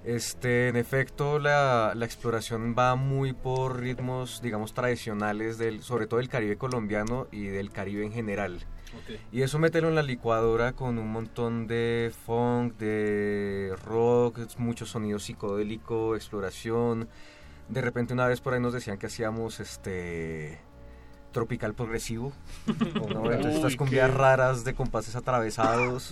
[0.03, 6.19] Este, en efecto, la, la exploración va muy por ritmos, digamos, tradicionales, del, sobre todo
[6.19, 8.65] del Caribe colombiano y del Caribe en general.
[9.31, 15.19] Y eso mételo en la licuadora con un montón de funk, de rock, mucho sonido
[15.19, 17.07] psicodélico, exploración.
[17.69, 20.59] De repente una vez por ahí nos decían que hacíamos este
[21.38, 22.34] tropical progresivo.
[23.14, 23.31] ¿no?
[23.31, 26.11] Entonces estas cumbias qué- raras de compases atravesados.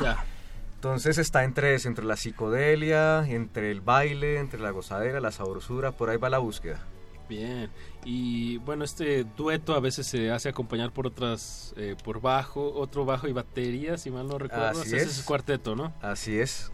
[0.75, 5.91] Entonces está entre eso, entre la psicodelia, entre el baile, entre la gozadera, la sabrosura,
[5.93, 6.79] por ahí va la búsqueda.
[7.27, 7.71] Bien.
[8.03, 13.03] Y bueno, este dueto a veces se hace acompañar por otras, eh, por bajo, otro
[13.03, 14.79] bajo y batería, si mal no recuerdo.
[14.81, 15.23] Así Ese es.
[15.23, 15.91] cuarteto, ¿no?
[16.03, 16.71] Así es.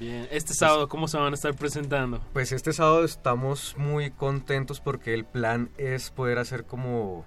[0.00, 0.26] Bien.
[0.32, 2.20] Este sábado, ¿cómo se van a estar presentando?
[2.32, 7.24] Pues este sábado estamos muy contentos porque el plan es poder hacer como,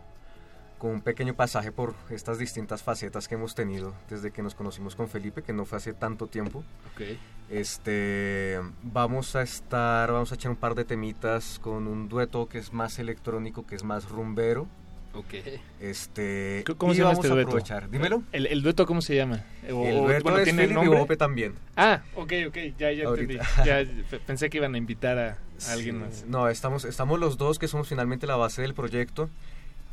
[0.78, 4.96] como un pequeño pasaje por estas distintas facetas que hemos tenido desde que nos conocimos
[4.96, 6.64] con Felipe, que no fue hace tanto tiempo.
[6.94, 7.02] Ok.
[7.50, 12.58] Este, vamos a estar, vamos a echar un par de temitas con un dueto que
[12.58, 14.68] es más electrónico, que es más rumbero.
[15.14, 15.34] Ok.
[15.80, 17.50] Este, ¿Cómo y se llama vamos este a dueto?
[17.50, 17.90] aprovechar.
[17.90, 18.22] Dímelo.
[18.34, 19.44] ¿El, el dueto cómo se llama?
[19.72, 21.00] O- El dueto bueno, es ¿tiene y nombre?
[21.00, 21.56] Bope también.
[21.78, 23.38] Ah, ok, ok, ya, ya entendí.
[23.66, 25.38] Ya pe- pensé que iban a invitar a,
[25.70, 26.02] a alguien Sí.
[26.02, 26.26] más.
[26.28, 29.30] No, estamos, estamos los dos que somos finalmente la base del proyecto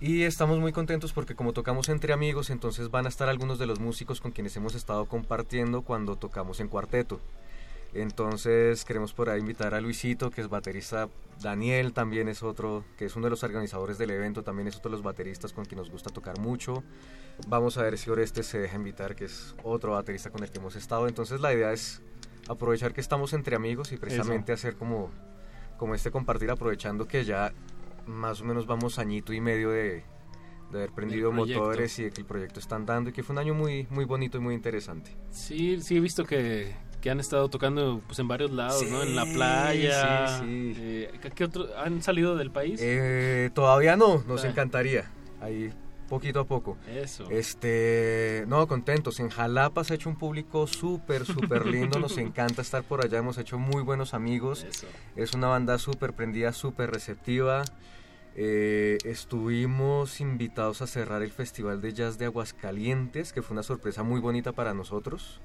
[0.03, 3.67] y estamos muy contentos porque como tocamos entre amigos, entonces van a estar algunos de
[3.67, 7.21] los músicos con quienes hemos estado compartiendo cuando tocamos en cuarteto.
[7.95, 11.09] Entonces queremos por ahí invitar a Luisito, que es baterista.
[11.41, 14.91] Daniel también es otro, que es uno de los organizadores del evento, también es otro
[14.91, 16.83] de los bateristas con quien nos gusta tocar mucho.
[17.47, 20.59] Vamos a ver si Oreste se deja invitar, que es otro baterista con el que
[20.59, 21.07] hemos estado.
[21.07, 22.03] Entonces la idea es
[22.49, 25.11] aprovechar que estamos entre amigos y precisamente hacer como,
[25.77, 27.53] como este compartir, aprovechando que ya
[28.07, 30.05] más o menos vamos añito y medio de,
[30.71, 33.39] de haber prendido motores y de que el proyecto está andando y que fue un
[33.39, 35.17] año muy, muy bonito y muy interesante.
[35.31, 39.03] Sí, sí he visto que, que han estado tocando pues en varios lados, ¿no?
[39.03, 40.39] En la Sí, playa.
[40.41, 40.81] sí, sí.
[40.81, 41.67] Eh, ¿qué- ¿Qué otro?
[41.79, 42.81] ¿Han salido del país?
[42.83, 44.49] Eh, todavía no, nos Ah.
[44.49, 45.11] encantaría.
[45.41, 45.71] Ahí
[46.09, 46.77] poquito a poco.
[46.87, 47.27] Eso.
[47.31, 49.19] Este, no, contentos.
[49.21, 51.99] En Jalapa se ha hecho un público súper, súper lindo.
[51.99, 53.19] Nos encanta estar por allá.
[53.19, 54.67] Hemos hecho muy buenos amigos.
[55.17, 57.63] Es una banda súper prendida, súper receptiva.
[58.35, 64.03] Eh, estuvimos invitados a cerrar el Festival de Jazz de Aguascalientes, que fue una sorpresa
[64.03, 65.41] muy bonita para nosotros.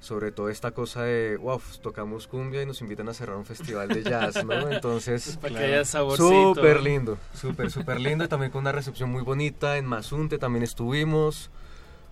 [0.00, 3.88] Sobre todo esta cosa de, wow, tocamos cumbia y nos invitan a cerrar un festival
[3.88, 4.52] de jazz, ¿no?
[4.70, 6.54] Entonces, Para que haya saborcito.
[6.54, 8.24] súper lindo, súper, súper lindo.
[8.24, 9.78] Y también con una recepción muy bonita.
[9.78, 11.50] En Mazunte también estuvimos,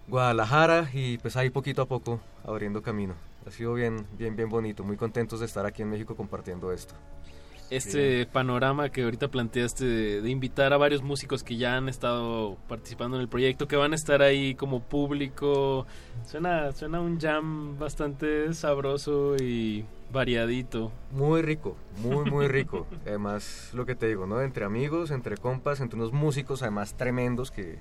[0.08, 3.14] Guadalajara y pues ahí poquito a poco abriendo camino.
[3.46, 4.84] Ha sido bien, bien, bien bonito.
[4.84, 6.94] Muy contentos de estar aquí en México compartiendo esto.
[7.72, 12.58] Este panorama que ahorita planteaste de, de invitar a varios músicos que ya han estado
[12.68, 15.86] participando en el proyecto, que van a estar ahí como público,
[16.26, 20.92] suena, suena un jam bastante sabroso y variadito.
[21.12, 22.86] Muy rico, muy, muy rico.
[23.06, 24.42] Además, lo que te digo, ¿no?
[24.42, 27.78] Entre amigos, entre compas, entre unos músicos, además tremendos, que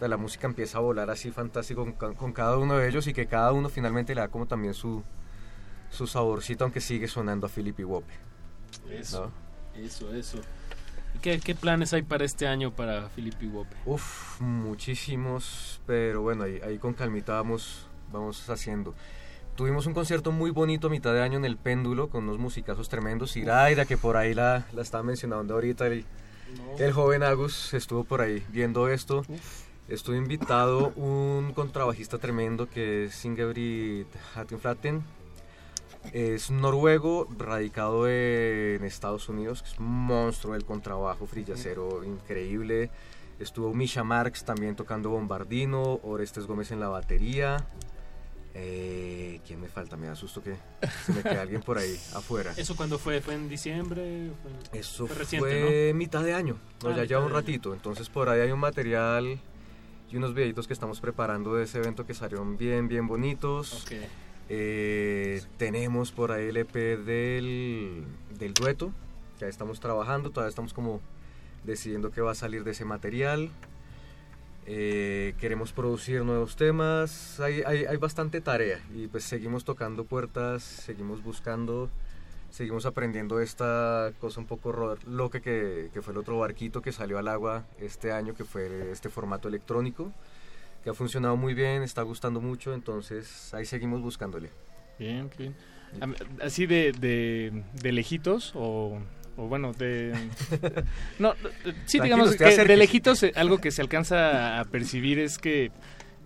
[0.00, 3.26] la música empieza a volar así fantástico con, con cada uno de ellos y que
[3.26, 5.04] cada uno finalmente le da como también su,
[5.88, 8.28] su saborcito, aunque sigue sonando a Philip y Wope.
[8.90, 9.30] Eso,
[9.74, 10.38] eso, eso.
[11.14, 13.76] ¿Y qué, qué planes hay para este año para Filipe Wope?
[13.86, 18.94] Uf, muchísimos, pero bueno, ahí, ahí con calmita vamos, vamos haciendo.
[19.56, 22.88] Tuvimos un concierto muy bonito a mitad de año en el Péndulo con unos musicazos
[22.88, 23.36] tremendos.
[23.36, 26.04] Iraida, que por ahí la, la estaba mencionando ahorita, el,
[26.78, 29.24] el joven Agus estuvo por ahí viendo esto.
[29.88, 35.02] Estuvo invitado un contrabajista tremendo que es Ingebrigt Hattenflatten.
[36.12, 42.90] Es noruego, radicado en Estados Unidos, que es un monstruo del contrabajo frillacero increíble.
[43.38, 47.66] Estuvo Misha Marx también tocando bombardino, Orestes Gómez en la batería.
[48.54, 49.96] Eh, ¿Quién me falta?
[49.96, 50.56] Me da susto que
[51.06, 52.52] se me quede alguien por ahí afuera.
[52.56, 53.20] ¿Eso cuándo fue?
[53.20, 54.30] ¿Fue en diciembre?
[54.70, 55.98] ¿Fue- Eso fue fue, reciente, ¿no?
[55.98, 57.72] mitad de año, no, Ah, ya lleva un ratito.
[57.74, 59.38] Entonces por ahí hay un material
[60.10, 63.84] y unos videitos que estamos preparando de ese evento que salieron bien, bien bonitos.
[63.84, 63.92] Ok.
[64.48, 68.04] Eh, tenemos por ahí el EP del,
[68.38, 68.92] del dueto,
[69.42, 71.00] ahí estamos trabajando, todavía estamos como
[71.64, 73.50] decidiendo qué va a salir de ese material.
[74.70, 80.62] Eh, queremos producir nuevos temas, hay, hay, hay bastante tarea y pues seguimos tocando puertas,
[80.62, 81.88] seguimos buscando,
[82.50, 87.18] seguimos aprendiendo esta cosa un poco loca que, que fue el otro barquito que salió
[87.18, 90.12] al agua este año, que fue este formato electrónico,
[90.82, 94.50] que ha funcionado muy bien, está gustando mucho, entonces ahí seguimos buscándole.
[94.98, 95.54] Bien, bien.
[96.42, 98.98] Así de, de, de lejitos o,
[99.36, 100.12] o bueno, de...
[101.18, 101.34] No,
[101.86, 105.70] sí, digamos que de lejitos eh, algo que se alcanza a percibir es que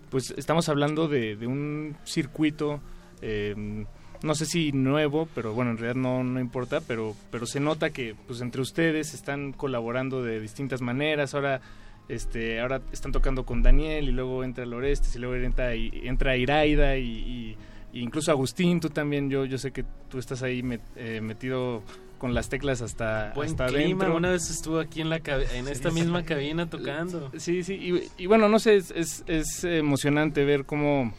[0.09, 2.81] pues estamos hablando de, de un circuito,
[3.21, 3.85] eh,
[4.21, 7.89] no sé si nuevo, pero bueno, en realidad no, no importa, pero, pero se nota
[7.89, 11.61] que pues entre ustedes están colaborando de distintas maneras, ahora...
[12.09, 16.97] Este, ahora están tocando con Daniel y luego entra Lorestes y luego entra, entra Iraida
[16.97, 17.57] y, y-
[17.93, 21.83] y incluso Agustín, tú también, yo, yo sé que tú estás ahí met- eh, metido
[22.17, 24.15] con las teclas hasta, Buen hasta clima, adentro.
[24.17, 26.25] una vez estuvo aquí en la en esta Sí, misma sí.
[26.25, 27.31] cabina tocando.
[27.37, 31.13] Sí, sí, y, y bueno, no sé, es, es, es emocionante ver cómo,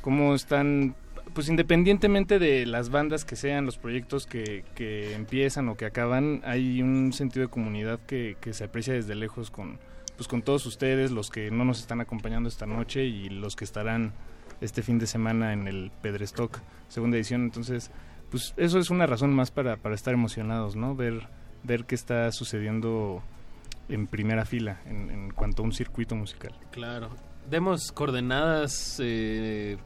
[0.00, 0.94] cómo están,
[1.34, 6.40] pues independientemente de las bandas que sean, los proyectos que, que empiezan o que acaban,
[6.44, 9.78] hay un sentido de comunidad que, que se aprecia desde lejos con,
[10.20, 13.64] pues con todos ustedes, los que no nos están acompañando esta noche y los que
[13.64, 14.12] estarán
[14.60, 17.40] este fin de semana en el Pedrestock, segunda edición.
[17.40, 17.90] Entonces,
[18.30, 20.94] pues eso es una razón más para, para estar emocionados, ¿no?
[20.94, 21.26] Ver,
[21.62, 23.22] ver qué está sucediendo
[23.88, 26.52] en primera fila en, en cuanto a un circuito musical.
[26.70, 27.08] Claro.
[27.48, 29.78] Demos coordenadas eh,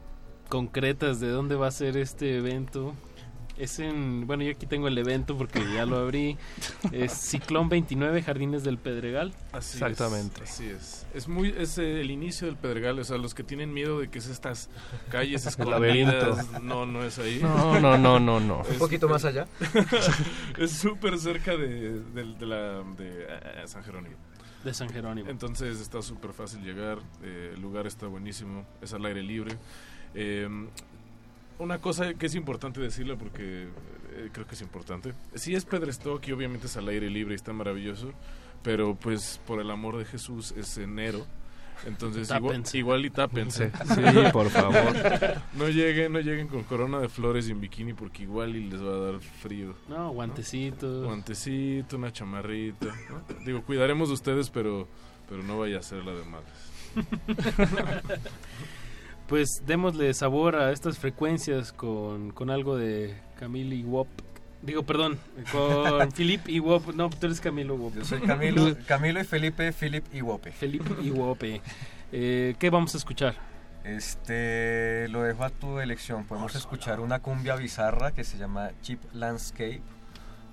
[0.49, 2.93] concretas de dónde va a ser este evento.
[3.57, 6.37] Es en, bueno, yo aquí tengo el evento porque ya lo abrí.
[6.91, 9.33] Es Ciclón 29, Jardines del Pedregal.
[9.53, 10.43] Así Exactamente.
[10.43, 11.07] Es, así es.
[11.13, 14.19] Es muy es el inicio del Pedregal, o sea, los que tienen miedo de que
[14.19, 14.69] es estas
[15.09, 17.39] calles escondidas, no no es ahí.
[17.41, 18.61] No, no, no, no, no.
[18.69, 19.47] Un poquito más allá.
[20.57, 24.15] es súper cerca de, de- de la de eh, San Jerónimo.
[24.65, 25.29] De San Jerónimo.
[25.29, 29.55] Entonces está súper fácil llegar, eh, el lugar está buenísimo, es al aire libre.
[30.13, 30.49] Eh,
[31.59, 33.63] una cosa que es importante decirle porque
[34.15, 35.13] eh, creo que es importante.
[35.35, 38.11] Sí es Pedrestock y obviamente es al aire libre y está maravilloso,
[38.63, 41.25] pero pues por el amor de Jesús es enero.
[41.85, 43.69] Entonces igual, igual y tápense.
[43.69, 44.01] Sí,
[44.31, 44.93] por favor.
[45.55, 48.81] No lleguen, no lleguen con corona de flores y en bikini porque igual y les
[48.81, 49.75] va a dar frío.
[49.87, 51.05] No, guantecitos.
[51.05, 52.87] Guantecito, una chamarrita.
[53.09, 53.45] ¿no?
[53.45, 54.87] Digo, cuidaremos de ustedes, pero,
[55.29, 56.71] pero no vaya a ser la de malas.
[59.27, 64.07] Pues démosle sabor a estas frecuencias con, con algo de Camilo y Wop.
[64.61, 65.19] Digo, perdón,
[65.51, 66.93] con Philip y Wop.
[66.93, 67.95] No, tú eres Camilo Wop.
[67.95, 70.51] Yo soy Camilo, Camilo y Felipe, Philip y Wope.
[70.51, 71.61] Felipe y Wope.
[72.11, 73.35] Eh, ¿Qué vamos a escuchar?
[73.83, 76.25] Este, lo dejo a tu elección.
[76.25, 79.81] Podemos escuchar una cumbia bizarra que se llama Cheap Landscape.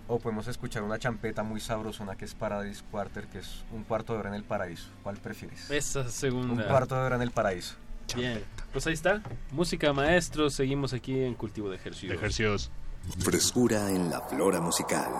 [0.09, 4.12] O podemos escuchar una champeta muy sabrosona que es Paradise Quarter, que es un cuarto
[4.12, 4.89] de hora en el paraíso.
[5.03, 5.70] ¿Cuál prefieres?
[5.70, 6.53] Esa segunda.
[6.53, 7.77] Un cuarto de hora en el paraíso.
[8.16, 9.22] Bien, pues ahí está.
[9.51, 12.14] Música maestro, seguimos aquí en Cultivo de Ejercicios.
[12.14, 12.70] Ejercicios.
[13.18, 15.10] Frescura en la flora musical.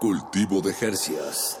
[0.00, 1.60] Cultivo de Jercias.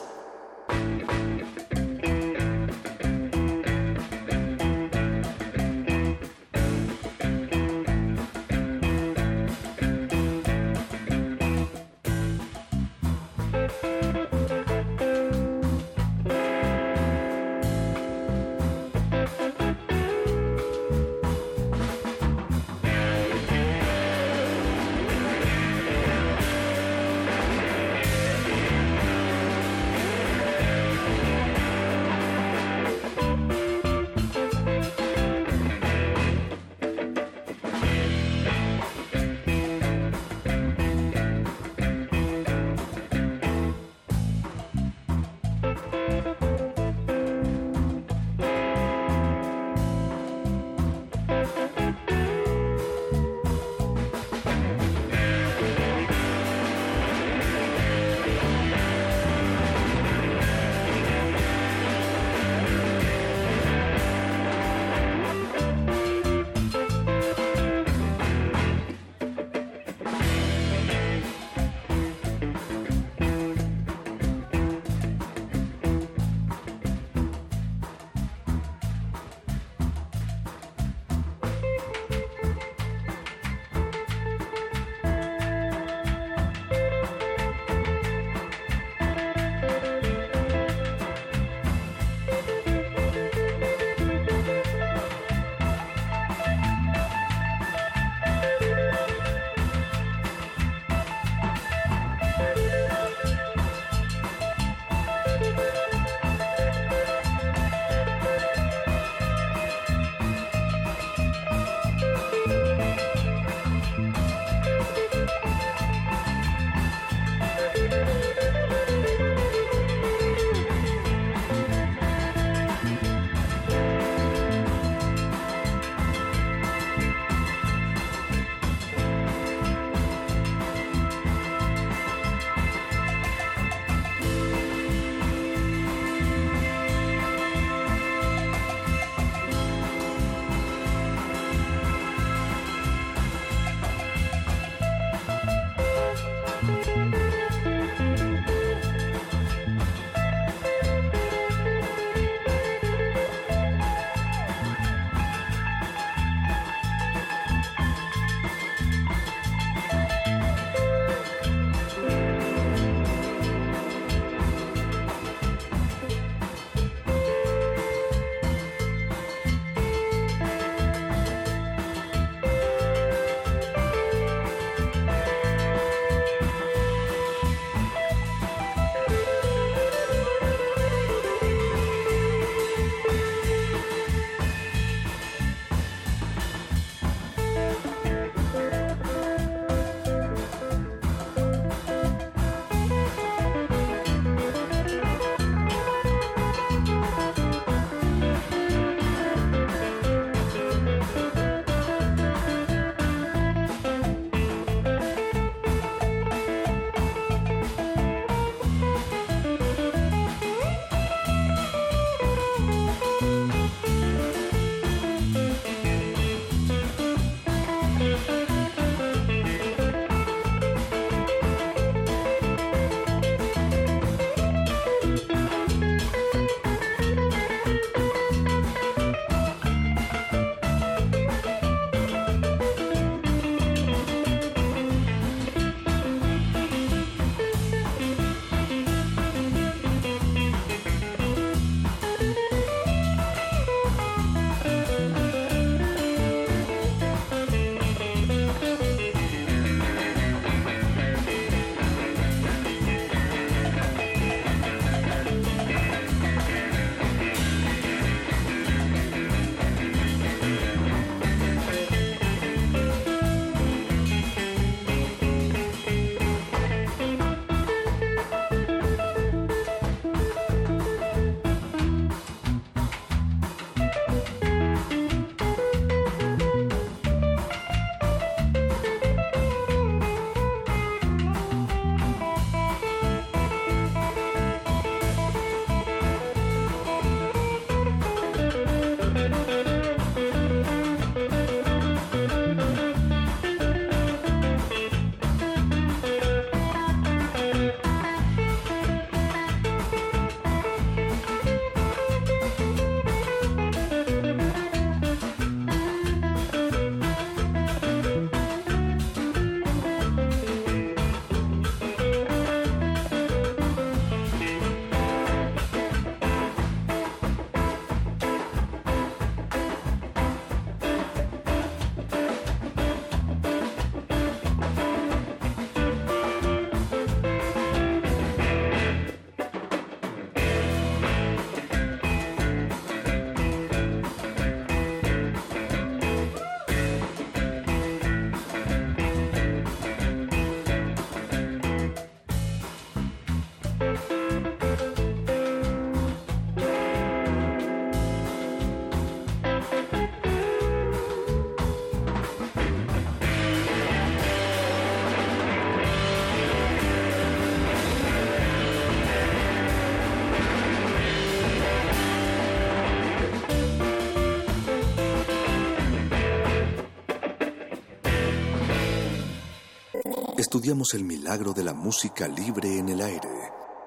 [370.51, 373.29] Estudiamos el milagro de la música libre en el aire.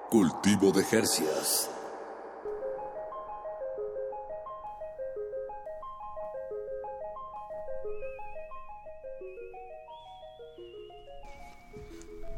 [0.09, 1.69] Cultivo de Jercias.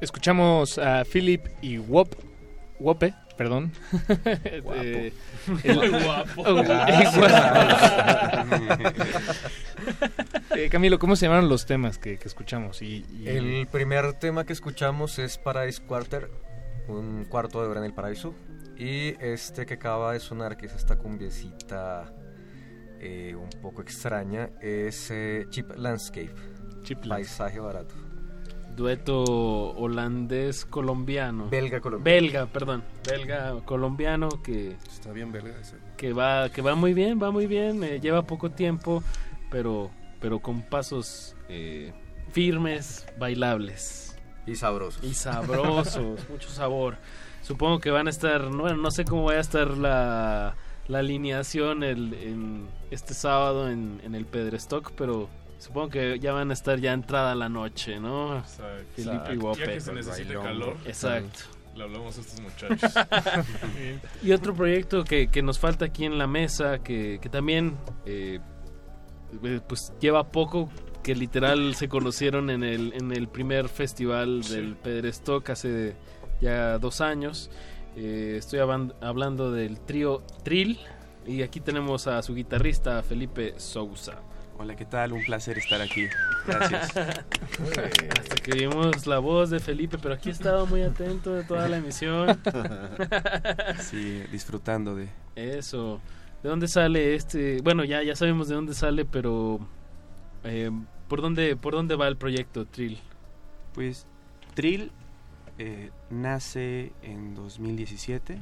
[0.02, 2.10] Escuchamos a Philip y Wop,
[2.80, 3.72] Wope, perdón.
[4.84, 5.14] Eh,
[5.64, 6.42] el- Guapo.
[6.46, 7.22] Oh, el guapo.
[10.78, 12.84] Camilo, ¿cómo se llamaron los temas que, que escuchamos?
[12.84, 16.30] Y, y- El primer tema que escuchamos es Paradise Quarter,
[16.88, 18.36] un cuarto de hora en el paraíso.
[18.78, 22.14] Y este que acaba de sonar, que es esta cumbiecita
[23.00, 26.36] eh, un poco extraña, es eh, Cheap Landscape.
[27.10, 27.96] Paisaje barato.
[28.76, 31.50] Dueto holandés-colombiano.
[31.50, 32.04] Belga-colombiano.
[32.22, 32.84] Belga, perdón.
[33.04, 34.78] Belga-colombiano que...
[34.88, 35.78] Está bien belga ese.
[35.98, 37.84] Que va, que va muy bien, va muy bien.
[37.84, 39.02] eh, lleva poco tiempo,
[39.50, 39.90] pero,
[40.20, 41.94] pero con pasos eh,
[42.32, 44.16] firmes, bailables.
[44.46, 45.04] Y sabrosos.
[45.04, 46.98] Y sabrosos, mucho sabor.
[47.42, 50.56] Supongo que van a estar, bueno, no sé cómo vaya a estar la,
[50.88, 56.50] la alineación el, en este sábado en, en el Pedrestock, pero supongo que ya van
[56.50, 58.44] a estar ya entrada la noche, ¿no?
[58.44, 59.40] Felipe y Exacto.
[59.40, 59.60] Guape.
[59.60, 60.78] Ya que se necesite calor.
[60.86, 61.40] Exacto.
[61.76, 62.94] Le hablamos a estos muchachos.
[64.24, 68.40] y otro proyecto que, que nos falta aquí en la mesa, que, que también eh,
[69.68, 70.70] pues lleva poco,
[71.04, 75.96] que literal se conocieron en el, en el primer festival del Pedrestock hace
[76.42, 77.50] ya dos años.
[77.96, 80.78] Eh, estoy hablando del trío Trill
[81.26, 84.22] y aquí tenemos a su guitarrista Felipe Sousa.
[84.60, 85.14] Hola, ¿qué tal?
[85.14, 86.08] Un placer estar aquí.
[86.48, 86.98] Gracias.
[86.98, 91.68] Hasta que vimos la voz de Felipe, pero aquí he estado muy atento de toda
[91.70, 92.40] la emisión.
[93.80, 95.10] Sí, disfrutando de...
[95.36, 96.02] Eso.
[96.44, 97.62] ¿De dónde sale este?
[97.62, 99.60] Bueno, ya ya sabemos de dónde sale, pero
[100.44, 100.72] eh,
[101.08, 103.00] ¿por dónde por dónde va el proyecto Trill?
[103.74, 104.06] Pues
[104.54, 104.92] Trill
[105.58, 108.38] eh, nace en 2017.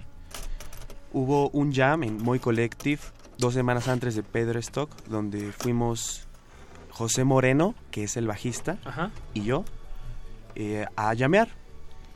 [1.13, 2.99] Hubo un jam en Moy Collective
[3.37, 6.27] dos semanas antes de Pedro Stock, donde fuimos
[6.89, 9.11] José Moreno, que es el bajista, Ajá.
[9.33, 9.63] y yo
[10.55, 11.49] eh, a llamear.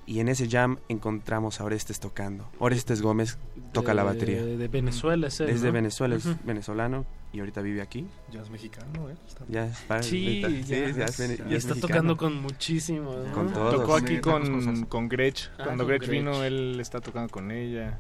[0.06, 2.50] Y en ese jam encontramos a Orestes tocando.
[2.58, 3.38] Orestes Gómez
[3.72, 4.44] toca la De- batería.
[4.46, 5.74] de Venezuela es él, Desde ¿no?
[5.74, 6.30] Venezuela, Ujú.
[6.32, 8.08] es venezolano y ahorita vive aquí.
[8.32, 9.16] Ya es mexicano, ¿eh?
[9.48, 10.50] Ya es pa- Sí, ya,
[10.92, 11.80] ya es vene- ya y es está mexicano.
[11.82, 13.28] tocando con muchísimos.
[13.28, 13.34] ¿no?
[13.34, 13.76] Con todos.
[13.76, 15.50] Tocó aquí Sí, con, con Gretsch.
[15.58, 16.44] Ah, Cuando con Gretsch vino, Gretsch.
[16.46, 18.00] él está tocando con ella.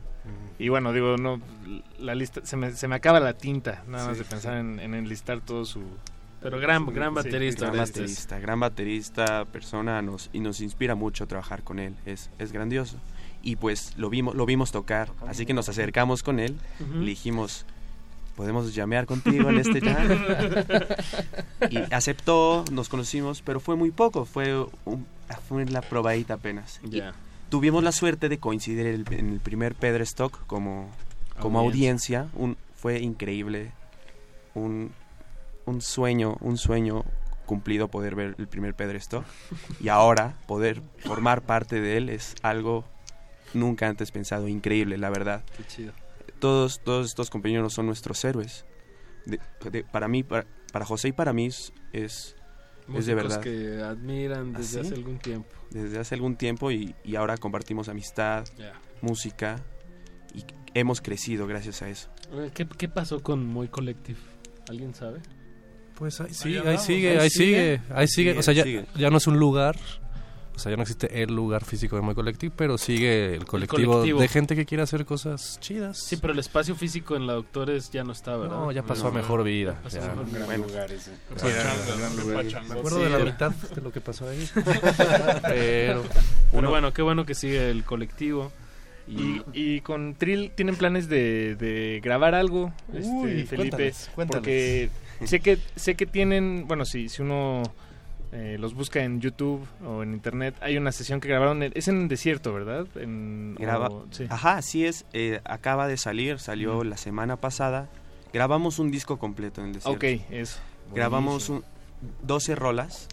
[0.59, 1.41] Y bueno, digo, no,
[1.99, 4.59] la lista, se me, se me acaba la tinta, nada más Sí, de pensar sí.
[4.59, 5.81] en, en enlistar todo su...
[6.41, 10.95] Pero gran- su- gran sí, baterista, gran baterista, gran baterista, persona nos, y nos inspira
[10.95, 12.97] mucho trabajar con él, es, es grandioso.
[13.41, 16.99] Y pues lo vimos, lo vimos tocar, así que nos acercamos con él, Ujú.
[16.99, 17.66] le dijimos,
[18.36, 20.07] podemos llamear contigo en este jam.
[21.70, 24.56] y aceptó, nos conocimos, pero fue muy poco, fue,
[24.86, 25.06] un-
[25.48, 26.80] fue la probadita apenas.
[27.49, 30.90] Tuvimos la suerte de coincidir el- en el primer Pedro Stock como,
[31.40, 32.22] como Audiencia.
[32.22, 33.72] audiencia, un, fue increíble,
[34.53, 34.91] un,
[35.66, 37.06] un sueño, un sueño
[37.45, 39.26] cumplido poder ver el primer Pedro Stock
[39.82, 42.86] y ahora poder formar parte de él es algo
[43.53, 45.43] nunca antes pensado, increíble, la verdad.
[45.57, 45.93] Qué chido.
[46.39, 48.65] Todos, todos estos compañeros son nuestros héroes.
[49.26, 49.39] De-
[49.69, 52.35] de- para mí, para, para José y para mí es, es,
[52.95, 53.41] es de verdad.
[53.41, 54.88] que admiran desde ¿Ah, sí?
[54.89, 55.49] hace algún tiempo.
[55.69, 58.73] Desde hace algún tiempo y, y ahora compartimos amistad, Ya.
[59.01, 59.59] música
[60.34, 60.43] y
[60.73, 62.09] hemos crecido gracias a eso.
[62.53, 64.19] ¿Qué, qué pasó con Muy Collective?
[64.69, 65.19] ¿Alguien sabe?
[65.95, 67.30] Pues ahí, sí, Ahí sigue, Ahí ahí sigue.
[67.30, 68.30] sigue, ahí sigue.
[68.31, 68.85] Sigue, O sea, ya, sigue.
[68.95, 69.76] ya no es un lugar,
[70.60, 73.94] o sea, ya no existe el lugar físico de My Collective, pero sigue el colectivo,
[73.94, 74.19] colectivo.
[74.19, 75.98] de gente que quiere hacer cosas chidas.
[75.98, 78.57] Sí, pero el espacio físico en la Doctores ya no está, ¿verdad?
[78.57, 80.06] No, ya pasó a mejor vida, pasó ya.
[80.06, 80.45] a mejor Un vida.
[80.45, 81.11] gran lugar ese.
[81.36, 82.45] Sí, era un gran lugar.
[82.68, 84.48] Me acuerdo de la mitad de lo que pasó ahí.
[85.44, 86.03] pero,
[86.52, 88.52] Uno- bueno, qué bueno que sigue el colectivo.
[89.07, 94.40] Y, y con Trill tienen planes de, de grabar algo, este, Uy, Felipe, cuéntales, cuéntales.
[94.41, 94.90] porque
[95.26, 97.64] sé que sé que tienen, bueno, si si uno
[98.31, 101.88] eh, los busca en YouTube o en internet, hay una sesión que grabaron, en- es
[101.88, 102.85] en desierto, ¿verdad?
[102.95, 104.26] En, Graba- o- sí.
[104.30, 105.06] Ajá, así es.
[105.14, 107.89] eh, acaba de salir, salió la semana pasada.
[108.34, 109.97] Grabamos un disco completo en el desierto.
[109.97, 110.60] Ok, eso.
[110.93, 111.64] Grabamos un,
[112.23, 113.07] 12 rolas.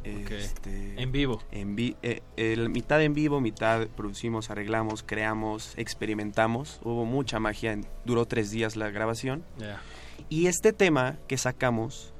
[0.00, 0.30] Ok.
[0.30, 1.42] este, En vivo.
[1.50, 6.80] En vi- eh, el- mitad en vivo, mitad producimos, arreglamos, creamos, experimentamos.
[6.84, 7.72] Hubo mucha magia.
[7.72, 9.42] en- duró tres días la grabación.
[9.58, 9.80] Ya.
[10.28, 12.12] Y este tema que sacamos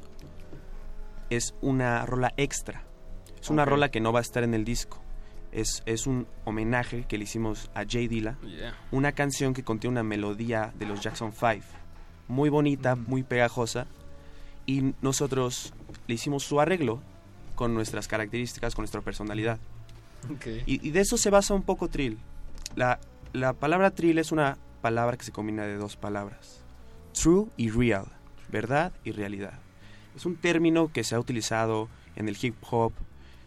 [1.30, 2.82] es una rola extra.
[3.40, 3.68] Es una Ok.
[3.68, 5.00] rola que no va a estar en el disco.
[5.52, 8.36] Es, es un homenaje que le hicimos a Jay Dilla.
[8.42, 8.74] Yeah.
[8.92, 11.64] Una canción que contiene una melodía de los Jackson 5.
[12.28, 13.86] Muy bonita, muy pegajosa.
[14.66, 15.72] Y nosotros
[16.08, 17.00] le hicimos su arreglo
[17.54, 19.58] con nuestras características, con nuestra personalidad.
[20.66, 22.18] Y, y de eso se basa un poco Trill.
[22.74, 22.98] La,
[23.32, 26.60] la palabra Trill es una palabra que se combina de dos palabras.
[27.12, 28.06] True y real.
[28.50, 29.60] Verdad y realidad.
[30.16, 32.92] Es un término que se ha utilizado en el hip hop,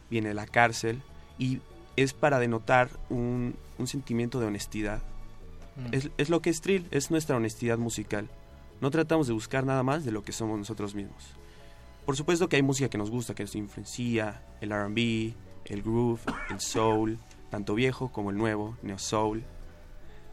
[0.10, 1.02] viene de la cárcel,
[1.38, 1.60] y
[1.96, 5.02] es para denotar un, un sentimiento de honestidad.
[5.76, 5.94] Mm.
[5.94, 8.30] Es, es lo que es Trill, es nuestra honestidad musical.
[8.82, 11.26] No tratamos de buscar nada más de lo que somos nosotros mismos.
[12.06, 15.34] Por supuesto que hay música que nos gusta, que nos influencia, el RB,
[15.66, 17.20] el groove, el soul,
[17.50, 19.44] tanto viejo como el nuevo, neo soul.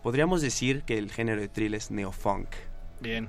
[0.02, 2.48] Podríamos decir que el género de Trill es neo-funk.
[3.00, 3.28] Bien.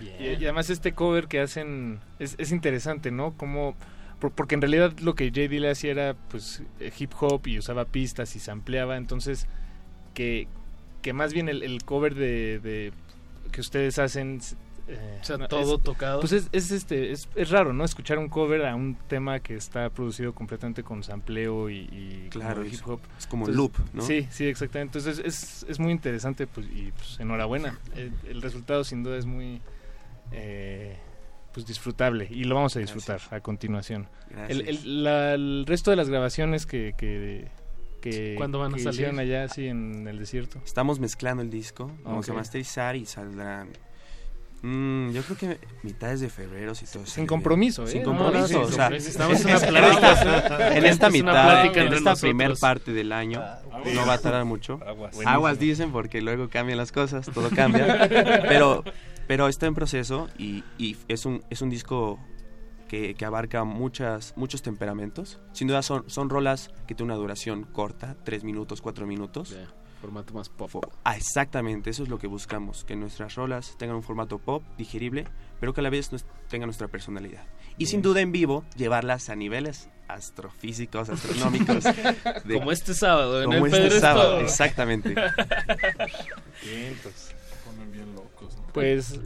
[0.00, 3.32] Y, y además este cover que hacen es, es interesante, ¿no?
[3.36, 3.74] Como
[4.20, 5.48] por- porque en realidad lo que J.
[5.48, 9.46] Dilla hacía era pues eh, hip hop y usaba pistas y sampleaba, entonces
[10.14, 10.48] que,
[11.02, 12.92] que más bien el, el cover de, de-
[13.52, 14.40] que ustedes hacen
[14.88, 16.20] eh, O sea, no, todo es- tocado.
[16.20, 17.84] Pues es, es este es, es raro, ¿no?
[17.84, 22.80] Escuchar un cover a un tema que está producido completamente con sampleo y, Claro, hip
[22.86, 23.00] hop.
[23.18, 24.02] es como loop, ¿no?
[24.02, 24.98] Sí, sí, exactamente.
[24.98, 27.78] Entonces es, es muy interesante pues, y pues enhorabuena.
[27.94, 29.60] El, el resultado sin duda es muy
[30.32, 30.96] eh,
[31.52, 34.08] pues disfrutable y lo vamos a disfrutar a continuación.
[34.30, 34.84] El, Gracias.
[34.84, 37.48] el- la- el resto de las grabaciones que, que,
[38.00, 38.94] que, ¿Cuándo van a que salir?
[39.00, 40.60] hicieron allá, sí, en el desierto.
[40.64, 42.34] Estamos mezclando el disco, vamos Ok.
[42.34, 43.70] a masterizar y saldrán.
[44.62, 47.26] Mm, yo creo que mitades de febrero si todo Sin bien.
[47.28, 47.88] compromiso, ¿eh?
[47.88, 50.76] Sin No, compromiso, no, o sea, necesitamos es- una es- plática.
[50.76, 52.20] en esta Es una mitad, en esta nosotros.
[52.20, 53.40] primera parte del año,
[53.82, 54.00] bueno.
[54.00, 54.80] no va a tardar mucho.
[55.24, 55.58] Aguas.
[55.60, 57.86] Dicen porque luego cambian las cosas, todo cambia,
[58.48, 58.82] pero
[59.28, 62.18] pero está en proceso y, y es un es un disco
[62.88, 65.38] que, que abarca muchas muchos temperamentos.
[65.52, 69.54] Sin duda son son rolas que tienen una duración corta, tres minutos, cuatro minutos.
[70.00, 70.70] Formato más pop.
[71.04, 75.24] Ah, exactamente, eso es lo que buscamos, que nuestras rolas tengan un formato pop, digerible,
[75.60, 77.42] pero que a la vez nos- tengan nuestra personalidad.
[77.78, 81.84] Y sin duda en vivo, llevarlas a niveles astrofísicos, astronómicos.
[81.84, 85.10] de- Como este sábado, en como el este Pedro sábado, exactamente.
[86.64, 87.30] Vientos.
[87.64, 88.56] Ponen bien locos.
[88.56, 88.62] ¿no?
[88.72, 89.20] Pues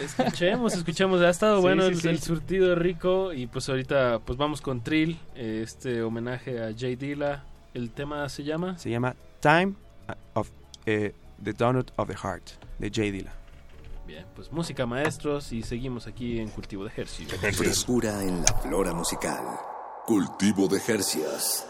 [0.00, 1.20] escuchemos, escuchemos.
[1.20, 2.08] Ha estado Sí, bueno sí, el, sí.
[2.08, 7.44] el surtido rico y pues ahorita pues vamos con Trill, este homenaje a Jay Dilla.
[7.72, 9.74] El tema se llama Se llama Time
[10.86, 11.12] eh,
[11.42, 13.32] the Donut of the Heart, de Jay Dilla.
[14.06, 17.38] Bien, pues música maestros y seguimos aquí en Cultivo de Ejercicio.
[17.52, 19.44] Frescura en la flora musical.
[20.06, 21.66] Cultivo de Jercias.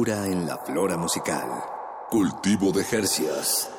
[0.00, 1.62] Frescura en la flora musical.
[2.10, 3.70] Cultivo de Jercias.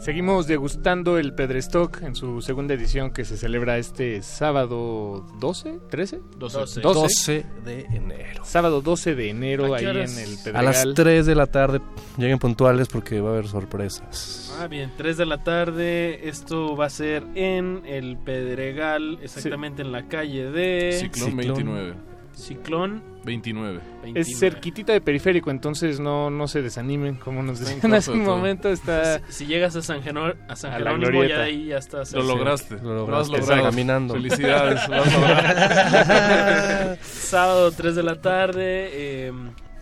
[0.00, 6.20] Seguimos degustando el Pedrestock en su segunda edición que se celebra este sábado 12, 13?
[6.38, 6.80] 12.
[6.80, 8.42] 12 de enero.
[8.42, 10.64] Sábado 12 de enero ¿A ahí en el A Pedregal.
[10.64, 11.82] las 3 de la tarde
[12.16, 14.49] lleguen puntuales porque va a haber sorpresas.
[14.60, 16.28] Ah, bien, 3 de la tarde.
[16.28, 20.92] Esto va a ser en el Pedregal, exactamente en la calle de.
[21.00, 21.94] Ciclón 29.
[22.34, 23.80] Ciclón 29.
[24.02, 24.20] 29.
[24.20, 28.70] Es cerquitita de periférico, entonces no, no se desanimen, como nos decían hace un momento.
[28.70, 29.18] Está...
[29.28, 32.12] Si, si llegas a San, Geno- a San A la Jerónimo, ya ahí ya estás.
[32.14, 32.76] Lo lograste.
[32.76, 33.62] Lo Lo has lograste, logrado.
[33.70, 34.14] caminando.
[34.14, 34.88] Felicidades.
[34.88, 36.96] Lo has logrado.
[37.02, 38.88] Sábado 3 de la tarde.
[38.92, 39.32] eh,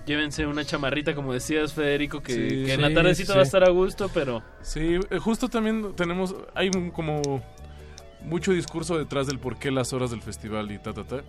[0.09, 3.63] llévense una chamarrita, como decías, Federico, que, Sí, que en la tardecita va a estar
[3.63, 4.43] a gusto, pero.
[4.63, 7.21] Sí, eh, justo también tenemos, hay un- como
[8.23, 11.23] mucho discurso detrás del por qué las horas del festival y ta, ta, ta.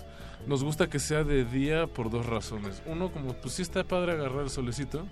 [0.48, 2.82] Nos gusta que sea de día por dos razones.
[2.88, 5.06] Uno, como pues sí está padre agarrar el solecito.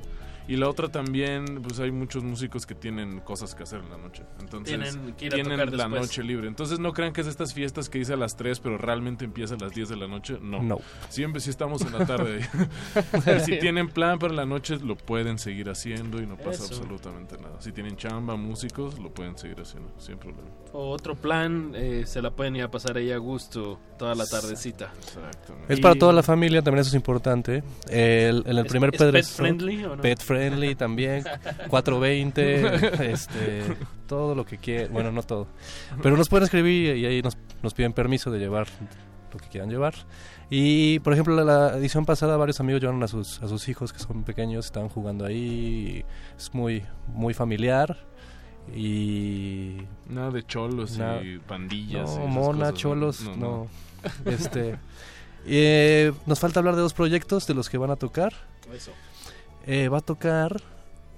[0.48, 3.98] Y la otra también, pues hay muchos músicos que tienen cosas que hacer en la
[3.98, 4.24] noche.
[4.40, 6.02] Entonces, Tienen que ir a tienen tocar la después.
[6.04, 6.48] noche libre.
[6.48, 9.26] Entonces, no crean que es de estas fiestas que dice a las 3, pero realmente
[9.26, 10.38] empieza a las 10 de la noche.
[10.42, 10.64] No.
[10.64, 10.80] No.
[11.10, 12.40] Siempre si estamos en la tarde.
[13.46, 16.76] si tienen plan para la noche, lo pueden seguir haciendo y no pasa Eso.
[16.76, 17.60] absolutamente nada.
[17.60, 20.48] Si tienen chamba, músicos, lo pueden seguir haciendo, sin problema.
[20.72, 24.26] O otro plan, eh, se la pueden ir a pasar ahí a gusto toda la
[24.26, 24.92] tardecita.
[24.98, 25.74] Exactamente.
[25.74, 27.64] Es para toda la familia, también eso es importante.
[27.90, 30.02] El, en el ¿Es- primer es pet friendly o no?
[30.02, 30.37] Pet friendly
[30.78, 31.24] también.
[31.70, 33.64] 420, este,
[34.08, 34.94] todo lo que quieran.
[34.94, 35.48] Bueno, no todo.
[36.02, 38.68] Pero nos pueden escribir y ahí nos, nos piden permiso de llevar
[39.34, 39.94] lo que quieran llevar.
[40.50, 43.92] Y, por ejemplo, la, la edición pasada varios amigos llevaron a sus, a sus hijos
[43.92, 46.06] que son pequeños, estaban jugando ahí.
[46.38, 47.98] Es muy, muy familiar.
[48.76, 49.78] Y...
[50.10, 52.12] Nada de cholos Nada- y pandillas.
[52.12, 53.38] y No, esas mona, cosas, cholos, No, no.
[54.26, 54.32] no.
[54.32, 54.76] Este,
[55.46, 58.34] eh, nos falta hablar de dos proyectos de los que van a tocar.
[58.74, 58.92] Eso.
[59.68, 60.62] Eh, va a tocar.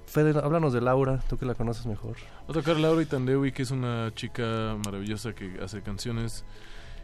[0.07, 2.15] Fede, háblanos de Laura, tú que la conoces mejor.
[2.41, 6.43] Va a tocar Laura Itandewi, que es una chica maravillosa que hace canciones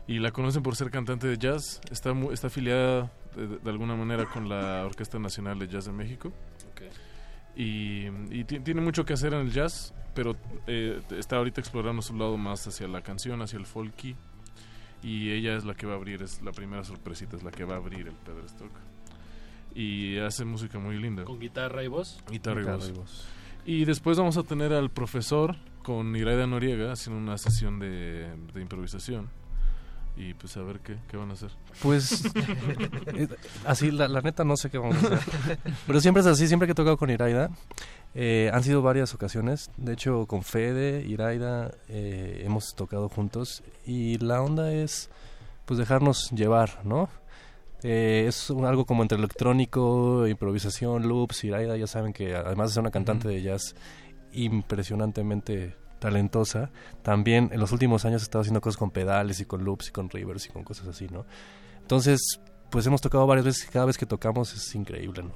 [0.08, 1.82] y la conocen por ser cantante de jazz.
[1.92, 5.92] Está, mu- está afiliada de, de alguna manera con la Orquesta Nacional de Jazz de
[5.92, 6.34] México.
[7.56, 10.36] Y, y ti- tiene mucho que hacer en el jazz, pero
[10.68, 14.16] eh, está ahorita explorando su lado más hacia la canción, hacia el folky.
[15.04, 17.64] Y ella es la que va a abrir, es la primera sorpresita, es la que
[17.66, 18.72] va a abrir el Pedrestock.
[19.76, 21.24] Y hace música muy linda.
[21.26, 22.18] Con guitarra y voz.
[22.32, 22.90] Guitarra y Guitarra voz.
[22.90, 23.26] y voz.
[23.66, 28.62] Y después vamos a tener al profesor con Iraida Noriega haciendo una sesión de, de
[28.62, 29.28] improvisación.
[30.18, 31.50] Y pues a ver qué, qué van a hacer.
[31.82, 32.24] Pues,
[33.08, 33.28] eh,
[33.66, 35.60] así, la, la neta no sé qué vamos a hacer.
[35.86, 37.50] Pero siempre es así, siempre que he tocado con Iraida.
[38.14, 39.72] eh, han sido varias ocasiones.
[39.76, 43.62] De hecho, con Fede, Iraida, eh, hemos tocado juntos.
[43.86, 45.10] Y la onda es,
[45.66, 47.10] pues, dejarnos llevar, ¿no?
[47.88, 51.44] Eh, es un- algo como entre electrónico, improvisación, loops.
[51.44, 53.76] Iraida, ya saben que además de ser una cantante de jazz
[54.32, 56.72] impresionantemente talentosa,
[57.04, 59.92] también en los últimos años ha estado haciendo cosas con pedales y con loops y
[59.92, 61.26] con rivers y con cosas así, ¿no?
[61.82, 62.40] Entonces,
[62.72, 65.34] pues hemos tocado varias veces y cada vez que tocamos es increíble, ¿no?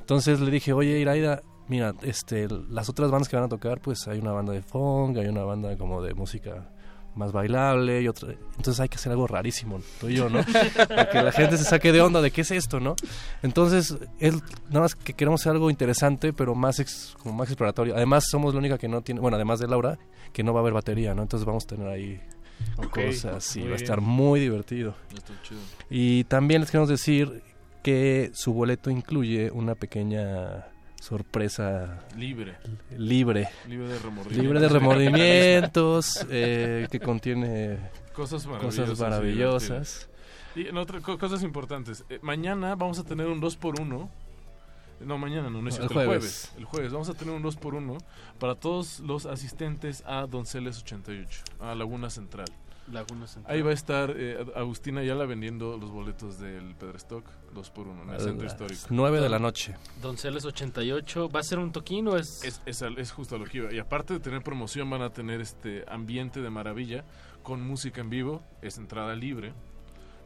[0.00, 4.08] Entonces le dije, oye, Iraida, mira, este, las otras bandas que van a tocar, pues
[4.08, 6.71] hay una banda de funk, hay una banda como de música
[7.14, 8.32] más bailable y otra.
[8.56, 10.40] Entonces hay que hacer algo rarísimo, tú y yo, ¿no?
[10.88, 12.96] Para que la gente se saque de onda de qué es esto, ¿no?
[13.42, 17.94] Entonces, él, nada más que queremos hacer algo interesante, pero más, ex- como más exploratorio.
[17.96, 19.98] Además, somos la única que no tiene, bueno, además de Laura,
[20.32, 21.22] que no va a haber batería, ¿no?
[21.22, 22.20] Entonces vamos a tener ahí
[22.90, 24.94] cosas y va a estar muy divertido.
[25.14, 25.60] Está chido.
[25.90, 27.42] Y también les queremos decir
[27.82, 30.66] que su boleto incluye una pequeña
[31.02, 32.56] sorpresa Libre.
[32.96, 34.36] libre Libre de remordimientos.
[34.38, 37.78] libre de remordimientos eh, que contiene
[38.14, 38.88] Cosas maravillosas.
[38.90, 40.08] cosas maravillosas.
[40.54, 42.04] Y en otra, co- cosas importantes.
[42.10, 44.08] Eh, mañana vamos a tener un 2x1.
[45.00, 46.52] No, mañana no, no es el cierto, el jueves.
[46.58, 47.98] El jueves vamos a tener un 2x1
[48.38, 52.46] para todos los asistentes a Donceles 88, a Laguna Central.
[52.92, 53.52] Laguna Central.
[53.56, 58.20] Ahí va a estar eh, Agustina Ayala vendiendo los boletos del Pedrestock 2x1 en el
[58.20, 58.80] centro histórico.
[58.90, 59.74] nueve de la noche.
[60.00, 61.28] Donceles 88.
[61.28, 62.42] ¿Va a ser un toquín o es.?
[62.44, 63.72] Es, es, al- es justo lo que iba.
[63.72, 67.04] Y aparte de tener promoción, van a tener este ambiente de maravilla
[67.42, 68.42] con música en vivo.
[68.62, 69.52] Es entrada libre.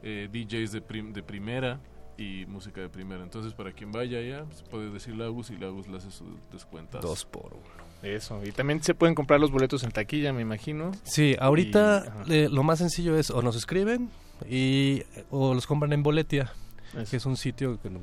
[0.02, 1.80] eh, DJs de, prim- de primera
[2.18, 3.22] y música de primera.
[3.22, 6.10] Entonces, para quien vaya allá, pues, puede decirle a Agus y la Agus le hace
[6.10, 6.98] su descuento.
[7.00, 7.86] Dos por uno.
[8.02, 10.92] Eso, y también se pueden comprar los boletos en taquilla, me imagino.
[11.02, 14.10] Sí, ahorita Y- eh, lo más sencillo es o nos escriben
[14.48, 16.52] y o los compran en Boletia.
[17.05, 18.01] Que es un sitio que, mm,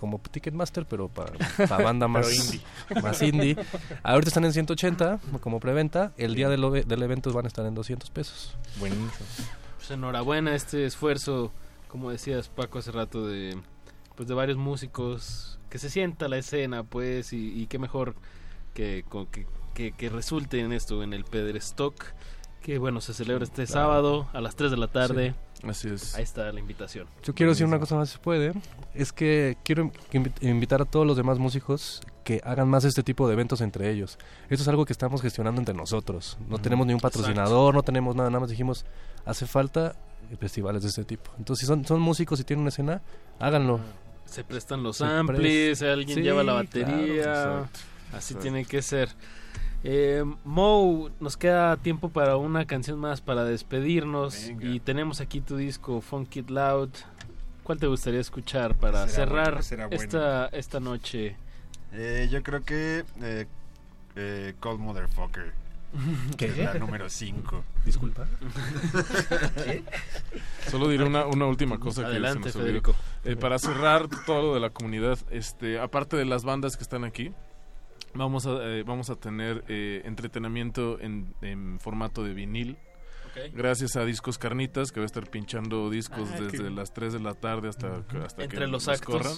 [0.00, 1.32] como Ticketmaster, pero para,
[1.68, 2.60] para banda más indie.
[3.02, 3.56] más indie.
[4.02, 6.12] Ahorita están en 180 como preventa.
[6.16, 6.62] El día del,
[7.02, 8.56] evento van a estar en 200 pesos.
[8.78, 9.10] Buenísimo.
[9.76, 11.52] Pues enhorabuena este esfuerzo,
[11.88, 13.56] como decías Paco hace rato, de
[14.16, 18.14] pues de varios músicos, que se sienta la escena, pues, y, y qué mejor
[18.72, 22.00] que, con- que, que, que resulte en esto, en el Pedrestock,
[22.64, 23.72] que bueno, se celebra este Claro.
[23.72, 25.34] sábado a las 3 de la tarde.
[25.60, 26.14] Sí, así es.
[26.14, 27.06] Ahí está la invitación.
[27.22, 28.54] Yo quiero decir una cosa más si puede.
[28.94, 33.26] Es que quiero invi- invitar a todos los demás músicos que hagan más este tipo
[33.28, 34.18] de eventos entre ellos.
[34.48, 36.38] Esto es algo que estamos gestionando entre nosotros.
[36.48, 36.62] No Ujú.
[36.62, 37.18] tenemos ni un Exacto.
[37.18, 38.86] patrocinador, no tenemos nada, nada más dijimos,
[39.26, 39.94] hace falta
[40.40, 41.30] festivales de este tipo.
[41.36, 43.02] Entonces, si son, son músicos y tienen una escena,
[43.40, 43.78] háganlo.
[44.24, 47.14] Se prestan los Se amplis, alguien Sí, lleva la claro, batería.
[47.16, 47.68] exacto,
[48.08, 48.38] así exacto.
[48.40, 49.10] tiene que ser.
[49.86, 54.50] Eh, Mo, nos queda tiempo para una canción más para despedirnos.
[54.60, 56.90] Y tenemos aquí tu disco Funk It Loud.
[57.62, 60.02] ¿Cuál te gustaría escuchar para Será cerrar bueno, será bueno.
[60.02, 61.36] esta, esta noche?
[61.92, 63.46] Eh, yo creo que eh,
[64.16, 65.52] eh, Cold Motherfucker.
[66.36, 66.46] ¿Qué?
[66.48, 67.64] que es La número 5.
[67.84, 68.26] Disculpa.
[70.70, 72.52] Solo diré una, una última cosa que se nos olvidó.
[72.52, 72.94] Federico.
[73.24, 77.04] Eh, para cerrar todo lo de la comunidad, este, aparte de las bandas que están
[77.04, 77.32] aquí,
[78.14, 82.76] vamos a, eh, vamos a tener eh, entretenimiento en, en formato de vinil.
[83.52, 87.18] Gracias a Discos Carnitas, que va a estar pinchando discos Ah, desde las 3 de
[87.18, 87.88] la tarde hasta,
[88.24, 89.12] hasta Entre que los actos.
[89.12, 89.32] corran.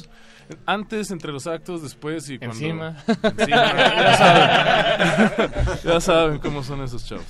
[0.66, 2.54] Antes, entre los actos, después y cuando...
[2.56, 2.96] Encima.
[3.22, 5.50] Encima, ya saben.
[5.84, 7.24] ya saben cómo son esos chavos.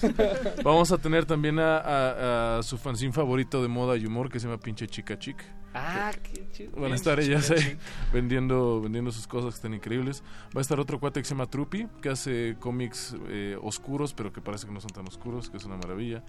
[0.64, 4.40] Vamos a tener también a, a- a su fanzine favorito de moda y humor que
[4.40, 5.36] se llama Pinche Chica Chic.
[5.78, 6.70] Ah, qué chido.
[6.80, 7.76] Van a estar ellas ahí
[8.12, 10.22] vendiendo, vendiendo sus cosas que están increíbles.
[10.56, 14.32] Va a estar otro cuate que se llama Trupi, que hace cómics eh, oscuros, pero
[14.32, 16.22] que parece que no son tan oscuros, que es una maravilla.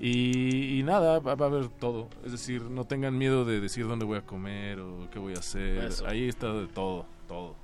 [0.00, 2.08] Y, y nada, va, va a haber todo.
[2.24, 5.38] Es decir, no tengan miedo de decir dónde voy a comer o qué voy a
[5.40, 5.84] hacer.
[5.84, 6.06] Eso.
[6.06, 7.54] Ahí está de todo, todo.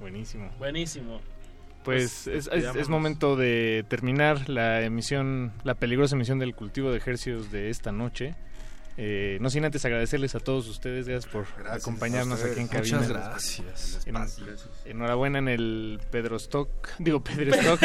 [0.00, 0.50] Buenísimo.
[0.58, 1.20] Buenísimo.
[1.84, 6.96] Pues es, es- es momento de terminar la emisión, la peligrosa emisión del cultivo de
[6.96, 8.34] ejercicios de esta noche.
[8.96, 12.98] Eh, no sin antes agradecerles a todos ustedes, gracias por Gracias acompañarnos aquí en cabina.
[12.98, 14.06] Muchas gracias.
[14.06, 14.68] En- Gracias.
[14.84, 16.68] enhorabuena en el Pedro Stock,
[17.00, 17.80] digo Pedro Stock.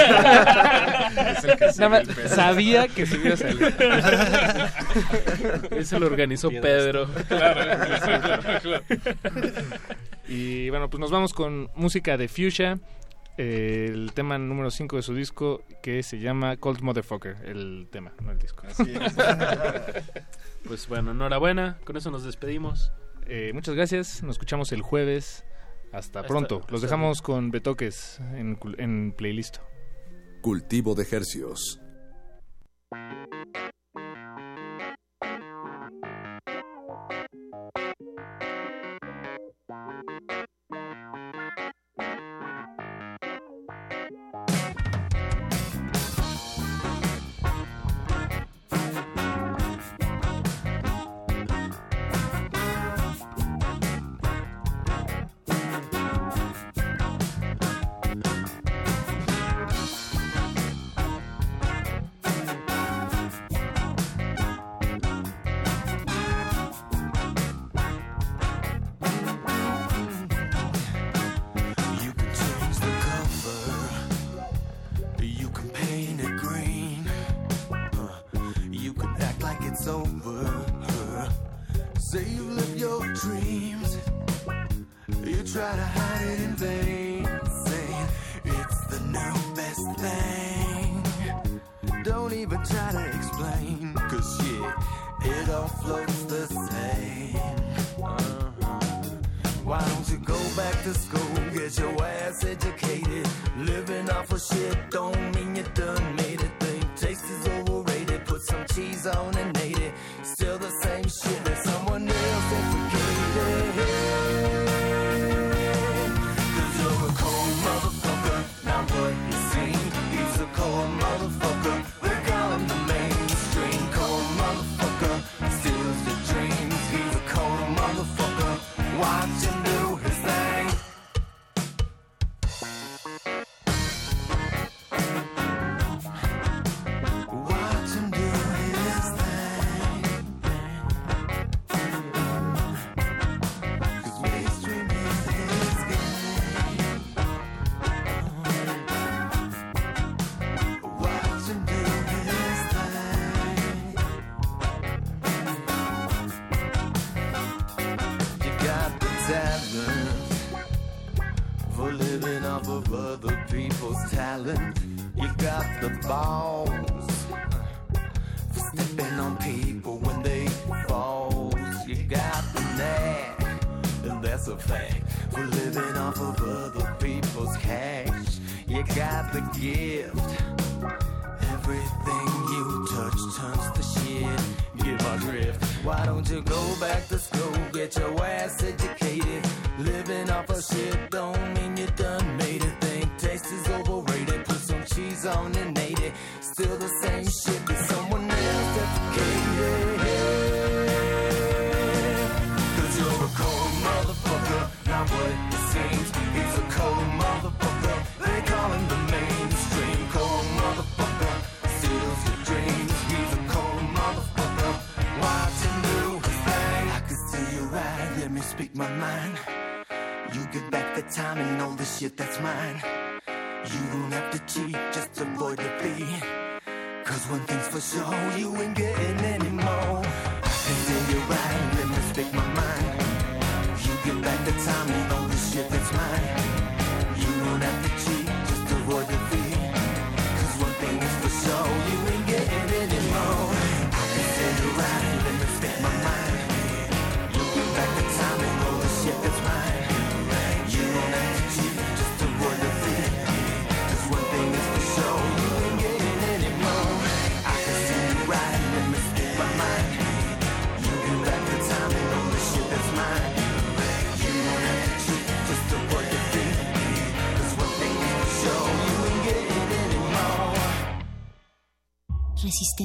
[1.41, 2.29] Pedro.
[2.29, 3.75] sabía que se iba a salir.
[5.71, 7.07] Ese lo organizó Pedro.
[10.27, 12.77] Y bueno, pues nos vamos con música de Fuchsia,
[13.41, 18.11] eh, el tema número 5 de su disco que se llama Cold Motherfucker, el tema,
[18.21, 18.63] no el disco.
[18.67, 19.15] Así es.
[20.67, 21.77] Pues bueno, enhorabuena.
[21.85, 22.91] Con eso nos despedimos.
[23.25, 25.45] Eh, muchas gracias, nos escuchamos el jueves.
[25.93, 26.61] Hasta Hasta- pronto.
[26.69, 29.57] Los dejamos con Betoques en, en playlist.
[30.41, 31.79] Cultivo de Hercios.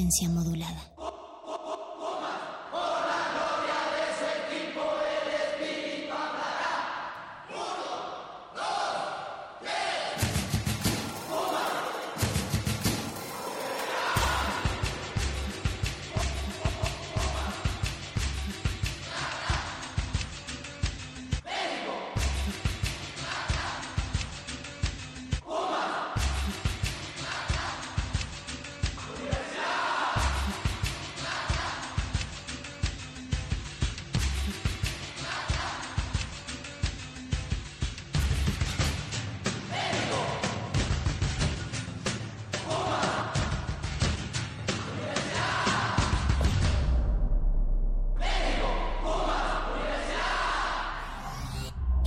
[0.05, 0.74] Resistencia modulada.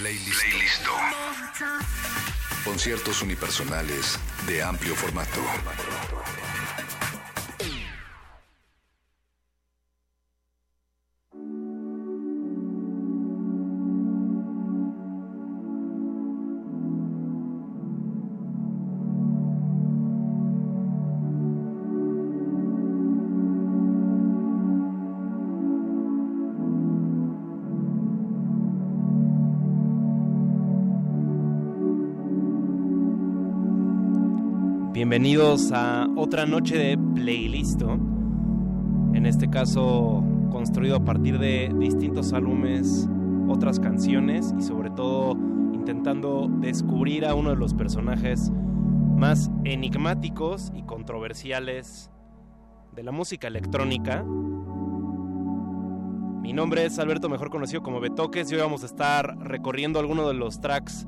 [0.00, 0.86] Playlist.
[2.64, 5.42] Conciertos unipersonales de amplio formato.
[35.20, 37.90] Bienvenidos a otra noche de Playlisto.
[39.12, 43.06] En este caso, construido a partir de distintos álbumes,
[43.46, 45.32] otras canciones y sobre todo
[45.74, 48.50] intentando descubrir a uno de los personajes
[49.14, 52.10] más enigmáticos y controversiales
[52.96, 54.24] de la música electrónica.
[56.40, 60.28] Mi nombre es Alberto, mejor conocido como Betoques, y hoy vamos a estar recorriendo algunos
[60.28, 61.06] de los tracks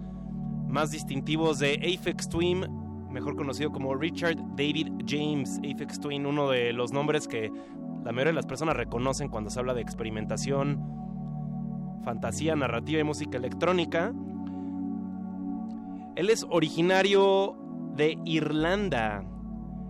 [0.68, 2.66] más distintivos de Aphex Twin,
[3.12, 7.52] mejor conocido como Richard David James Aphex Twin, uno de los nombres que
[8.04, 10.82] la mayoría de las personas reconocen cuando se habla de experimentación,
[12.04, 14.12] fantasía, narrativa y música electrónica.
[16.16, 17.56] Él es originario
[17.94, 19.24] de Irlanda.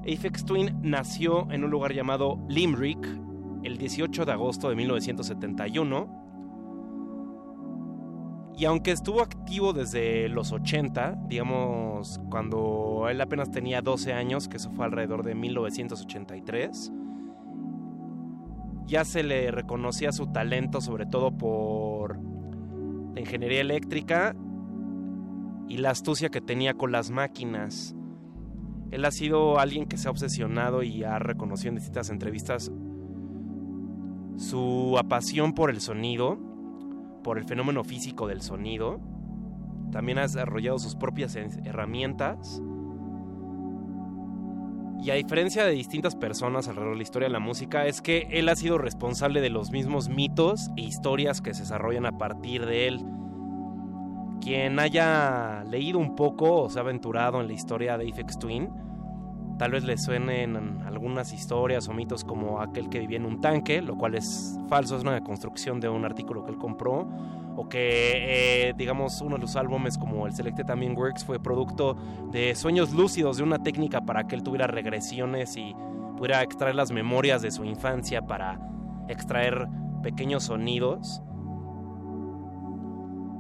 [0.01, 3.07] Aphex Twin nació en un lugar llamado Limerick
[3.63, 6.22] el 18 de agosto de 1971.
[8.57, 14.59] Y aunque estuvo activo desde los 80, digamos, cuando él apenas tenía 12 años, que
[14.59, 16.93] eso fue alrededor de 1983,
[18.87, 22.19] ya se le reconocía su talento sobre todo por
[23.15, 24.35] de ingeniería eléctrica
[25.69, 27.95] y la astucia que tenía con las máquinas.
[28.91, 32.71] Él ha sido alguien que se ha obsesionado y ha reconocido en distintas entrevistas
[34.37, 36.39] su apasión por el sonido,
[37.23, 39.01] por el fenómeno físico del sonido.
[39.91, 42.63] También ha desarrollado sus propias herramientas.
[45.03, 48.29] Y a diferencia de distintas personas alrededor de la historia de la música, es que
[48.31, 52.65] él ha sido responsable de los mismos mitos e historias que se desarrollan a partir
[52.67, 53.05] de él.
[54.41, 58.71] Quien haya leído un poco o se ha aventurado en la historia de Aphex Twin,
[59.63, 63.81] tal vez le suenen algunas historias o mitos como aquel que vivía en un tanque,
[63.81, 67.09] lo cual es falso, es una construcción de un artículo que él compró,
[67.55, 71.97] o que, eh, digamos, uno de los álbumes como el Selected Ambient Works fue producto
[72.33, 75.77] de sueños lúcidos, de una técnica para que él tuviera regresiones y
[76.17, 78.59] pudiera extraer las memorias de su infancia para
[79.07, 79.69] extraer
[80.03, 81.23] pequeños sonidos.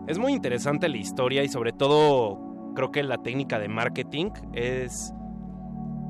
[0.06, 2.38] Es muy interesante la historia y sobre todo
[2.76, 5.12] creo que la técnica de marketing es,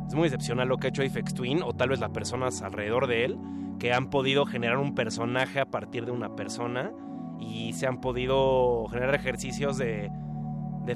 [0.07, 3.07] es muy excepcional lo que ha hecho Aphex Twin o tal vez las personas alrededor
[3.07, 3.39] de él
[3.79, 6.93] que han podido generar un personaje a partir de una persona
[7.41, 10.11] y se han podido generar ejercicios de,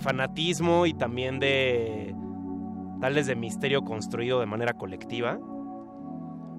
[0.00, 2.14] fanatismo y también de
[3.00, 5.38] tales de misterio construido de manera colectiva.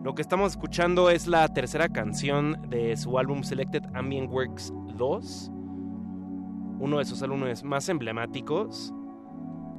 [0.04, 5.52] Lo que estamos escuchando es la tercera canción de su álbum Selected Ambient Works 2
[6.80, 8.94] uno de sus álbumes más emblemáticos,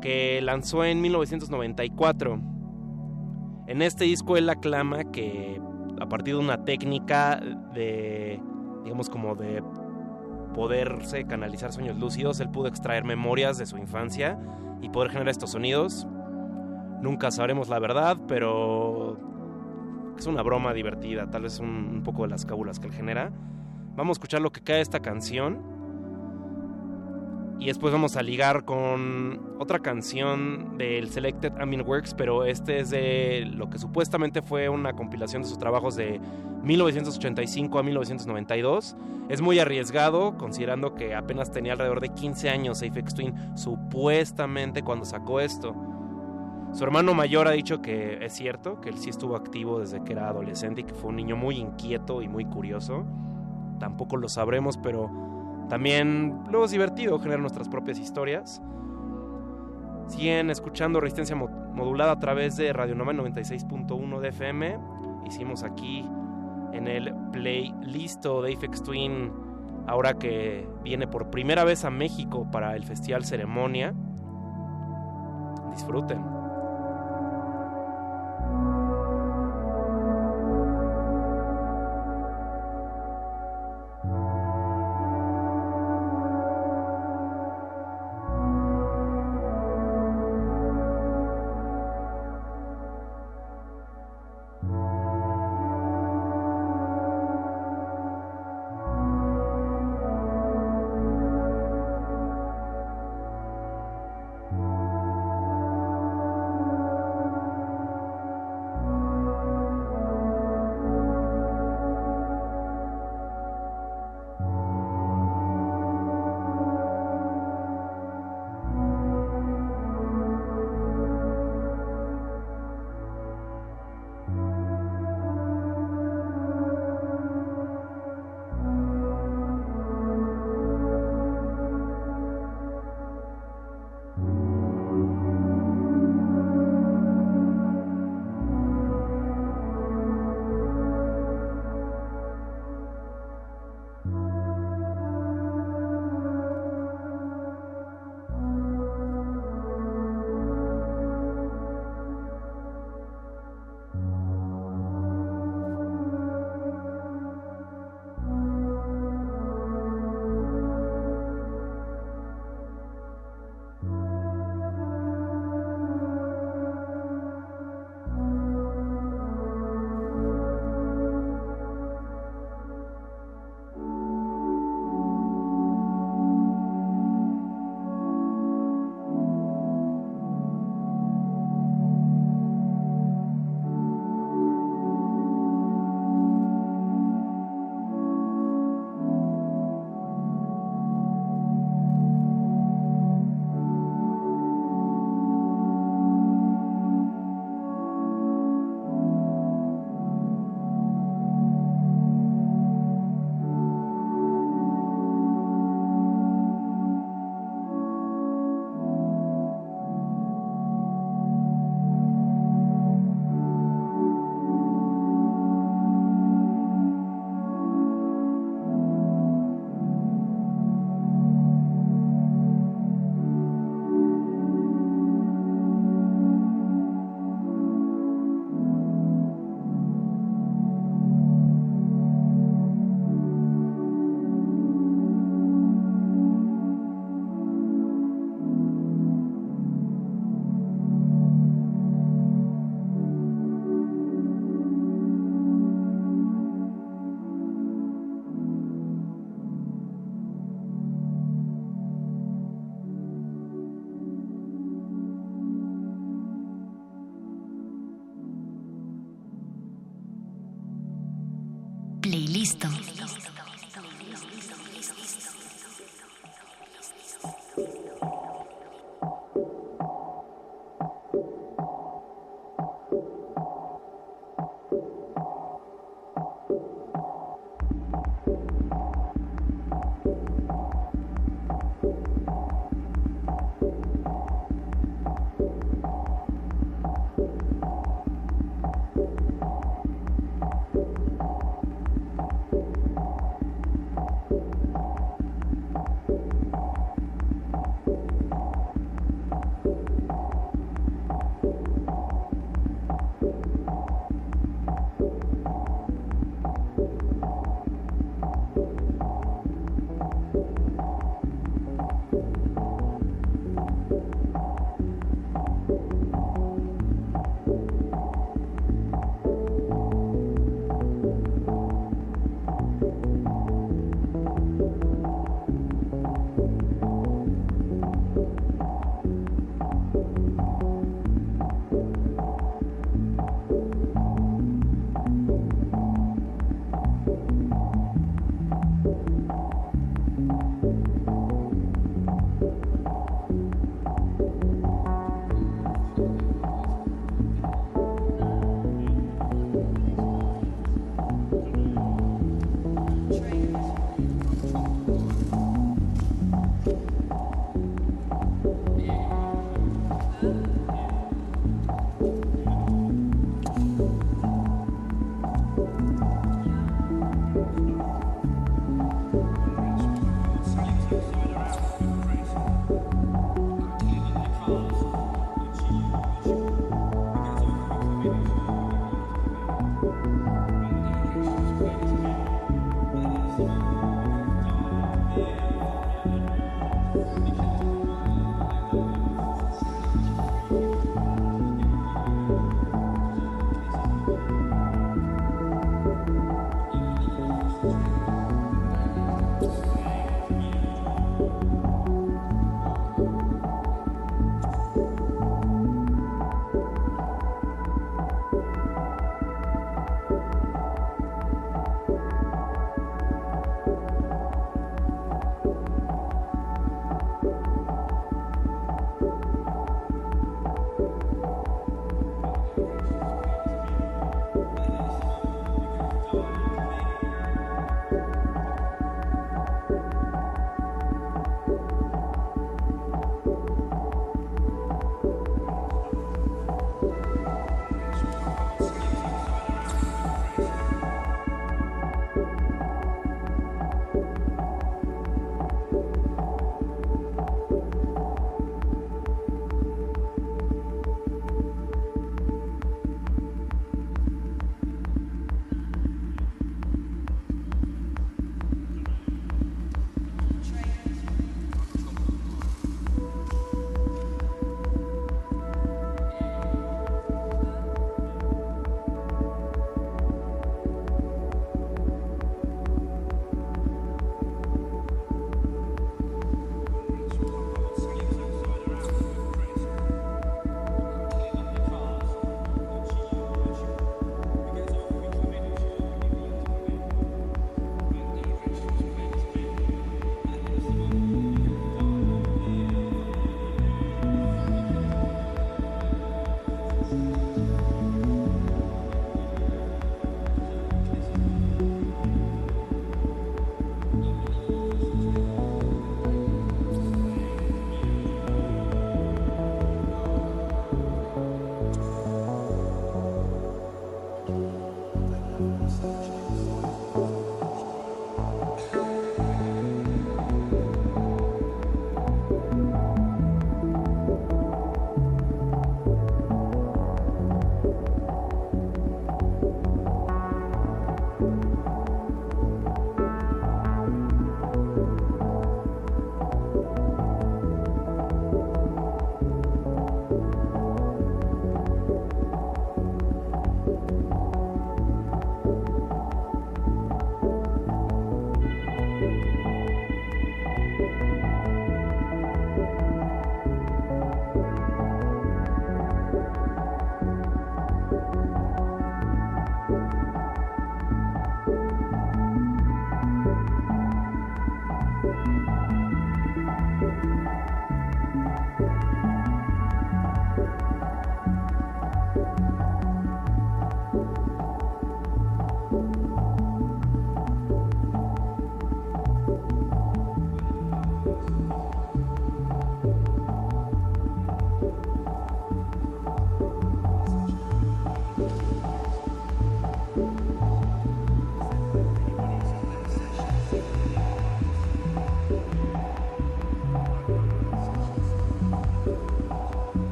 [0.00, 2.40] que lanzó en 1994.
[3.66, 5.60] En este disco él aclama que
[6.00, 7.40] a partir de una técnica
[7.72, 8.40] de,
[8.82, 9.62] digamos como de
[10.54, 14.38] poderse canalizar sueños lúcidos, él pudo extraer memorias de su infancia
[14.82, 16.06] y poder generar estos sonidos.
[17.00, 19.18] Nunca sabremos la verdad, pero
[20.18, 23.32] es una broma divertida, tal vez un, poco de las cábulas que él genera.
[23.96, 25.73] Vamos a escuchar lo que cae esta canción
[27.58, 32.90] y después vamos a ligar con otra canción del Selected Ambient Works, pero este es
[32.90, 36.20] de lo que supuestamente fue una compilación de sus trabajos de
[36.62, 38.96] 1985 a 1992.
[39.28, 45.04] Es muy arriesgado, considerando que apenas tenía alrededor de 15 años Aphex Twin, supuestamente cuando
[45.04, 45.74] sacó esto.
[46.72, 50.12] Su hermano mayor ha dicho que es cierto, que él sí estuvo activo desde que
[50.12, 53.04] era adolescente y que fue un niño muy inquieto y muy curioso.
[53.78, 55.33] Tampoco lo sabremos, pero
[55.68, 58.62] también luego es divertido generar nuestras propias historias.
[60.06, 64.78] Siguen escuchando Resistencia Modulada a través de Radio Nova 96.1 de FM.
[65.26, 66.06] Hicimos aquí
[66.72, 69.32] en el playlist de Aphex Twin,
[69.86, 73.94] ahora que viene por primera vez a México para el Festival Ceremonia.
[75.70, 76.43] Disfruten.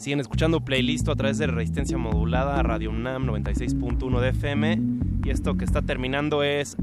[0.00, 4.80] Siguen escuchando playlist a través de Resistencia Modulada, Radio UNAM 96.1 de FM.
[5.26, 6.78] Y esto que está terminando es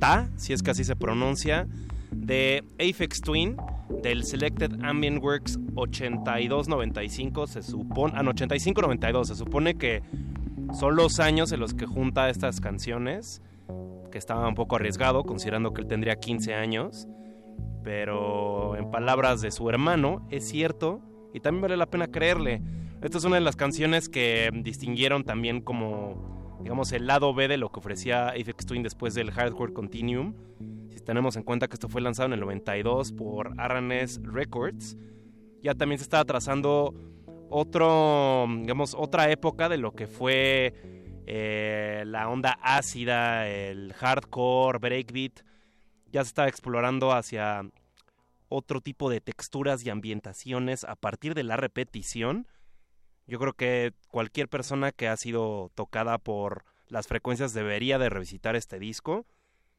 [0.00, 1.68] Ta, si es que así se pronuncia,
[2.10, 3.56] de Aphex Twin,
[4.02, 7.46] del Selected Ambient Works 8295.
[7.46, 8.14] Se supone.
[8.16, 9.28] Ah, no, 8592.
[9.28, 10.02] Se supone que
[10.72, 13.42] son los años en los que junta estas canciones.
[14.10, 17.06] Que estaba un poco arriesgado, considerando que él tendría 15 años.
[17.84, 21.00] Pero en palabras de su hermano, es cierto
[21.32, 22.62] y también vale la pena creerle.
[23.02, 27.58] Esta es una de las canciones que distinguieron también como, digamos, el lado B de
[27.58, 30.34] lo que ofrecía Aphex Twin después del Hardcore Continuum.
[30.88, 34.96] Si tenemos en cuenta que esto fue lanzado en el 92 por RNS Records,
[35.62, 36.94] ya también se estaba trazando
[37.50, 40.74] otro, digamos, otra época de lo que fue
[41.26, 45.40] eh, la onda ácida, el hardcore, breakbeat.
[46.12, 47.68] Ya se estaba explorando hacia
[48.48, 52.46] otro tipo de texturas y ambientaciones a partir de la repetición.
[53.26, 58.56] Yo creo que cualquier persona que ha sido tocada por las frecuencias debería de revisitar
[58.56, 59.26] este disco.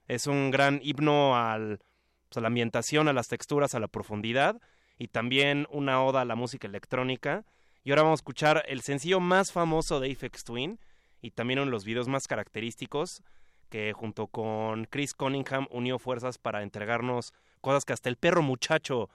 [0.07, 4.59] Es un gran himno pues, a la ambientación, a las texturas, a la profundidad
[4.97, 7.45] y también una oda a la música electrónica.
[7.83, 10.79] Y ahora vamos a escuchar el sencillo más famoso de Aphex Twin
[11.21, 13.23] y también uno de los videos más característicos
[13.69, 19.09] que junto con Chris Cunningham unió fuerzas para entregarnos cosas que hasta el perro muchacho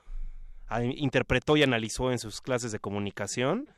[0.69, 3.69] ah, interpretó y analizó en sus clases de comunicación.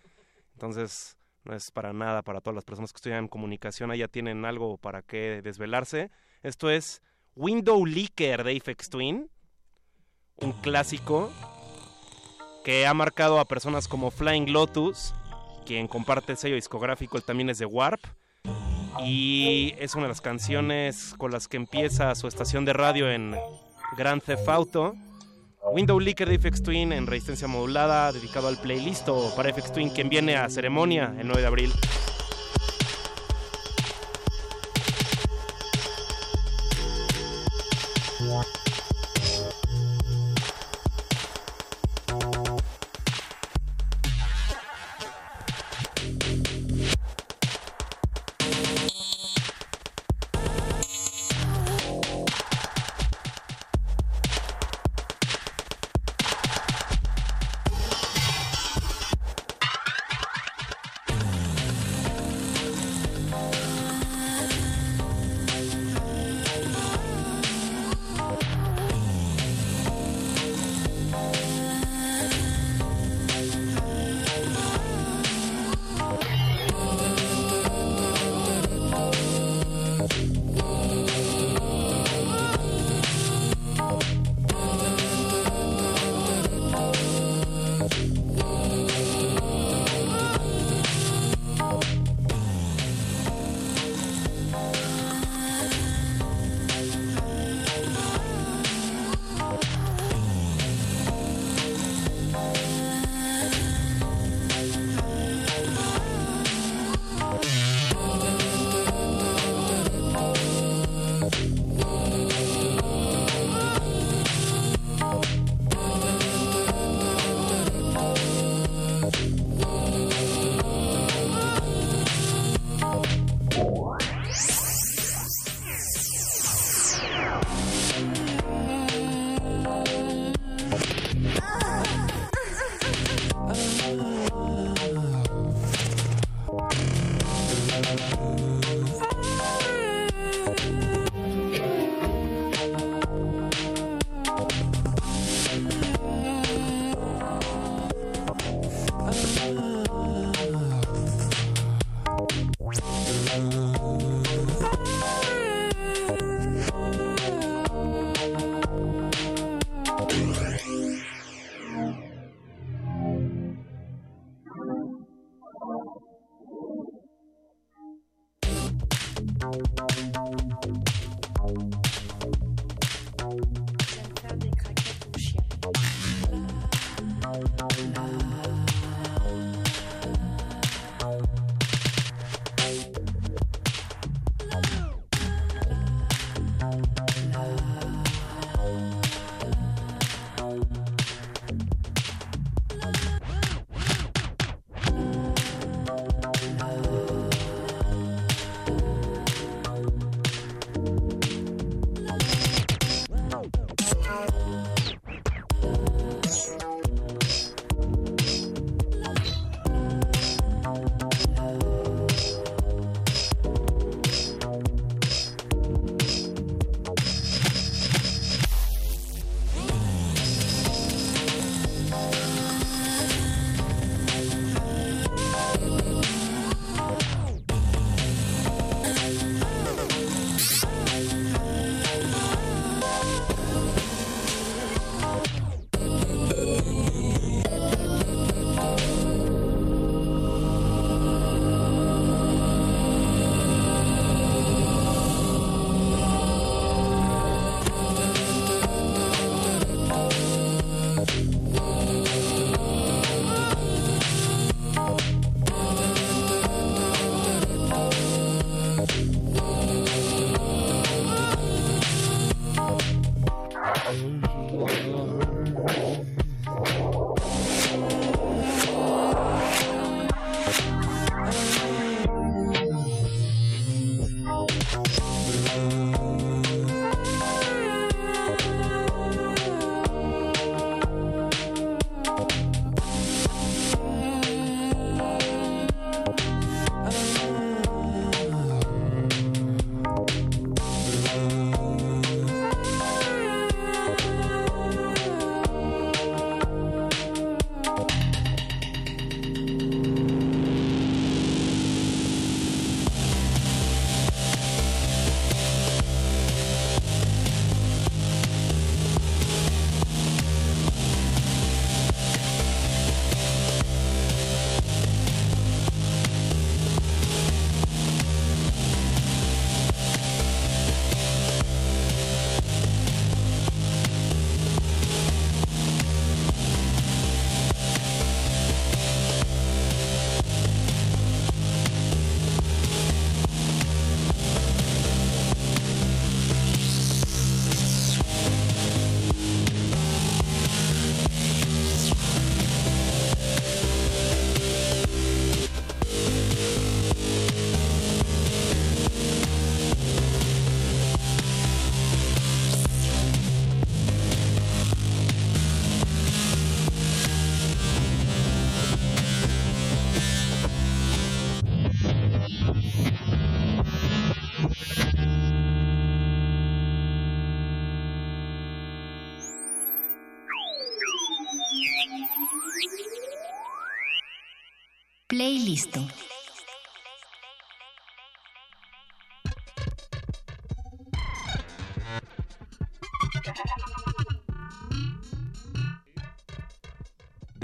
[0.55, 4.79] Entonces, no es para nada para todas las personas que estudian comunicación, allá tienen algo
[4.79, 6.11] para qué desvelarse.
[6.43, 7.03] Esto es
[7.37, 9.31] Window Leaker de Aphex Twin,
[10.37, 11.31] un clásico
[12.65, 15.15] que ha marcado a personas como Flying Lotus,
[15.67, 18.01] quien comparte el sello discográfico, él también es de Warp,
[19.03, 23.37] y es una de las canciones con las que empieza su estación de radio en
[23.97, 24.95] Grand Theft Auto.
[25.73, 30.09] Window Leaker de FX Twin en resistencia modulada, dedicado al playlist para FX Twin, quien
[30.09, 31.73] viene a ceremonia el 9 de abril.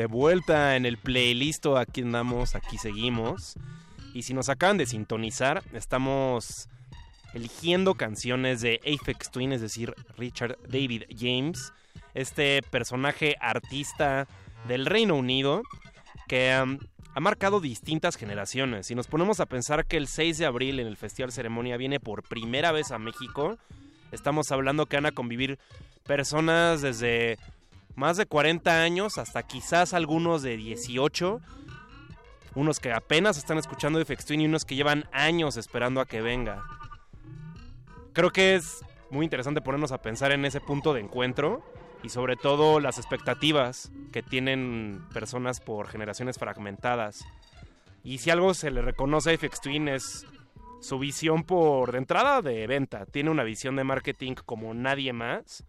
[0.01, 3.57] De vuelta en el playlist, aquí andamos, aquí seguimos.
[4.15, 6.70] Y si nos acaban de sintonizar, estamos
[7.35, 11.75] eligiendo canciones de Aphex Twin, es decir, Richard David James,
[12.15, 14.27] este personaje artista
[14.67, 15.61] del Reino Unido
[16.29, 16.79] que um,
[17.15, 18.87] ha marcado distintas generaciones.
[18.87, 22.01] Si nos ponemos a pensar que el 6 de abril en el Festival Ceremonia viene
[22.01, 23.59] por primera vez a México,
[24.12, 25.59] estamos hablando que van a convivir
[26.07, 27.37] personas desde
[27.94, 31.41] más de 40 años hasta quizás algunos de 18,
[32.55, 36.20] unos que apenas están escuchando FX Twin y unos que llevan años esperando a que
[36.20, 36.62] venga.
[38.12, 41.62] Creo que es muy interesante ponernos a pensar en ese punto de encuentro
[42.02, 47.25] y sobre todo las expectativas que tienen personas por generaciones fragmentadas.
[48.02, 50.27] Y si algo se le reconoce a FX Twin es
[50.81, 53.05] su visión por de entrada de venta.
[53.07, 55.65] Tiene una visión de marketing como nadie más.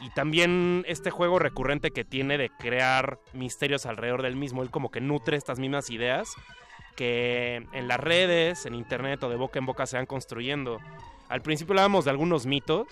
[0.00, 4.62] Y también este juego recurrente que tiene de crear misterios alrededor del mismo.
[4.62, 6.34] Él como que nutre estas mismas ideas
[6.96, 10.78] que en las redes, en internet o de boca en boca se van construyendo.
[11.28, 12.86] Al principio hablábamos de algunos mitos.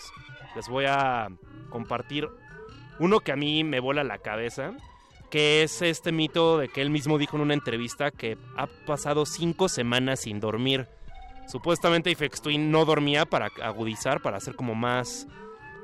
[0.57, 1.29] Les voy a
[1.71, 2.29] compartir
[2.99, 4.73] uno que a mí me vuela la cabeza,
[5.31, 9.25] que es este mito de que él mismo dijo en una entrevista que ha pasado
[9.25, 10.89] cinco semanas sin dormir.
[11.49, 15.27] Supuestamente Ifex Twin no dormía para agudizar, para hacer como más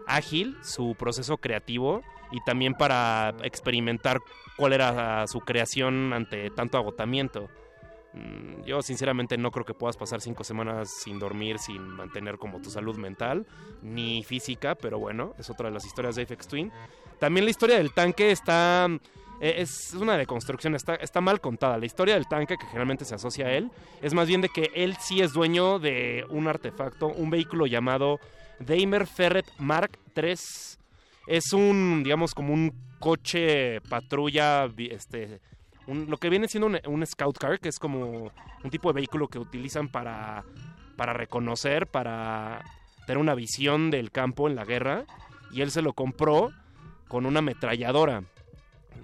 [0.09, 4.21] ágil su proceso creativo y también para experimentar
[4.57, 7.49] cuál era su creación ante tanto agotamiento.
[8.15, 12.61] Mm, Yo sinceramente no creo que puedas pasar cinco semanas sin dormir, sin mantener como
[12.61, 13.47] tu salud mental
[13.83, 16.73] ni física, pero bueno, es otra de las historias de Apex Twin.
[17.19, 18.89] También la historia del tanque está...
[19.41, 21.79] eh, Es una deconstrucción, está, está mal contada.
[21.79, 23.71] La historia del tanque, que generalmente se asocia a él,
[24.03, 28.21] es más bien de que él sí es dueño de un artefacto, un vehículo llamado
[28.61, 30.35] Daimler Ferret Mark III.
[31.27, 35.41] Es un, digamos, como un coche patrulla, este,
[35.87, 38.31] lo que viene siendo un, un scout car, que es como
[38.65, 40.45] un tipo de vehículo que utilizan para,
[40.97, 42.63] para reconocer, para
[43.07, 45.05] tener una visión del campo en la guerra.
[45.53, 46.51] Y él se lo compró
[47.09, 48.23] con una ametralladora.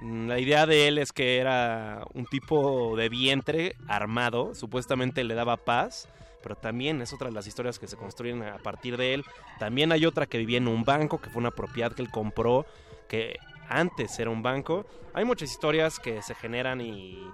[0.01, 5.35] Mm, La idea de él es que era un tipo de vientre armado, supuestamente le
[5.35, 6.09] daba paz,
[6.45, 9.25] pero también es otra de las historias que se construyen a partir de él.
[9.59, 12.67] También hay otra que vivía en un banco, que fue una propiedad que él compró,
[13.09, 13.39] que
[13.71, 14.85] antes era un banco.
[15.15, 17.27] Hay muchas historias que se generan y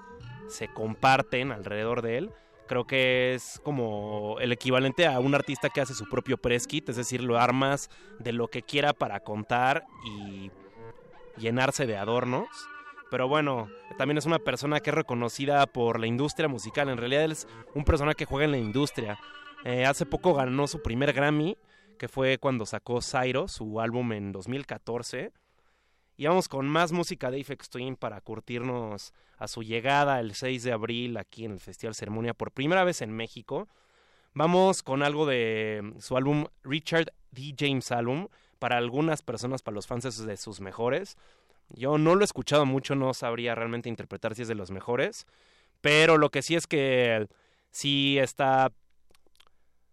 [0.49, 2.31] se comparten alrededor de él.
[2.69, 6.89] Creo que es como el equivalente a un artista que hace su propio press kit,
[6.89, 7.91] es decir, lo armas
[8.21, 10.53] de lo que quiera para contar y
[11.37, 12.47] llenarse de adornos.
[13.11, 16.89] Pero bueno, también es una persona que es reconocida por la industria musical.
[16.89, 19.19] En realidad él es un personaje que juega en la industria.
[19.65, 21.59] Eh, hace poco ganó su primer Grammy,
[21.99, 25.33] que fue cuando sacó Zairo, su álbum en 2014.
[26.17, 30.63] Y vamos con más música de Aphex Twin para curtirnos a su llegada el 6
[30.63, 33.69] de abril aquí en el Festival Ceremonia por primera vez en México.
[34.35, 37.55] Vamos con algo de su álbum Richard D.
[37.59, 38.29] James Album.
[38.59, 41.17] Para algunas personas, para los fans de sus mejores.
[41.75, 45.27] Yo no lo he escuchado mucho, no sabría realmente interpretar si es de los mejores.
[45.81, 47.29] Pero lo que sí es que
[47.71, 48.73] sí está,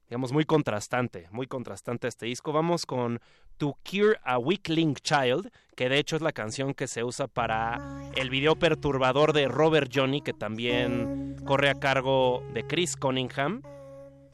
[0.09, 2.51] digamos, muy contrastante, muy contrastante este disco.
[2.51, 3.19] Vamos con
[3.57, 7.79] To Cure a Weakling Child, que de hecho es la canción que se usa para
[8.15, 13.61] el video perturbador de Robert Johnny, que también corre a cargo de Chris Cunningham.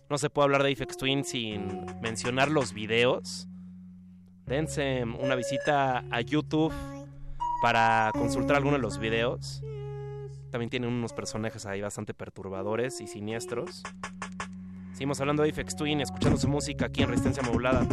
[0.09, 3.47] No se puede hablar de Aphex Twin sin mencionar los videos.
[4.45, 6.73] Dense una visita a YouTube
[7.63, 9.63] para consultar algunos de los videos.
[10.51, 13.83] También tienen unos personajes ahí bastante perturbadores y siniestros.
[14.91, 17.87] Seguimos hablando de Aphex Twin, escuchando su música aquí en Resistencia Modulada.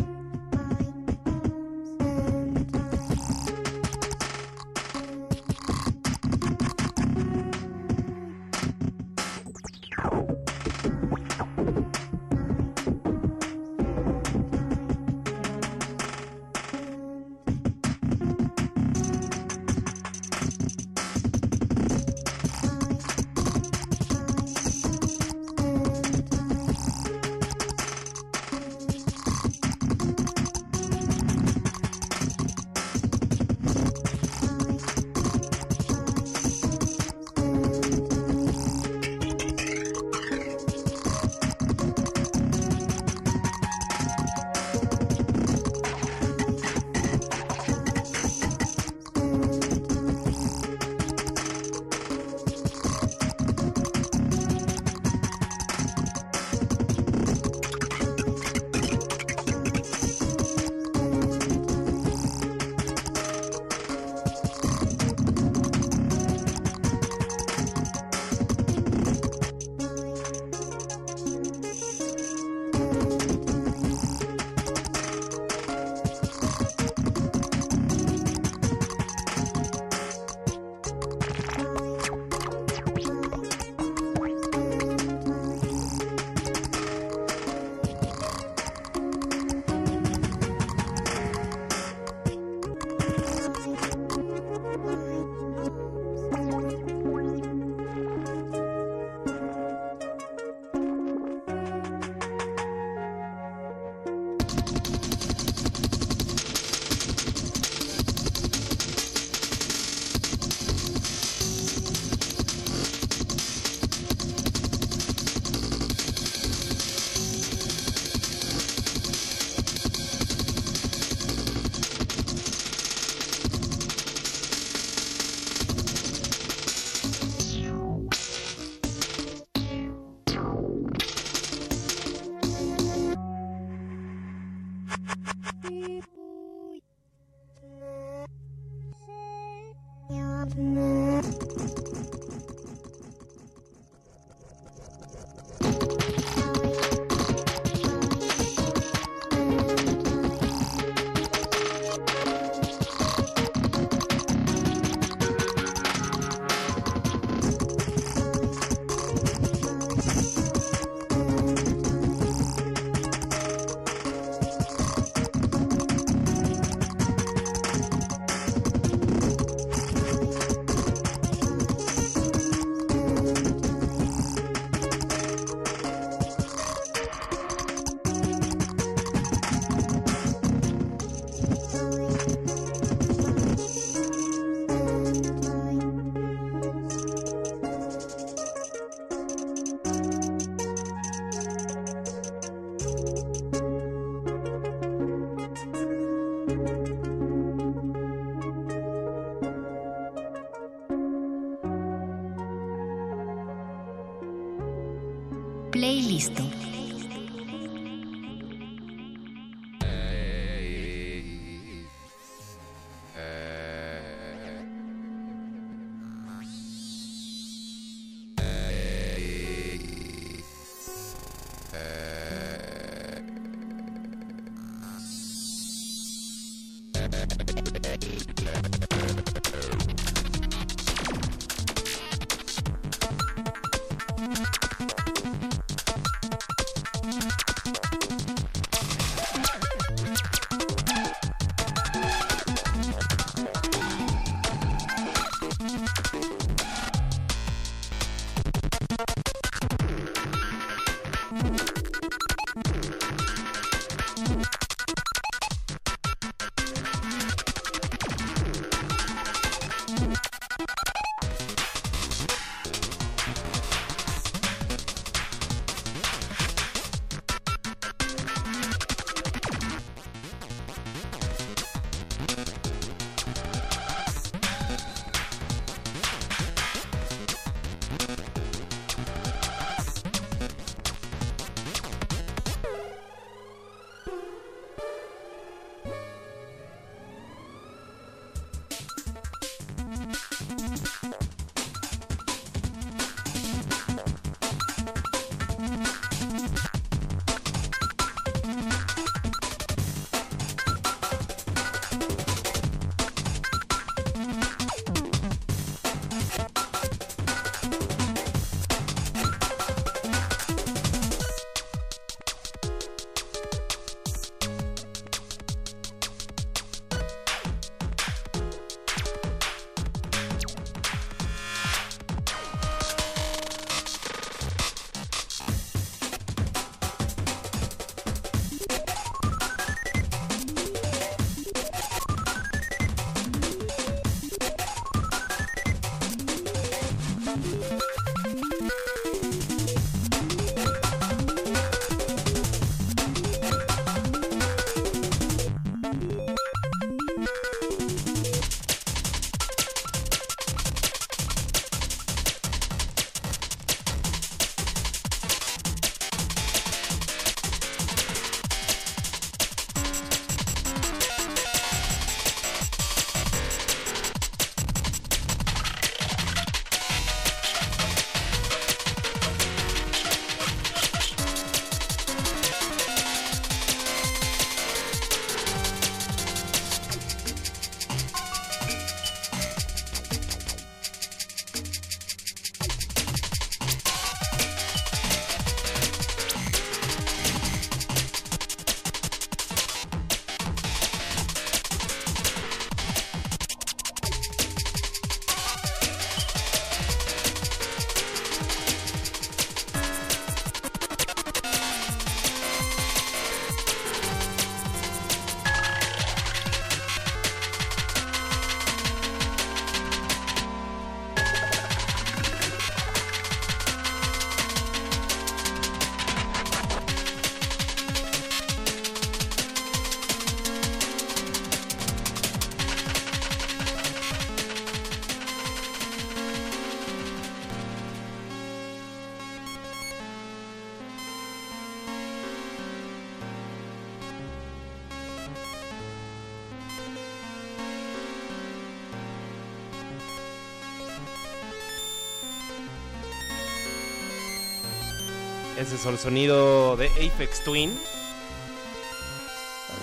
[445.61, 447.69] Ese es el sonido de Apex Twin.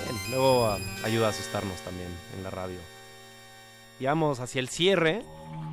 [0.03, 2.79] Bien, luego ah, ayuda a asustarnos también en la radio.
[3.99, 5.21] Y vamos hacia el cierre.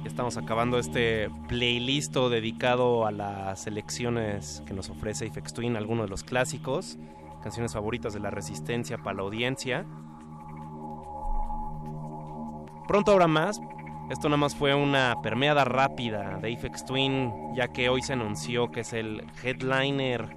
[0.05, 6.11] Estamos acabando este playlist dedicado a las selecciones que nos ofrece Apex Twin, algunos de
[6.11, 6.99] los clásicos,
[7.43, 9.87] canciones favoritas de la resistencia para la audiencia.
[12.87, 13.59] Pronto habrá más.
[14.15, 18.71] Esto nada más fue una permeada rápida de Apex Twin, ya que hoy se anunció
[18.71, 20.37] que es el headliner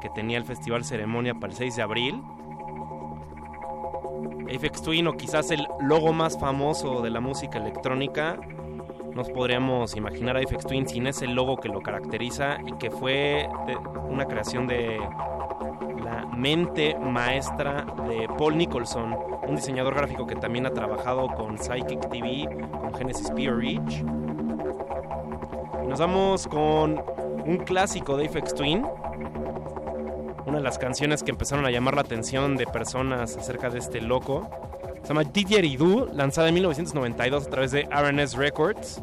[0.00, 2.22] que tenía el Festival Ceremonia para el 6 de abril.
[4.56, 8.40] Apex Twin, o quizás el logo más famoso de la música electrónica,
[9.14, 13.46] nos podríamos imaginar a Apex Twin sin ese logo que lo caracteriza y que fue
[14.08, 14.98] una creación de
[16.42, 22.48] mente maestra de Paul Nicholson, un diseñador gráfico que también ha trabajado con Psychic TV,
[22.80, 24.02] con Genesis Peer Reach.
[25.88, 27.00] Nos vamos con
[27.46, 28.84] un clásico de Apex Twin,
[30.44, 34.00] una de las canciones que empezaron a llamar la atención de personas acerca de este
[34.00, 34.50] loco.
[35.02, 39.00] Se llama Didgeridoo, lanzada en 1992 a través de RNS Records.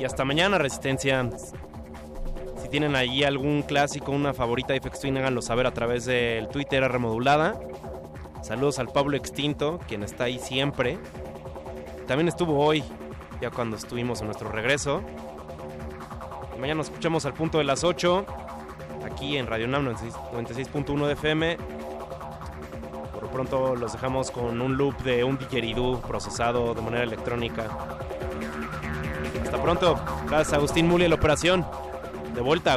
[0.00, 1.30] Y hasta mañana, Resistencia.
[2.66, 6.48] Si tienen allí algún clásico, una favorita de Apex Twin, háganlo saber a través del
[6.48, 7.60] Twitter R Modulada.
[8.42, 10.98] Saludos al Pablo Extinto, quien está ahí siempre.
[12.08, 12.82] También estuvo hoy,
[13.40, 15.00] ya cuando estuvimos en nuestro regreso.
[16.58, 18.26] Mañana nos escuchamos al punto de las 8,
[19.04, 21.58] aquí en Radio Nam 96 96.1 de FM.
[23.12, 27.68] Por pronto los dejamos con un loop de un didgeridoo procesado de manera electrónica.
[29.40, 30.00] Hasta pronto.
[30.26, 31.64] Gracias Agustín Muli en la operación.
[32.36, 32.76] De vuelta,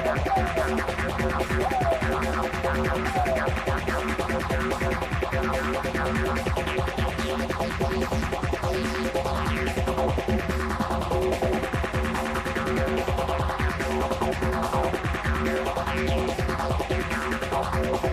[17.73, 18.11] Agus.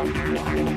[0.00, 0.69] Playlist.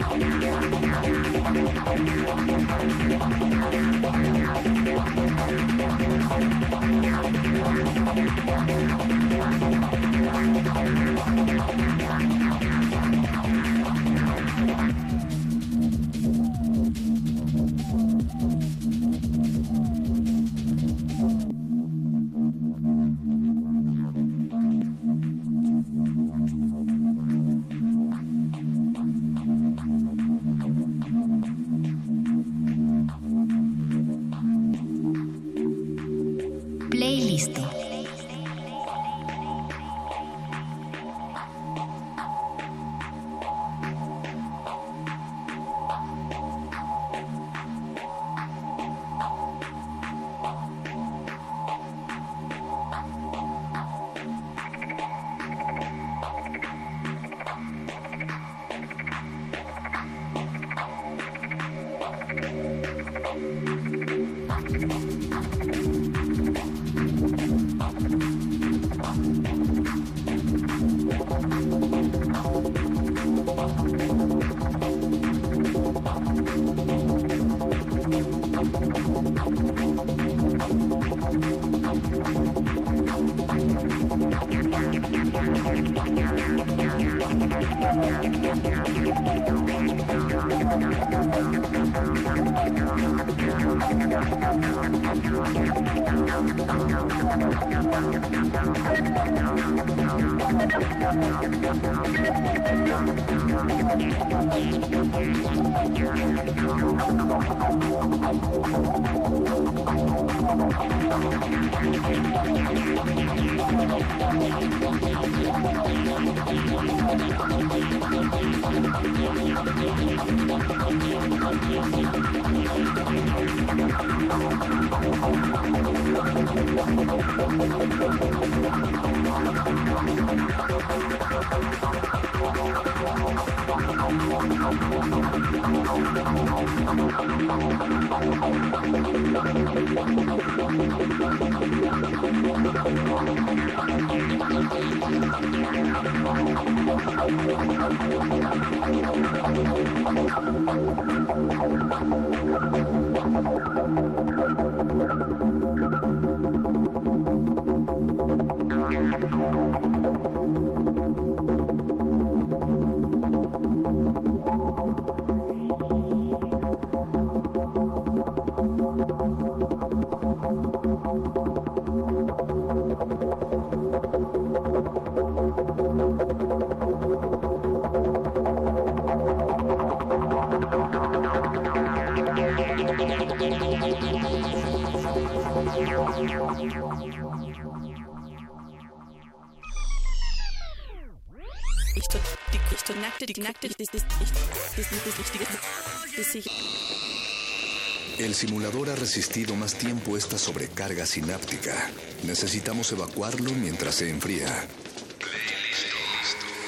[198.20, 201.90] El simulador ha resistido más tiempo esta sobrecarga sináptica.
[202.24, 204.68] Necesitamos evacuarlo mientras se enfría.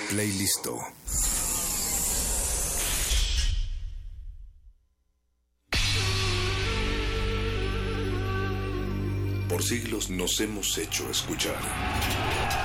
[0.10, 0.80] Play listo.
[9.50, 12.65] Por siglos nos hemos hecho escuchar.